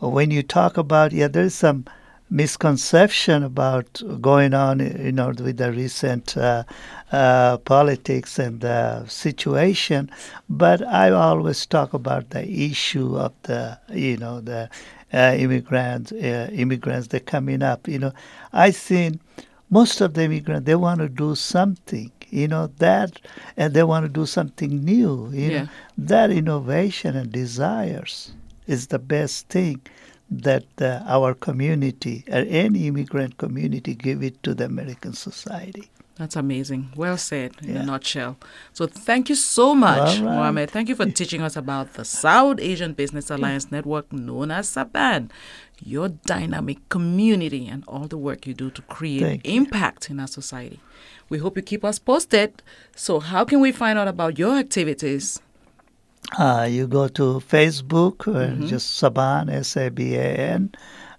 when 0.01 0.31
you 0.31 0.43
talk 0.43 0.77
about 0.77 1.13
yeah, 1.13 1.29
there's 1.29 1.55
some 1.55 1.85
misconception 2.31 3.43
about 3.43 4.03
going 4.21 4.55
on, 4.55 4.81
you 4.81 5.13
know, 5.13 5.29
with 5.29 5.57
the 5.59 5.73
recent 5.73 6.37
uh, 6.37 6.65
uh, 7.13 7.57
politics 7.59 8.39
and 8.39 8.61
the 8.61 9.05
situation. 9.07 10.11
But 10.49 10.87
I 10.87 11.11
always 11.11 11.67
talk 11.67 11.95
about 11.95 12.31
the 12.31 12.49
issue 12.49 13.17
of 13.17 13.33
the, 13.45 13.79
you 13.93 14.17
know, 14.17 14.41
the 14.41 14.69
uh, 15.13 15.35
immigrants, 15.39 16.13
uh, 16.13 16.49
immigrants 16.53 17.09
that 17.09 17.27
coming 17.27 17.63
up. 17.63 17.89
You 17.89 17.99
know, 17.99 18.13
I 18.53 18.71
think 18.71 19.21
most 19.71 20.01
of 20.01 20.15
the 20.15 20.25
immigrants 20.25 20.67
they 20.67 20.75
want 20.75 21.01
to 21.01 21.09
do 21.09 21.35
something. 21.35 22.11
You 22.31 22.47
know 22.47 22.67
that, 22.79 23.21
and 23.57 23.73
they 23.73 23.83
want 23.85 24.05
to 24.05 24.09
do 24.13 24.27
something 24.27 24.85
new. 24.85 25.31
You 25.33 25.51
Yeah. 25.51 25.61
know 25.63 25.69
that 25.97 26.31
innovation 26.31 27.17
and 27.17 27.33
desires 27.33 28.33
is 28.67 28.89
the 28.89 28.99
best 28.99 29.49
thing 29.49 29.81
that 30.31 30.67
uh, 30.81 31.03
our 31.07 31.35
community, 31.35 32.25
or 32.29 32.45
any 32.49 32.87
immigrant 32.87 33.39
community, 33.39 33.95
give 33.95 34.23
it 34.23 34.43
to 34.43 34.55
the 34.55 34.65
American 34.65 35.13
society. 35.13 35.91
That's 36.17 36.35
amazing. 36.35 36.91
Well 36.97 37.17
said 37.17 37.53
in 37.63 37.77
a 37.77 37.85
nutshell. 37.85 38.39
So 38.73 38.89
thank 38.89 39.29
you 39.29 39.37
so 39.37 39.73
much, 39.73 40.19
right. 40.19 40.25
Mohammed. 40.25 40.69
Thank 40.71 40.89
you 40.89 40.97
for 40.97 41.07
teaching 41.19 41.43
us 41.43 41.57
about 41.57 41.95
the 41.95 42.05
South 42.05 42.59
Asian 42.59 42.93
Business 42.93 43.31
Alliance 43.31 43.71
Network 43.71 44.13
known 44.13 44.51
as 44.51 44.69
SABAN, 44.69 45.31
your 45.81 46.09
dynamic 46.09 46.89
community 46.89 47.69
and 47.69 47.85
all 47.87 48.09
the 48.09 48.19
work 48.19 48.49
you 48.49 48.55
do 48.55 48.69
to 48.73 48.83
create 48.83 49.23
Thank 49.23 49.47
you. 49.47 49.55
impact 49.55 50.11
in 50.11 50.19
our 50.19 50.27
society. 50.27 50.81
We 51.29 51.39
hope 51.39 51.57
you 51.57 51.63
keep 51.63 51.85
us 51.85 52.01
posted. 52.01 52.65
So 52.97 53.21
how 53.21 53.45
can 53.45 53.61
we 53.61 53.71
find 53.71 53.97
out 53.97 54.09
about 54.09 54.41
your 54.41 54.57
activities? 54.57 55.41
Uh, 56.39 56.67
you 56.71 56.87
go 56.87 57.09
to 57.09 57.41
Facebook, 57.41 58.29
uh, 58.29 58.51
Mm-hmm. 58.53 58.67
just 58.67 59.01
Saban, 59.03 59.51
S 59.51 59.77
A 59.77 59.89
B 59.91 60.15
A 60.15 60.21
N, 60.59 60.71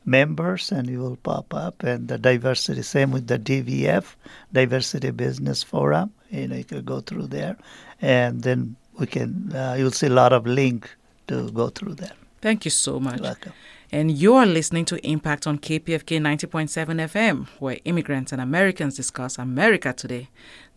members, 0.05 0.71
and 0.71 0.87
you 0.89 0.99
will 0.99 1.15
pop 1.17 1.53
up. 1.53 1.83
And 1.83 2.07
the 2.07 2.17
diversity, 2.17 2.81
same 2.83 3.11
with 3.11 3.27
the 3.27 3.39
DVF, 3.39 4.15
Diversity 4.53 5.11
Business 5.11 5.63
Forum. 5.63 6.11
You 6.29 6.47
know, 6.47 6.55
you 6.57 6.63
can 6.63 6.83
go 6.85 6.99
through 7.01 7.27
there, 7.27 7.57
and 8.01 8.43
then 8.43 8.75
we 8.99 9.07
can. 9.07 9.51
Uh, 9.53 9.75
you'll 9.77 9.91
see 9.91 10.07
a 10.07 10.11
lot 10.11 10.31
of 10.33 10.45
link 10.45 10.89
to 11.27 11.49
go 11.51 11.69
through 11.69 11.95
there. 11.95 12.13
Thank 12.41 12.65
you 12.65 12.71
so 12.71 12.99
much. 12.99 13.19
Welcome. 13.19 13.53
And 13.91 14.11
you 14.11 14.35
are 14.35 14.45
listening 14.45 14.85
to 14.85 15.03
Impact 15.05 15.47
on 15.47 15.57
KPFK 15.57 16.19
90.7 16.21 17.09
FM, 17.09 17.47
where 17.59 17.79
immigrants 17.85 18.31
and 18.31 18.39
Americans 18.39 18.95
discuss 18.95 19.39
America 19.39 19.91
today. 19.93 20.29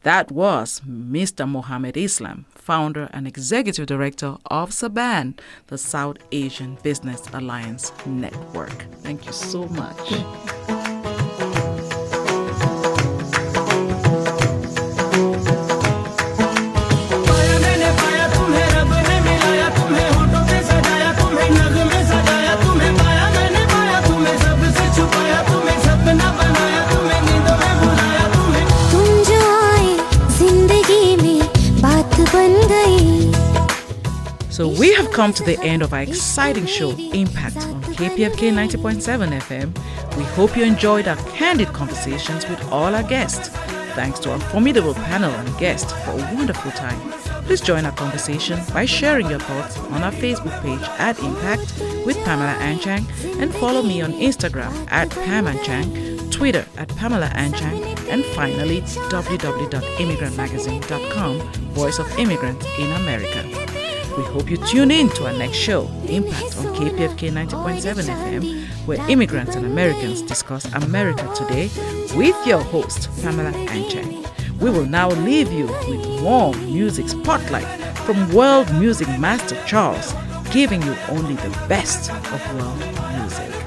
That 0.03 0.33
was 0.33 0.81
Mr. 0.81 1.49
Mohammed 1.49 1.97
Islam, 1.97 2.47
founder 2.55 3.09
and 3.13 3.27
executive 3.27 3.87
director 3.87 4.37
of 4.47 4.71
SABAN, 4.71 5.39
the 5.69 5.79
South 5.79 6.17
Asian 6.33 6.77
Business 6.83 7.23
Alliance 7.33 7.93
Network. 8.05 8.87
Thank 9.03 9.27
you 9.27 9.33
so 9.33 9.69
much. 9.69 11.02
So 34.53 34.69
we 34.69 34.93
have 34.93 35.11
come 35.13 35.33
to 35.33 35.43
the 35.43 35.59
end 35.63 35.81
of 35.81 35.95
our 35.95 36.03
exciting 36.03 36.67
show, 36.67 36.91
Impact, 36.91 37.57
on 37.57 37.81
KPFK 37.95 38.53
90.7 38.53 39.41
FM. 39.41 39.75
We 40.19 40.25
hope 40.25 40.59
you 40.59 40.65
enjoyed 40.65 41.09
our 41.09 41.17
candid 41.33 41.69
conversations 41.69 42.47
with 42.47 42.63
all 42.71 42.95
our 42.95 43.03
guests. 43.03 43.49
Thanks 43.95 44.19
to 44.21 44.31
our 44.33 44.39
formidable 44.39 44.93
panel 44.93 45.31
and 45.31 45.59
guests 45.59 45.91
for 46.05 46.11
a 46.11 46.35
wonderful 46.35 46.71
time. 46.73 47.01
Please 47.47 47.63
join 47.63 47.87
our 47.87 47.93
conversation 47.93 48.61
by 48.75 48.85
sharing 48.85 49.31
your 49.31 49.39
thoughts 49.39 49.79
on 49.79 50.03
our 50.03 50.13
Facebook 50.13 50.61
page 50.61 50.83
at 50.99 51.19
Impact 51.21 51.73
with 52.05 52.23
Pamela 52.23 52.55
Anchang 52.61 53.07
and 53.41 53.55
follow 53.55 53.81
me 53.83 54.03
on 54.03 54.13
Instagram 54.13 54.87
at 54.93 55.09
Pam 55.09 55.47
Anchang, 55.47 56.31
Twitter 56.31 56.67
at 56.77 56.95
Pamela 56.97 57.29
Anchang, 57.29 57.83
and 58.11 58.23
finally 58.37 58.83
www.immigrantmagazine.com, 58.83 61.41
Voice 61.73 61.99
of 61.99 62.19
Immigrants 62.19 62.67
in 62.79 62.93
America. 62.93 63.62
We 64.17 64.25
hope 64.25 64.51
you 64.51 64.59
tune 64.59 64.91
in 64.91 65.09
to 65.11 65.27
our 65.27 65.33
next 65.33 65.57
show, 65.57 65.87
Impact 66.07 66.59
on 66.59 66.67
KPFK 66.75 67.31
90.7 67.31 68.05
FM, 68.05 68.67
where 68.87 69.01
immigrants 69.09 69.57
and 69.57 69.65
Americans 69.65 70.21
discuss 70.21 70.67
America 70.75 71.33
today 71.35 71.71
with 72.15 72.37
your 72.47 72.61
host, 72.61 73.09
Pamela 73.23 73.53
Anchang. 73.69 74.29
We 74.61 74.69
will 74.71 74.85
now 74.85 75.09
leave 75.09 75.51
you 75.51 75.67
with 75.67 76.21
more 76.21 76.53
music 76.55 77.09
spotlight 77.09 77.67
from 78.01 78.31
world 78.35 78.71
music 78.75 79.09
master 79.19 79.57
Charles, 79.65 80.13
giving 80.53 80.83
you 80.83 80.95
only 81.09 81.37
the 81.37 81.51
best 81.67 82.11
of 82.11 82.55
world 82.55 82.79
music. 83.19 83.62